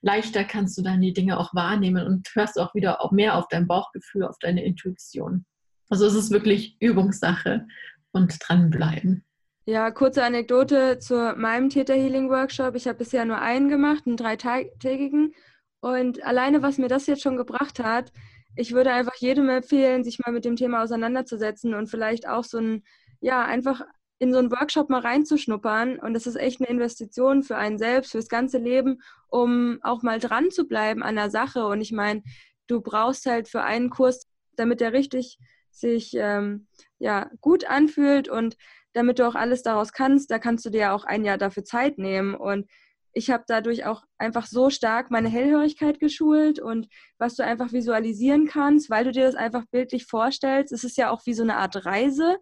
leichter 0.00 0.42
kannst 0.42 0.78
du 0.78 0.82
dann 0.82 1.02
die 1.02 1.12
Dinge 1.12 1.38
auch 1.38 1.54
wahrnehmen 1.54 2.06
und 2.06 2.26
hörst 2.32 2.58
auch 2.58 2.74
wieder 2.74 3.02
auch 3.02 3.12
mehr 3.12 3.36
auf 3.36 3.46
dein 3.48 3.66
Bauchgefühl, 3.66 4.24
auf 4.24 4.38
deine 4.40 4.64
Intuition. 4.64 5.44
Also 5.90 6.06
es 6.06 6.14
ist 6.14 6.30
wirklich 6.30 6.78
Übungssache 6.80 7.66
und 8.12 8.38
dranbleiben. 8.40 9.25
Ja, 9.68 9.90
kurze 9.90 10.22
Anekdote 10.22 11.00
zu 11.00 11.34
meinem 11.36 11.70
Theta 11.70 11.92
Healing 11.92 12.30
Workshop. 12.30 12.76
Ich 12.76 12.86
habe 12.86 12.98
bisher 12.98 13.24
nur 13.24 13.38
einen 13.40 13.68
gemacht, 13.68 14.04
einen 14.06 14.16
dreitägigen. 14.16 15.34
Und 15.80 16.22
alleine, 16.22 16.62
was 16.62 16.78
mir 16.78 16.86
das 16.86 17.08
jetzt 17.08 17.22
schon 17.22 17.36
gebracht 17.36 17.80
hat, 17.80 18.12
ich 18.54 18.72
würde 18.72 18.92
einfach 18.92 19.16
jedem 19.16 19.48
empfehlen, 19.48 20.04
sich 20.04 20.20
mal 20.20 20.30
mit 20.30 20.44
dem 20.44 20.54
Thema 20.54 20.84
auseinanderzusetzen 20.84 21.74
und 21.74 21.88
vielleicht 21.88 22.28
auch 22.28 22.44
so 22.44 22.58
ein, 22.58 22.84
ja, 23.20 23.44
einfach 23.44 23.82
in 24.20 24.32
so 24.32 24.38
einen 24.38 24.52
Workshop 24.52 24.88
mal 24.88 25.00
reinzuschnuppern. 25.00 25.98
Und 25.98 26.14
das 26.14 26.28
ist 26.28 26.36
echt 26.36 26.60
eine 26.60 26.70
Investition 26.70 27.42
für 27.42 27.56
einen 27.56 27.76
selbst, 27.76 28.12
fürs 28.12 28.28
ganze 28.28 28.58
Leben, 28.58 29.02
um 29.26 29.80
auch 29.82 30.04
mal 30.04 30.20
dran 30.20 30.52
zu 30.52 30.68
bleiben 30.68 31.02
an 31.02 31.16
der 31.16 31.28
Sache. 31.28 31.66
Und 31.66 31.80
ich 31.80 31.90
meine, 31.90 32.22
du 32.68 32.82
brauchst 32.82 33.26
halt 33.26 33.48
für 33.48 33.62
einen 33.62 33.90
Kurs, 33.90 34.28
damit 34.54 34.80
der 34.80 34.92
richtig 34.92 35.38
sich 35.72 36.14
ähm, 36.14 36.68
ja, 37.00 37.28
gut 37.40 37.64
anfühlt 37.64 38.28
und 38.28 38.56
damit 38.96 39.18
du 39.18 39.28
auch 39.28 39.34
alles 39.34 39.62
daraus 39.62 39.92
kannst, 39.92 40.30
da 40.30 40.38
kannst 40.38 40.64
du 40.64 40.70
dir 40.70 40.80
ja 40.80 40.94
auch 40.94 41.04
ein 41.04 41.22
Jahr 41.22 41.36
dafür 41.36 41.64
Zeit 41.64 41.98
nehmen. 41.98 42.34
Und 42.34 42.66
ich 43.12 43.30
habe 43.30 43.44
dadurch 43.46 43.84
auch 43.84 44.02
einfach 44.16 44.46
so 44.46 44.70
stark 44.70 45.10
meine 45.10 45.28
Hellhörigkeit 45.28 46.00
geschult 46.00 46.58
und 46.58 46.88
was 47.18 47.34
du 47.34 47.44
einfach 47.44 47.74
visualisieren 47.74 48.46
kannst, 48.46 48.88
weil 48.88 49.04
du 49.04 49.12
dir 49.12 49.26
das 49.26 49.34
einfach 49.34 49.66
bildlich 49.70 50.06
vorstellst. 50.06 50.72
Es 50.72 50.82
ist 50.82 50.96
ja 50.96 51.10
auch 51.10 51.20
wie 51.26 51.34
so 51.34 51.42
eine 51.42 51.56
Art 51.56 51.84
Reise. 51.84 52.38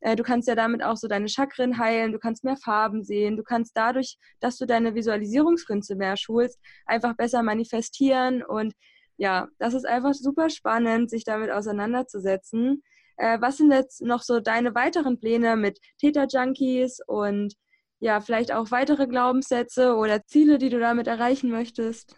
Äh, 0.00 0.16
du 0.16 0.22
kannst 0.22 0.48
ja 0.48 0.54
damit 0.54 0.82
auch 0.82 0.96
so 0.96 1.08
deine 1.08 1.28
Chakren 1.28 1.76
heilen, 1.76 2.12
du 2.12 2.18
kannst 2.18 2.42
mehr 2.42 2.56
Farben 2.56 3.04
sehen, 3.04 3.36
du 3.36 3.42
kannst 3.42 3.76
dadurch, 3.76 4.16
dass 4.40 4.56
du 4.56 4.64
deine 4.64 4.94
Visualisierungskünste 4.94 5.94
mehr 5.94 6.16
schulst, 6.16 6.58
einfach 6.86 7.16
besser 7.16 7.42
manifestieren. 7.42 8.42
Und 8.42 8.72
ja, 9.18 9.48
das 9.58 9.74
ist 9.74 9.86
einfach 9.86 10.14
super 10.14 10.48
spannend, 10.48 11.10
sich 11.10 11.24
damit 11.24 11.50
auseinanderzusetzen. 11.50 12.82
Äh, 13.18 13.40
was 13.40 13.58
sind 13.58 13.72
jetzt 13.72 14.00
noch 14.02 14.22
so 14.22 14.40
deine 14.40 14.74
weiteren 14.74 15.18
Pläne 15.18 15.56
mit 15.56 15.78
Theta 16.00 16.26
Junkies 16.30 17.00
und 17.06 17.54
ja, 18.00 18.20
vielleicht 18.20 18.52
auch 18.52 18.70
weitere 18.70 19.08
Glaubenssätze 19.08 19.96
oder 19.96 20.24
Ziele, 20.24 20.58
die 20.58 20.70
du 20.70 20.78
damit 20.78 21.08
erreichen 21.08 21.50
möchtest? 21.50 22.14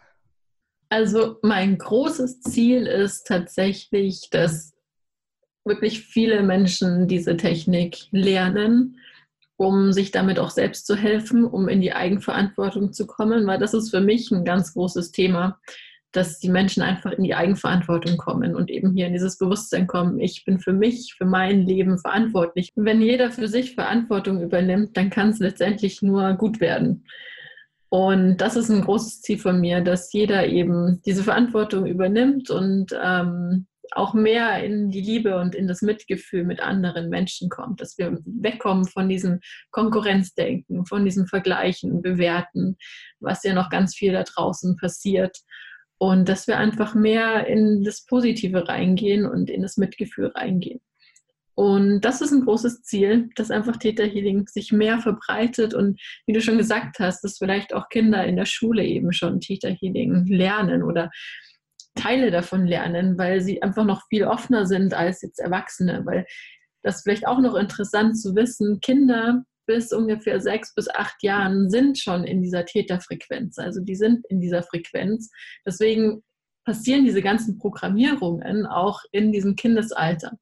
Also 0.89 1.37
mein 1.41 1.77
großes 1.77 2.41
Ziel 2.41 2.85
ist 2.85 3.25
tatsächlich, 3.25 4.29
dass 4.29 4.73
wirklich 5.65 6.01
viele 6.01 6.43
Menschen 6.43 7.07
diese 7.07 7.35
Technik 7.35 8.07
lernen, 8.11 8.99
um 9.57 9.93
sich 9.93 10.11
damit 10.11 10.37
auch 10.37 10.49
selbst 10.51 10.85
zu 10.85 10.95
helfen, 10.95 11.45
um 11.45 11.67
in 11.67 11.81
die 11.81 11.93
Eigenverantwortung 11.93 12.93
zu 12.93 13.07
kommen, 13.07 13.47
weil 13.47 13.59
das 13.59 13.73
ist 13.73 13.89
für 13.89 14.01
mich 14.01 14.31
ein 14.31 14.45
ganz 14.45 14.73
großes 14.73 15.11
Thema 15.11 15.59
dass 16.11 16.39
die 16.39 16.49
Menschen 16.49 16.83
einfach 16.83 17.11
in 17.11 17.23
die 17.23 17.35
Eigenverantwortung 17.35 18.17
kommen 18.17 18.55
und 18.55 18.69
eben 18.69 18.93
hier 18.93 19.07
in 19.07 19.13
dieses 19.13 19.37
Bewusstsein 19.37 19.87
kommen, 19.87 20.19
ich 20.19 20.43
bin 20.45 20.59
für 20.59 20.73
mich, 20.73 21.15
für 21.17 21.25
mein 21.25 21.61
Leben 21.61 21.97
verantwortlich. 21.97 22.69
Wenn 22.75 23.01
jeder 23.01 23.31
für 23.31 23.47
sich 23.47 23.75
Verantwortung 23.75 24.41
übernimmt, 24.41 24.97
dann 24.97 25.09
kann 25.09 25.29
es 25.29 25.39
letztendlich 25.39 26.01
nur 26.01 26.33
gut 26.33 26.59
werden. 26.59 27.05
Und 27.89 28.37
das 28.37 28.55
ist 28.55 28.69
ein 28.69 28.81
großes 28.81 29.21
Ziel 29.21 29.37
von 29.37 29.59
mir, 29.59 29.81
dass 29.81 30.13
jeder 30.13 30.47
eben 30.47 31.01
diese 31.05 31.23
Verantwortung 31.23 31.85
übernimmt 31.85 32.49
und 32.49 32.97
ähm, 33.01 33.67
auch 33.93 34.13
mehr 34.13 34.63
in 34.63 34.89
die 34.89 35.01
Liebe 35.01 35.37
und 35.37 35.55
in 35.55 35.67
das 35.67 35.81
Mitgefühl 35.81 36.45
mit 36.45 36.61
anderen 36.61 37.09
Menschen 37.09 37.49
kommt, 37.49 37.81
dass 37.81 37.97
wir 37.97 38.17
wegkommen 38.25 38.85
von 38.85 39.09
diesem 39.09 39.39
Konkurrenzdenken, 39.71 40.85
von 40.85 41.03
diesem 41.03 41.27
Vergleichen, 41.27 42.01
Bewerten, 42.01 42.77
was 43.19 43.43
ja 43.43 43.53
noch 43.53 43.69
ganz 43.69 43.95
viel 43.95 44.13
da 44.13 44.23
draußen 44.23 44.77
passiert 44.77 45.37
und 46.01 46.27
dass 46.27 46.47
wir 46.47 46.57
einfach 46.57 46.95
mehr 46.95 47.45
in 47.45 47.83
das 47.83 48.07
Positive 48.07 48.67
reingehen 48.67 49.27
und 49.27 49.51
in 49.51 49.61
das 49.61 49.77
Mitgefühl 49.77 50.31
reingehen. 50.33 50.81
Und 51.53 52.01
das 52.01 52.21
ist 52.21 52.31
ein 52.31 52.43
großes 52.43 52.81
Ziel, 52.81 53.29
dass 53.35 53.51
einfach 53.51 53.77
Theta 53.77 54.01
Healing 54.01 54.47
sich 54.47 54.71
mehr 54.71 54.97
verbreitet 54.97 55.75
und 55.75 56.01
wie 56.25 56.33
du 56.33 56.41
schon 56.41 56.57
gesagt 56.57 56.97
hast, 56.97 57.23
dass 57.23 57.37
vielleicht 57.37 57.75
auch 57.75 57.87
Kinder 57.89 58.25
in 58.25 58.35
der 58.35 58.47
Schule 58.47 58.83
eben 58.83 59.13
schon 59.13 59.41
Theta 59.41 59.67
Healing 59.67 60.25
lernen 60.25 60.81
oder 60.81 61.11
Teile 61.93 62.31
davon 62.31 62.65
lernen, 62.65 63.19
weil 63.19 63.41
sie 63.41 63.61
einfach 63.61 63.85
noch 63.85 64.07
viel 64.09 64.23
offener 64.23 64.65
sind 64.65 64.95
als 64.95 65.21
jetzt 65.21 65.37
Erwachsene. 65.37 66.03
Weil 66.03 66.25
das 66.81 67.03
vielleicht 67.03 67.27
auch 67.27 67.37
noch 67.37 67.53
interessant 67.53 68.19
zu 68.19 68.35
wissen, 68.35 68.79
Kinder 68.81 69.43
bis 69.71 69.93
ungefähr 69.93 70.41
sechs 70.41 70.75
bis 70.75 70.89
acht 70.89 71.23
Jahren 71.23 71.69
sind 71.69 71.97
schon 71.97 72.25
in 72.25 72.41
dieser 72.41 72.65
Täterfrequenz. 72.65 73.57
Also 73.57 73.79
die 73.79 73.95
sind 73.95 74.25
in 74.27 74.41
dieser 74.41 74.63
Frequenz. 74.63 75.29
Deswegen 75.65 76.23
passieren 76.65 77.05
diese 77.05 77.21
ganzen 77.21 77.57
Programmierungen 77.57 78.65
auch 78.65 78.99
in 79.13 79.31
diesem 79.31 79.55
Kindesalter. 79.55 80.33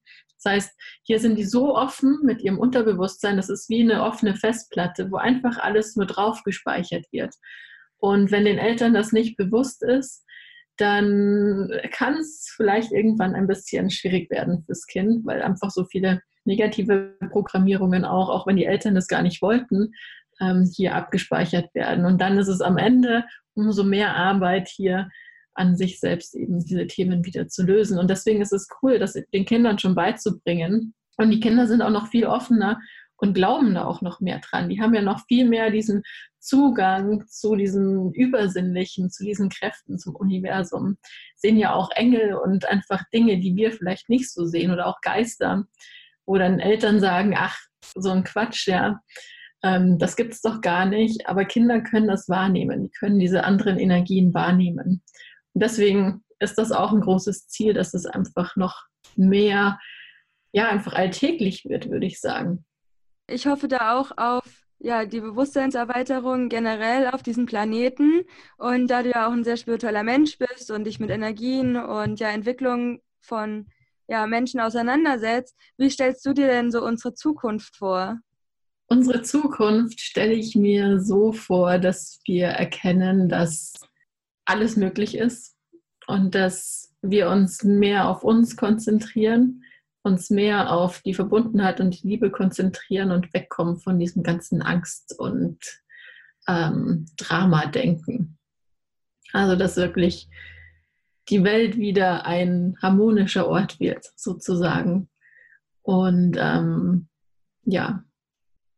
Das 0.41 0.51
heißt, 0.51 0.71
hier 1.03 1.19
sind 1.19 1.37
die 1.37 1.45
so 1.45 1.75
offen 1.75 2.19
mit 2.23 2.41
ihrem 2.41 2.57
Unterbewusstsein, 2.57 3.37
das 3.37 3.49
ist 3.49 3.69
wie 3.69 3.81
eine 3.81 4.03
offene 4.03 4.35
Festplatte, 4.35 5.11
wo 5.11 5.17
einfach 5.17 5.59
alles 5.59 5.95
nur 5.95 6.07
drauf 6.07 6.41
gespeichert 6.43 7.05
wird. 7.11 7.35
Und 7.97 8.31
wenn 8.31 8.45
den 8.45 8.57
Eltern 8.57 8.95
das 8.95 9.11
nicht 9.11 9.37
bewusst 9.37 9.83
ist, 9.83 10.25
dann 10.79 11.71
kann 11.91 12.15
es 12.15 12.51
vielleicht 12.55 12.91
irgendwann 12.91 13.35
ein 13.35 13.47
bisschen 13.47 13.89
schwierig 13.89 14.29
werden 14.29 14.63
fürs 14.65 14.87
Kind, 14.87 15.25
weil 15.25 15.41
einfach 15.41 15.71
so 15.71 15.85
viele 15.85 16.21
negative 16.45 17.15
Programmierungen 17.31 18.05
auch, 18.05 18.29
auch 18.29 18.47
wenn 18.47 18.55
die 18.55 18.65
Eltern 18.65 18.95
das 18.95 19.07
gar 19.07 19.21
nicht 19.21 19.41
wollten, 19.41 19.93
ähm, 20.39 20.69
hier 20.75 20.95
abgespeichert 20.95 21.73
werden. 21.75 22.05
Und 22.05 22.21
dann 22.21 22.37
ist 22.37 22.47
es 22.47 22.61
am 22.61 22.77
Ende 22.77 23.25
umso 23.53 23.83
mehr 23.83 24.15
Arbeit 24.15 24.69
hier 24.69 25.09
an 25.53 25.75
sich 25.75 25.99
selbst 25.99 26.35
eben 26.35 26.59
diese 26.59 26.87
Themen 26.87 27.25
wieder 27.25 27.47
zu 27.47 27.65
lösen. 27.65 27.99
Und 27.99 28.09
deswegen 28.09 28.41
ist 28.41 28.53
es 28.53 28.67
cool, 28.81 28.99
das 28.99 29.13
den 29.33 29.45
Kindern 29.45 29.77
schon 29.77 29.95
beizubringen. 29.95 30.93
Und 31.17 31.31
die 31.31 31.41
Kinder 31.41 31.67
sind 31.67 31.81
auch 31.81 31.89
noch 31.89 32.07
viel 32.07 32.25
offener 32.25 32.79
und 33.17 33.33
glauben 33.33 33.73
da 33.73 33.83
auch 33.83 34.01
noch 34.01 34.21
mehr 34.21 34.39
dran. 34.39 34.69
Die 34.69 34.81
haben 34.81 34.93
ja 34.93 35.01
noch 35.01 35.25
viel 35.27 35.47
mehr 35.47 35.69
diesen 35.69 36.03
Zugang 36.39 37.25
zu 37.27 37.55
diesem 37.55 38.11
Übersinnlichen, 38.11 39.09
zu 39.09 39.23
diesen 39.23 39.49
Kräften, 39.49 39.97
zum 39.97 40.15
Universum. 40.15 40.97
Sehen 41.35 41.57
ja 41.57 41.73
auch 41.73 41.91
Engel 41.91 42.33
und 42.33 42.67
einfach 42.67 43.03
Dinge, 43.13 43.39
die 43.39 43.55
wir 43.55 43.71
vielleicht 43.71 44.09
nicht 44.09 44.31
so 44.31 44.45
sehen 44.45 44.71
oder 44.71 44.87
auch 44.87 45.01
Geister, 45.01 45.65
wo 46.25 46.37
dann 46.37 46.59
Eltern 46.59 46.99
sagen, 46.99 47.35
ach, 47.37 47.57
so 47.95 48.09
ein 48.09 48.23
Quatsch, 48.23 48.67
ja, 48.67 49.01
ähm, 49.63 49.97
das 49.99 50.15
gibt 50.15 50.33
es 50.33 50.41
doch 50.41 50.61
gar 50.61 50.85
nicht. 50.85 51.27
Aber 51.27 51.45
Kinder 51.45 51.81
können 51.81 52.07
das 52.07 52.29
wahrnehmen, 52.29 52.83
die 52.83 52.91
können 52.91 53.19
diese 53.19 53.43
anderen 53.43 53.77
Energien 53.77 54.33
wahrnehmen. 54.33 55.01
Und 55.53 55.63
deswegen 55.63 56.23
ist 56.39 56.57
das 56.57 56.71
auch 56.71 56.93
ein 56.93 57.01
großes 57.01 57.47
Ziel, 57.47 57.73
dass 57.73 57.93
es 57.93 58.05
einfach 58.05 58.55
noch 58.55 58.83
mehr, 59.15 59.79
ja, 60.51 60.69
einfach 60.69 60.93
alltäglich 60.93 61.65
wird, 61.65 61.89
würde 61.89 62.05
ich 62.05 62.19
sagen. 62.19 62.65
Ich 63.27 63.45
hoffe 63.45 63.67
da 63.67 63.99
auch 63.99 64.11
auf 64.17 64.58
ja, 64.79 65.05
die 65.05 65.19
Bewusstseinserweiterung 65.19 66.49
generell 66.49 67.07
auf 67.07 67.21
diesem 67.21 67.45
Planeten. 67.45 68.23
Und 68.57 68.87
da 68.87 69.03
du 69.03 69.09
ja 69.09 69.27
auch 69.27 69.31
ein 69.31 69.43
sehr 69.43 69.57
spiritueller 69.57 70.03
Mensch 70.03 70.37
bist 70.37 70.71
und 70.71 70.85
dich 70.85 70.99
mit 70.99 71.09
Energien 71.09 71.75
und 71.75 72.19
ja, 72.19 72.29
Entwicklung 72.29 73.01
von 73.21 73.67
ja, 74.07 74.25
Menschen 74.25 74.59
auseinandersetzt, 74.59 75.55
wie 75.77 75.89
stellst 75.89 76.25
du 76.25 76.33
dir 76.33 76.47
denn 76.47 76.71
so 76.71 76.83
unsere 76.83 77.13
Zukunft 77.13 77.75
vor? 77.75 78.17
Unsere 78.87 79.21
Zukunft 79.21 79.99
stelle 79.99 80.33
ich 80.33 80.55
mir 80.55 80.99
so 80.99 81.31
vor, 81.31 81.77
dass 81.77 82.21
wir 82.25 82.47
erkennen, 82.47 83.29
dass 83.29 83.73
alles 84.45 84.77
möglich 84.77 85.15
ist 85.15 85.55
und 86.07 86.33
dass 86.33 86.91
wir 87.03 87.29
uns 87.29 87.63
mehr 87.63 88.09
auf 88.09 88.23
uns 88.23 88.57
konzentrieren 88.57 89.63
uns 90.01 90.29
mehr 90.29 90.71
auf 90.71 91.01
die 91.01 91.13
Verbundenheit 91.13 91.79
und 91.79 92.01
die 92.01 92.07
Liebe 92.07 92.31
konzentrieren 92.31 93.11
und 93.11 93.33
wegkommen 93.33 93.79
von 93.79 93.99
diesem 93.99 94.23
ganzen 94.23 94.61
Angst- 94.61 95.17
und 95.17 95.59
ähm, 96.47 97.05
Drama-Denken. 97.17 98.37
Also, 99.33 99.55
dass 99.55 99.77
wirklich 99.77 100.29
die 101.29 101.43
Welt 101.43 101.77
wieder 101.77 102.25
ein 102.25 102.75
harmonischer 102.81 103.47
Ort 103.47 103.79
wird, 103.79 104.05
sozusagen. 104.15 105.09
Und 105.83 106.37
ähm, 106.39 107.07
ja, 107.63 108.03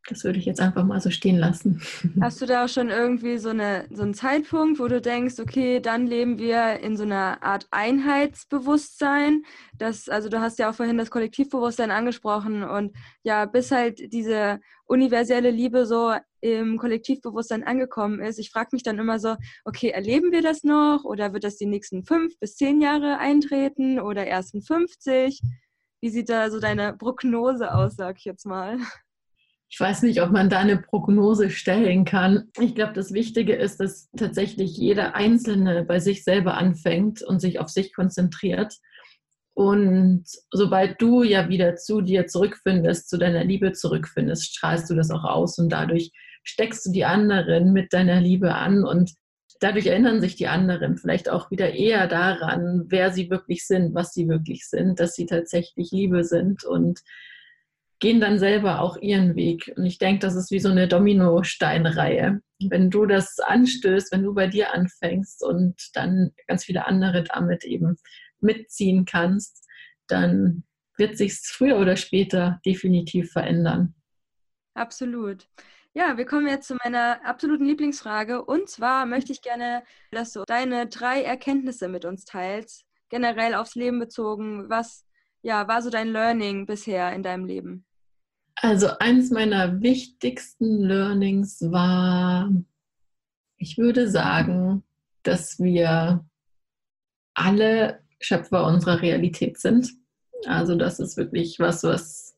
das 0.07 0.23
würde 0.23 0.39
ich 0.39 0.45
jetzt 0.45 0.59
einfach 0.59 0.83
mal 0.83 0.99
so 0.99 1.09
stehen 1.11 1.37
lassen. 1.37 1.81
Hast 2.21 2.41
du 2.41 2.45
da 2.45 2.65
auch 2.65 2.69
schon 2.69 2.89
irgendwie 2.89 3.37
so, 3.37 3.49
eine, 3.49 3.85
so 3.91 4.01
einen 4.01 4.13
Zeitpunkt, 4.13 4.79
wo 4.79 4.87
du 4.87 4.99
denkst, 4.99 5.39
okay, 5.39 5.79
dann 5.79 6.07
leben 6.07 6.39
wir 6.39 6.79
in 6.79 6.97
so 6.97 7.03
einer 7.03 7.43
Art 7.43 7.67
Einheitsbewusstsein? 7.71 9.43
Das, 9.77 10.09
also 10.09 10.29
du 10.29 10.41
hast 10.41 10.59
ja 10.59 10.69
auch 10.69 10.75
vorhin 10.75 10.97
das 10.97 11.11
Kollektivbewusstsein 11.11 11.91
angesprochen 11.91 12.63
und 12.63 12.95
ja, 13.23 13.45
bis 13.45 13.71
halt 13.71 14.11
diese 14.11 14.59
universelle 14.85 15.51
Liebe 15.51 15.85
so 15.85 16.13
im 16.41 16.77
Kollektivbewusstsein 16.77 17.63
angekommen 17.63 18.19
ist. 18.19 18.39
Ich 18.39 18.49
frage 18.49 18.69
mich 18.71 18.83
dann 18.83 18.97
immer 18.97 19.19
so, 19.19 19.35
okay, 19.63 19.89
erleben 19.89 20.31
wir 20.31 20.41
das 20.41 20.63
noch 20.63 21.03
oder 21.03 21.31
wird 21.33 21.43
das 21.43 21.57
die 21.57 21.67
nächsten 21.67 22.03
fünf 22.03 22.37
bis 22.39 22.55
zehn 22.55 22.81
Jahre 22.81 23.19
eintreten 23.19 23.99
oder 23.99 24.25
erst 24.25 24.55
in 24.55 24.63
50? 24.63 25.41
Wie 26.01 26.09
sieht 26.09 26.29
da 26.29 26.49
so 26.49 26.59
deine 26.59 26.93
Prognose 26.93 27.73
aus, 27.73 27.95
sag 27.95 28.17
ich 28.17 28.25
jetzt 28.25 28.47
mal? 28.47 28.79
Ich 29.71 29.79
weiß 29.79 30.03
nicht, 30.03 30.21
ob 30.21 30.31
man 30.31 30.49
da 30.49 30.59
eine 30.59 30.75
Prognose 30.75 31.49
stellen 31.49 32.03
kann. 32.03 32.49
Ich 32.59 32.75
glaube, 32.75 32.91
das 32.91 33.13
Wichtige 33.13 33.55
ist, 33.55 33.79
dass 33.79 34.09
tatsächlich 34.17 34.75
jeder 34.75 35.15
Einzelne 35.15 35.85
bei 35.85 35.99
sich 35.99 36.25
selber 36.25 36.55
anfängt 36.55 37.21
und 37.21 37.39
sich 37.39 37.57
auf 37.57 37.69
sich 37.69 37.93
konzentriert. 37.93 38.75
Und 39.53 40.25
sobald 40.51 41.01
du 41.01 41.23
ja 41.23 41.47
wieder 41.47 41.77
zu 41.77 42.01
dir 42.01 42.27
zurückfindest, 42.27 43.07
zu 43.07 43.17
deiner 43.17 43.45
Liebe 43.45 43.71
zurückfindest, 43.71 44.53
strahlst 44.53 44.89
du 44.89 44.95
das 44.95 45.09
auch 45.09 45.23
aus 45.23 45.57
und 45.57 45.69
dadurch 45.69 46.11
steckst 46.43 46.85
du 46.85 46.91
die 46.91 47.05
anderen 47.05 47.71
mit 47.71 47.93
deiner 47.93 48.19
Liebe 48.19 48.53
an 48.53 48.83
und 48.83 49.13
dadurch 49.61 49.85
erinnern 49.85 50.19
sich 50.19 50.35
die 50.35 50.47
anderen 50.47 50.97
vielleicht 50.97 51.29
auch 51.29 51.49
wieder 51.49 51.71
eher 51.71 52.07
daran, 52.07 52.87
wer 52.87 53.11
sie 53.11 53.29
wirklich 53.29 53.65
sind, 53.65 53.95
was 53.95 54.13
sie 54.13 54.27
wirklich 54.27 54.67
sind, 54.67 54.99
dass 54.99 55.15
sie 55.15 55.27
tatsächlich 55.27 55.91
Liebe 55.91 56.25
sind 56.25 56.65
und 56.65 56.99
gehen 58.01 58.19
dann 58.19 58.39
selber 58.39 58.81
auch 58.81 58.97
ihren 58.97 59.35
Weg. 59.35 59.71
Und 59.77 59.85
ich 59.85 59.99
denke, 59.99 60.19
das 60.19 60.35
ist 60.35 60.51
wie 60.51 60.59
so 60.59 60.69
eine 60.69 60.87
Dominosteinreihe. 60.87 62.41
Wenn 62.59 62.89
du 62.89 63.05
das 63.05 63.39
anstößt, 63.39 64.11
wenn 64.11 64.23
du 64.23 64.33
bei 64.33 64.47
dir 64.47 64.73
anfängst 64.73 65.43
und 65.43 65.75
dann 65.93 66.31
ganz 66.47 66.65
viele 66.65 66.87
andere 66.87 67.23
damit 67.23 67.63
eben 67.63 67.97
mitziehen 68.39 69.05
kannst, 69.05 69.67
dann 70.07 70.63
wird 70.97 71.15
sich 71.15 71.39
früher 71.43 71.77
oder 71.77 71.95
später 71.95 72.59
definitiv 72.65 73.31
verändern. 73.31 73.93
Absolut. 74.73 75.47
Ja, 75.93 76.17
wir 76.17 76.25
kommen 76.25 76.47
jetzt 76.47 76.67
zu 76.67 76.77
meiner 76.83 77.23
absoluten 77.23 77.65
Lieblingsfrage. 77.65 78.43
Und 78.43 78.67
zwar 78.67 79.05
möchte 79.05 79.31
ich 79.31 79.43
gerne, 79.43 79.83
dass 80.11 80.33
du 80.33 80.43
deine 80.47 80.87
drei 80.87 81.21
Erkenntnisse 81.21 81.87
mit 81.87 82.05
uns 82.05 82.25
teilst, 82.25 82.83
generell 83.09 83.53
aufs 83.53 83.75
Leben 83.75 83.99
bezogen. 83.99 84.69
Was 84.69 85.05
ja, 85.43 85.67
war 85.67 85.83
so 85.83 85.91
dein 85.91 86.07
Learning 86.07 86.65
bisher 86.65 87.13
in 87.13 87.21
deinem 87.21 87.45
Leben? 87.45 87.85
Also 88.63 88.89
eins 88.99 89.31
meiner 89.31 89.81
wichtigsten 89.81 90.81
Learnings 90.81 91.61
war, 91.71 92.53
ich 93.57 93.79
würde 93.79 94.07
sagen, 94.07 94.83
dass 95.23 95.59
wir 95.59 96.23
alle 97.33 98.03
Schöpfer 98.19 98.67
unserer 98.67 99.01
Realität 99.01 99.57
sind. 99.57 99.91
Also 100.45 100.75
das 100.75 100.99
ist 100.99 101.17
wirklich 101.17 101.59
was, 101.59 101.83
was 101.83 102.37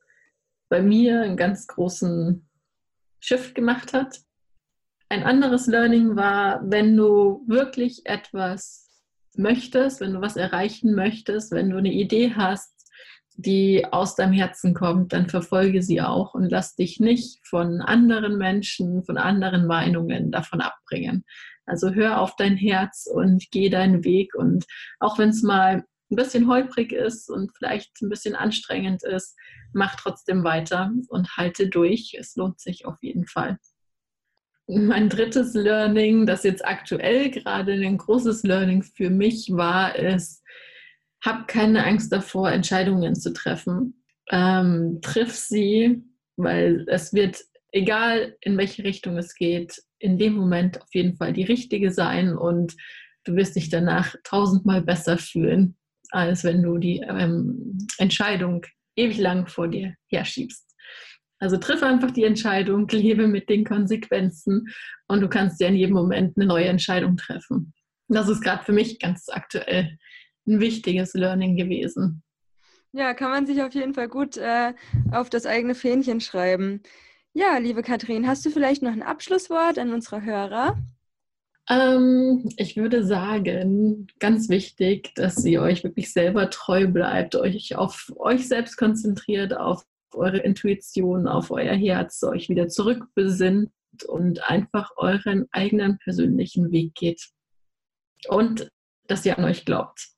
bei 0.70 0.82
mir 0.82 1.24
einen 1.24 1.36
ganz 1.36 1.68
großen 1.68 2.48
Shift 3.20 3.54
gemacht 3.54 3.92
hat. 3.92 4.22
Ein 5.10 5.24
anderes 5.24 5.68
Learning 5.68 6.16
war, 6.16 6.62
wenn 6.64 6.96
du 6.96 7.44
wirklich 7.48 8.06
etwas 8.06 9.04
möchtest, 9.36 10.00
wenn 10.00 10.14
du 10.14 10.22
was 10.22 10.38
erreichen 10.38 10.96
möchtest, 10.96 11.52
wenn 11.52 11.70
du 11.70 11.78
eine 11.78 11.92
Idee 11.92 12.34
hast, 12.34 12.74
die 13.36 13.86
aus 13.92 14.16
deinem 14.16 14.34
Herzen 14.34 14.74
kommt, 14.74 15.14
dann 15.14 15.28
verfolge 15.28 15.82
sie 15.82 16.02
auch 16.02 16.34
und 16.34 16.50
lass 16.50 16.76
dich 16.76 17.00
nicht 17.00 17.40
von 17.48 17.82
anderen 17.82 18.38
Menschen, 18.38 19.04
von 19.04 19.18
anderen 19.18 19.66
Meinungen 19.66 20.32
davon 20.32 20.62
abbringen. 20.62 21.26
Also 21.66 21.94
hör 21.94 22.20
auf 22.20 22.36
dein 22.36 22.58
Herz 22.58 23.08
und 23.12 23.46
geh 23.52 23.70
deinen 23.70 24.04
Weg. 24.04 24.36
Und 24.36 24.66
auch 25.00 25.18
wenn 25.18 25.30
es 25.30 25.42
mal 25.42 25.84
ein 26.12 26.16
bisschen 26.16 26.48
holprig 26.48 26.92
ist 26.92 27.30
und 27.30 27.52
vielleicht 27.58 28.02
ein 28.02 28.10
bisschen 28.10 28.36
anstrengend 28.36 29.04
ist, 29.04 29.36
mach 29.74 29.96
trotzdem 29.96 30.44
weiter 30.44 30.92
und 31.08 31.38
halte 31.38 31.70
durch. 31.70 32.16
Es 32.20 32.36
lohnt 32.36 32.60
sich 32.60 32.86
auf 32.86 32.98
jeden 33.02 33.26
Fall. 33.26 33.58
Mein 34.68 35.10
drittes 35.10 35.54
Learning, 35.54 36.26
das 36.26 36.44
jetzt 36.44 36.66
aktuell 36.66 37.32
gerade 37.32 37.74
ein 37.74 37.98
großes 37.98 38.44
Learning 38.44 38.84
für 38.84 39.10
mich 39.10 39.50
war, 39.52 39.96
ist, 39.96 40.42
hab 41.24 41.48
keine 41.48 41.86
Angst 41.86 42.12
davor, 42.12 42.52
Entscheidungen 42.52 43.16
zu 43.16 43.34
treffen. 43.34 44.04
Ähm, 44.30 45.00
triff 45.02 45.36
sie, 45.36 46.04
weil 46.36 46.86
es 46.88 47.14
wird, 47.14 47.42
egal 47.72 48.36
in 48.42 48.58
welche 48.58 48.84
Richtung 48.84 49.18
es 49.18 49.34
geht, 49.34 49.82
in 50.00 50.18
dem 50.18 50.34
Moment 50.34 50.82
auf 50.82 50.94
jeden 50.94 51.16
Fall 51.16 51.34
die 51.34 51.44
richtige 51.44 51.92
sein 51.92 52.38
und 52.38 52.76
du 53.24 53.36
wirst 53.36 53.56
dich 53.56 53.70
danach 53.70 54.16
tausendmal 54.24 54.82
besser 54.82 55.18
fühlen, 55.18 55.78
als 56.12 56.44
wenn 56.44 56.62
du 56.62 56.78
die 56.78 57.00
ähm, 57.00 57.78
Entscheidung 57.98 58.66
ewig 58.96 59.18
lang 59.18 59.48
vor 59.48 59.70
dir 59.70 59.96
herschiebst. 60.08 60.70
Also 61.40 61.58
triff 61.58 61.84
einfach 61.84 62.12
die 62.12 62.26
Entscheidung, 62.26 62.88
lebe 62.90 63.28
mit 63.28 63.50
den 63.50 63.66
Konsequenzen 63.66 64.68
und 65.08 65.22
du 65.22 65.30
kannst 65.30 65.60
ja 65.60 65.68
in 65.68 65.76
jedem 65.76 65.96
Moment 65.96 66.38
eine 66.38 66.46
neue 66.46 66.66
Entscheidung 66.66 67.18
treffen. 67.18 67.74
Das 68.08 68.30
ist 68.30 68.42
gerade 68.42 68.64
für 68.64 68.74
mich 68.74 69.00
ganz 69.00 69.28
aktuell 69.30 69.98
ein 70.48 70.60
wichtiges 70.60 71.14
Learning 71.14 71.56
gewesen. 71.56 72.24
Ja, 72.92 73.14
kann 73.14 73.32
man 73.32 73.46
sich 73.46 73.62
auf 73.64 73.74
jeden 73.74 73.94
Fall 73.94 74.08
gut 74.08 74.38
äh, 74.38 74.74
auf 75.12 75.30
das 75.30 75.46
eigene 75.46 75.74
Fähnchen 75.74 76.22
schreiben. 76.22 76.82
Ja, 77.34 77.58
liebe 77.58 77.82
Katrin, 77.82 78.28
hast 78.28 78.46
du 78.46 78.52
vielleicht 78.52 78.84
noch 78.84 78.92
ein 78.92 79.02
Abschlusswort 79.02 79.80
an 79.80 79.92
unsere 79.92 80.24
Hörer? 80.24 80.78
Ähm, 81.70 82.48
ich 82.58 82.78
würde 82.78 83.04
sagen, 83.04 84.08
ganz 84.20 84.50
wichtig, 84.50 85.16
dass 85.16 85.44
ihr 85.44 85.62
euch 85.62 85.84
wirklich 85.84 86.12
selber 86.12 86.50
treu 86.50 86.88
bleibt, 86.88 87.36
euch 87.36 87.76
auf 87.76 88.12
euch 88.18 88.48
selbst 88.48 88.78
konzentriert, 88.78 89.56
auf 89.56 89.84
eure 90.14 90.38
Intuition, 90.38 91.28
auf 91.28 91.50
euer 91.50 91.74
Herz, 91.74 92.22
euch 92.24 92.50
wieder 92.50 92.68
zurückbesinnt 92.68 93.72
und 94.08 94.48
einfach 94.50 94.92
euren 94.98 95.48
eigenen 95.52 95.98
persönlichen 96.00 96.72
Weg 96.72 96.94
geht. 96.96 97.30
Und 98.28 98.70
dass 99.08 99.26
ihr 99.26 99.38
an 99.38 99.46
euch 99.46 99.66
glaubt. 99.66 100.13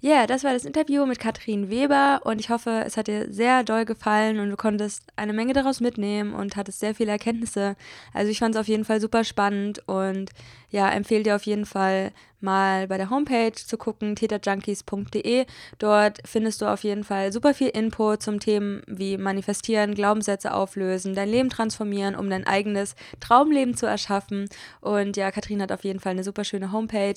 Ja, 0.00 0.10
yeah, 0.10 0.26
das 0.28 0.44
war 0.44 0.52
das 0.52 0.64
Interview 0.64 1.06
mit 1.06 1.18
Katrin 1.18 1.70
Weber 1.70 2.20
und 2.22 2.38
ich 2.38 2.50
hoffe, 2.50 2.84
es 2.86 2.96
hat 2.96 3.08
dir 3.08 3.32
sehr 3.32 3.64
doll 3.64 3.84
gefallen 3.84 4.38
und 4.38 4.48
du 4.48 4.56
konntest 4.56 5.02
eine 5.16 5.32
Menge 5.32 5.54
daraus 5.54 5.80
mitnehmen 5.80 6.34
und 6.34 6.54
hattest 6.54 6.78
sehr 6.78 6.94
viele 6.94 7.10
Erkenntnisse. 7.10 7.74
Also 8.14 8.30
ich 8.30 8.38
fand 8.38 8.54
es 8.54 8.60
auf 8.60 8.68
jeden 8.68 8.84
Fall 8.84 9.00
super 9.00 9.24
spannend 9.24 9.82
und 9.88 10.30
ja, 10.70 10.88
empfehle 10.88 11.24
dir 11.24 11.34
auf 11.34 11.46
jeden 11.46 11.66
Fall 11.66 12.12
mal 12.40 12.86
bei 12.86 12.96
der 12.96 13.10
Homepage 13.10 13.50
zu 13.54 13.76
gucken, 13.76 14.14
täterjunkies.de. 14.14 15.46
Dort 15.80 16.18
findest 16.24 16.62
du 16.62 16.66
auf 16.66 16.84
jeden 16.84 17.02
Fall 17.02 17.32
super 17.32 17.52
viel 17.52 17.70
Input 17.70 18.22
zum 18.22 18.38
Themen 18.38 18.82
wie 18.86 19.18
Manifestieren, 19.18 19.96
Glaubenssätze 19.96 20.54
auflösen, 20.54 21.16
dein 21.16 21.28
Leben 21.28 21.50
transformieren, 21.50 22.14
um 22.14 22.30
dein 22.30 22.46
eigenes 22.46 22.94
Traumleben 23.18 23.76
zu 23.76 23.86
erschaffen. 23.86 24.48
Und 24.80 25.16
ja, 25.16 25.32
Katrin 25.32 25.60
hat 25.60 25.72
auf 25.72 25.82
jeden 25.82 25.98
Fall 25.98 26.12
eine 26.12 26.22
super 26.22 26.44
schöne 26.44 26.70
Homepage 26.70 27.16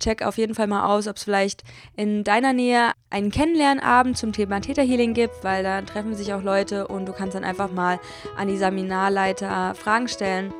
check 0.00 0.22
auf 0.22 0.38
jeden 0.38 0.54
Fall 0.54 0.66
mal 0.66 0.86
aus, 0.86 1.06
ob 1.06 1.16
es 1.16 1.24
vielleicht 1.24 1.62
in 1.96 2.24
deiner 2.24 2.52
Nähe 2.52 2.92
einen 3.10 3.30
Kennenlernabend 3.30 4.18
zum 4.18 4.32
Thema 4.32 4.60
Täterhealing 4.60 5.14
gibt, 5.14 5.44
weil 5.44 5.62
da 5.62 5.82
treffen 5.82 6.14
sich 6.14 6.34
auch 6.34 6.42
Leute 6.42 6.88
und 6.88 7.06
du 7.06 7.12
kannst 7.12 7.34
dann 7.34 7.44
einfach 7.44 7.70
mal 7.70 8.00
an 8.36 8.48
die 8.48 8.56
Seminarleiter 8.56 9.74
Fragen 9.74 10.08
stellen. 10.08 10.52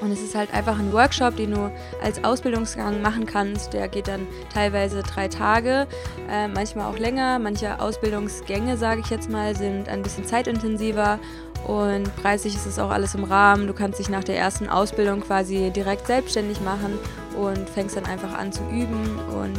Und 0.00 0.10
es 0.10 0.20
ist 0.20 0.34
halt 0.34 0.52
einfach 0.52 0.78
ein 0.78 0.92
Workshop, 0.92 1.36
den 1.36 1.52
du 1.52 1.72
als 2.02 2.22
Ausbildungsgang 2.22 3.00
machen 3.00 3.24
kannst. 3.24 3.72
Der 3.72 3.88
geht 3.88 4.08
dann 4.08 4.26
teilweise 4.52 5.02
drei 5.02 5.28
Tage, 5.28 5.86
äh, 6.30 6.48
manchmal 6.48 6.92
auch 6.92 6.98
länger. 6.98 7.38
Manche 7.38 7.80
Ausbildungsgänge, 7.80 8.76
sage 8.76 9.00
ich 9.00 9.10
jetzt 9.10 9.30
mal, 9.30 9.56
sind 9.56 9.88
ein 9.88 10.02
bisschen 10.02 10.26
zeitintensiver 10.26 11.18
und 11.66 12.14
preislich 12.16 12.54
ist 12.54 12.66
es 12.66 12.78
auch 12.78 12.90
alles 12.90 13.14
im 13.14 13.24
Rahmen. 13.24 13.66
Du 13.66 13.72
kannst 13.72 13.98
dich 13.98 14.08
nach 14.08 14.22
der 14.22 14.36
ersten 14.36 14.68
Ausbildung 14.68 15.20
quasi 15.20 15.70
direkt 15.70 16.06
selbstständig 16.06 16.60
machen 16.60 16.98
und 17.36 17.68
fängst 17.68 17.96
dann 17.96 18.06
einfach 18.06 18.36
an 18.36 18.52
zu 18.52 18.62
üben. 18.70 19.18
Und 19.34 19.58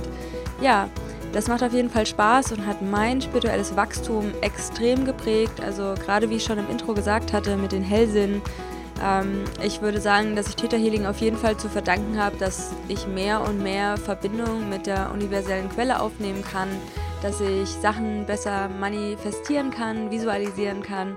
ja, 0.61 0.87
das 1.33 1.47
macht 1.47 1.63
auf 1.63 1.73
jeden 1.73 1.89
Fall 1.89 2.05
Spaß 2.05 2.53
und 2.53 2.65
hat 2.65 2.81
mein 2.81 3.21
spirituelles 3.21 3.75
Wachstum 3.75 4.31
extrem 4.41 5.03
geprägt. 5.03 5.59
Also 5.61 5.95
gerade 6.05 6.29
wie 6.29 6.35
ich 6.35 6.43
schon 6.43 6.57
im 6.57 6.69
Intro 6.69 6.93
gesagt 6.93 7.33
hatte 7.33 7.57
mit 7.57 7.73
den 7.73 7.83
Hellsinn. 7.83 8.41
Ähm, 9.03 9.43
ich 9.63 9.81
würde 9.81 10.01
sagen, 10.01 10.35
dass 10.35 10.47
ich 10.47 10.55
Theta 10.55 10.77
Healing 10.77 11.05
auf 11.05 11.19
jeden 11.19 11.37
Fall 11.37 11.57
zu 11.57 11.69
verdanken 11.69 12.21
habe, 12.21 12.37
dass 12.37 12.71
ich 12.87 13.07
mehr 13.07 13.41
und 13.41 13.61
mehr 13.61 13.97
Verbindung 13.97 14.69
mit 14.69 14.87
der 14.87 15.11
universellen 15.11 15.69
Quelle 15.69 15.99
aufnehmen 15.99 16.43
kann, 16.43 16.69
dass 17.21 17.41
ich 17.41 17.69
Sachen 17.69 18.25
besser 18.25 18.69
manifestieren 18.79 19.71
kann, 19.71 20.11
visualisieren 20.11 20.83
kann 20.83 21.15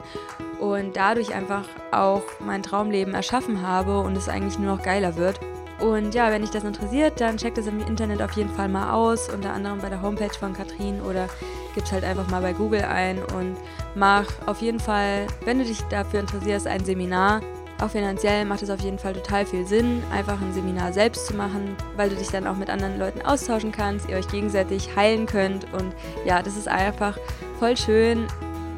und 0.59 0.97
dadurch 0.97 1.35
einfach 1.35 1.64
auch 1.91 2.22
mein 2.41 2.62
Traumleben 2.62 3.14
erschaffen 3.14 3.66
habe 3.66 4.01
und 4.01 4.16
es 4.16 4.28
eigentlich 4.28 4.59
nur 4.59 4.76
noch 4.76 4.83
geiler 4.83 5.16
wird. 5.16 5.41
Und 5.81 6.14
ja, 6.14 6.31
wenn 6.31 6.43
dich 6.43 6.51
das 6.51 6.64
interessiert, 6.64 7.20
dann 7.20 7.39
check 7.39 7.55
das 7.55 7.66
im 7.66 7.81
Internet 7.81 8.20
auf 8.20 8.33
jeden 8.33 8.51
Fall 8.51 8.68
mal 8.68 8.93
aus, 8.93 9.31
unter 9.31 9.55
anderem 9.55 9.78
bei 9.78 9.89
der 9.89 10.03
Homepage 10.03 10.35
von 10.39 10.53
Katrin 10.53 11.01
oder 11.01 11.26
gib's 11.74 11.91
halt 11.91 12.05
einfach 12.05 12.28
mal 12.28 12.43
bei 12.43 12.53
Google 12.53 12.83
ein 12.83 13.18
und 13.35 13.57
mach 13.95 14.26
auf 14.47 14.61
jeden 14.61 14.81
Fall, 14.81 15.26
wenn 15.47 15.59
du 15.59 15.64
dich 15.64 15.81
dafür 15.85 16.20
interessierst, 16.20 16.66
ein 16.66 16.85
Seminar. 16.85 17.41
Auch 17.81 17.91
finanziell 17.91 18.45
macht 18.45 18.62
es 18.62 18.68
auf 18.68 18.81
jeden 18.81 18.99
Fall 18.99 19.14
total 19.14 19.47
viel 19.47 19.66
Sinn, 19.66 20.03
einfach 20.12 20.41
ein 20.41 20.53
Seminar 20.53 20.93
selbst 20.93 21.26
zu 21.26 21.35
machen, 21.35 21.76
weil 21.97 22.11
du 22.11 22.16
dich 22.16 22.28
dann 22.28 22.47
auch 22.47 22.57
mit 22.57 22.68
anderen 22.68 22.99
Leuten 22.99 23.22
austauschen 23.22 23.72
kannst, 23.72 24.09
ihr 24.11 24.16
euch 24.16 24.28
gegenseitig 24.28 24.95
heilen 24.97 25.24
könnt. 25.24 25.64
Und 25.72 25.95
ja, 26.26 26.43
das 26.43 26.57
ist 26.57 26.68
einfach 26.68 27.16
voll 27.59 27.78
schön, 27.78 28.26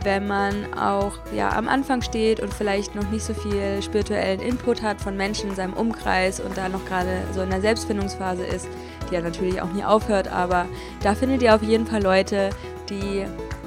wenn 0.04 0.28
man 0.28 0.72
auch 0.74 1.14
ja, 1.34 1.50
am 1.50 1.68
Anfang 1.68 2.02
steht 2.02 2.40
und 2.40 2.54
vielleicht 2.54 2.94
noch 2.94 3.08
nicht 3.10 3.24
so 3.24 3.34
viel 3.34 3.82
spirituellen 3.82 4.40
Input 4.40 4.82
hat 4.82 5.00
von 5.00 5.16
Menschen 5.16 5.50
in 5.50 5.56
seinem 5.56 5.74
Umkreis 5.74 6.38
und 6.38 6.56
da 6.56 6.68
noch 6.68 6.84
gerade 6.84 7.22
so 7.32 7.42
in 7.42 7.50
der 7.50 7.60
Selbstfindungsphase 7.60 8.44
ist, 8.44 8.68
die 9.10 9.14
ja 9.14 9.20
natürlich 9.20 9.60
auch 9.60 9.72
nie 9.72 9.84
aufhört, 9.84 10.28
aber 10.28 10.66
da 11.02 11.14
findet 11.14 11.42
ihr 11.42 11.54
auf 11.54 11.62
jeden 11.62 11.86
Fall 11.86 12.02
Leute, 12.02 12.50
die 12.88 13.24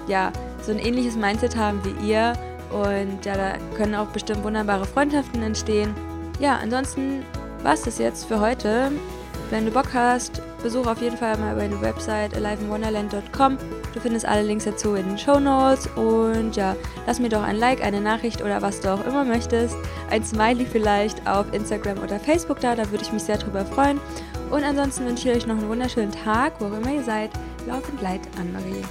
ja 0.07 0.31
so 0.61 0.71
ein 0.71 0.79
ähnliches 0.79 1.15
Mindset 1.15 1.55
haben 1.55 1.81
wie 1.83 2.09
ihr 2.09 2.33
und 2.75 3.25
ja, 3.25 3.35
da 3.35 3.53
können 3.77 3.95
auch 3.95 4.07
bestimmt 4.07 4.43
wunderbare 4.43 4.85
Freundschaften 4.85 5.41
entstehen. 5.41 5.93
Ja, 6.39 6.59
ansonsten 6.61 7.23
war 7.63 7.73
es 7.73 7.83
das 7.83 7.97
jetzt 7.97 8.25
für 8.25 8.39
heute. 8.39 8.91
Wenn 9.49 9.65
du 9.65 9.71
Bock 9.71 9.93
hast, 9.93 10.41
besuche 10.61 10.89
auf 10.91 11.01
jeden 11.01 11.15
Fall 11.15 11.37
mal 11.37 11.55
meine 11.55 11.79
Website 11.79 12.35
aliveinwonderland.com. 12.35 13.57
Du 13.93 13.99
findest 13.99 14.25
alle 14.25 14.41
Links 14.41 14.65
dazu 14.65 14.95
in 14.95 15.07
den 15.07 15.17
Show 15.17 15.39
Notes 15.39 15.87
und 15.95 16.55
ja, 16.55 16.75
lass 17.07 17.19
mir 17.19 17.29
doch 17.29 17.43
ein 17.43 17.55
Like, 17.55 17.81
eine 17.81 18.01
Nachricht 18.01 18.41
oder 18.41 18.61
was 18.61 18.81
du 18.81 18.93
auch 18.93 19.05
immer 19.05 19.23
möchtest. 19.23 19.77
Ein 20.09 20.25
Smiley 20.25 20.65
vielleicht 20.65 21.25
auf 21.27 21.45
Instagram 21.53 21.99
oder 21.99 22.19
Facebook 22.19 22.59
da, 22.59 22.75
da 22.75 22.89
würde 22.91 23.03
ich 23.03 23.13
mich 23.13 23.23
sehr 23.23 23.37
drüber 23.37 23.65
freuen. 23.65 24.01
Und 24.51 24.63
ansonsten 24.63 25.05
wünsche 25.05 25.29
ich 25.29 25.37
euch 25.37 25.47
noch 25.47 25.57
einen 25.57 25.69
wunderschönen 25.69 26.11
Tag, 26.11 26.53
wo 26.59 26.65
auch 26.65 26.77
immer 26.77 26.93
ihr 26.93 27.03
seid. 27.03 27.29
Laufend 27.67 28.01
Leid, 28.01 28.21
Anne-Marie. 28.37 28.83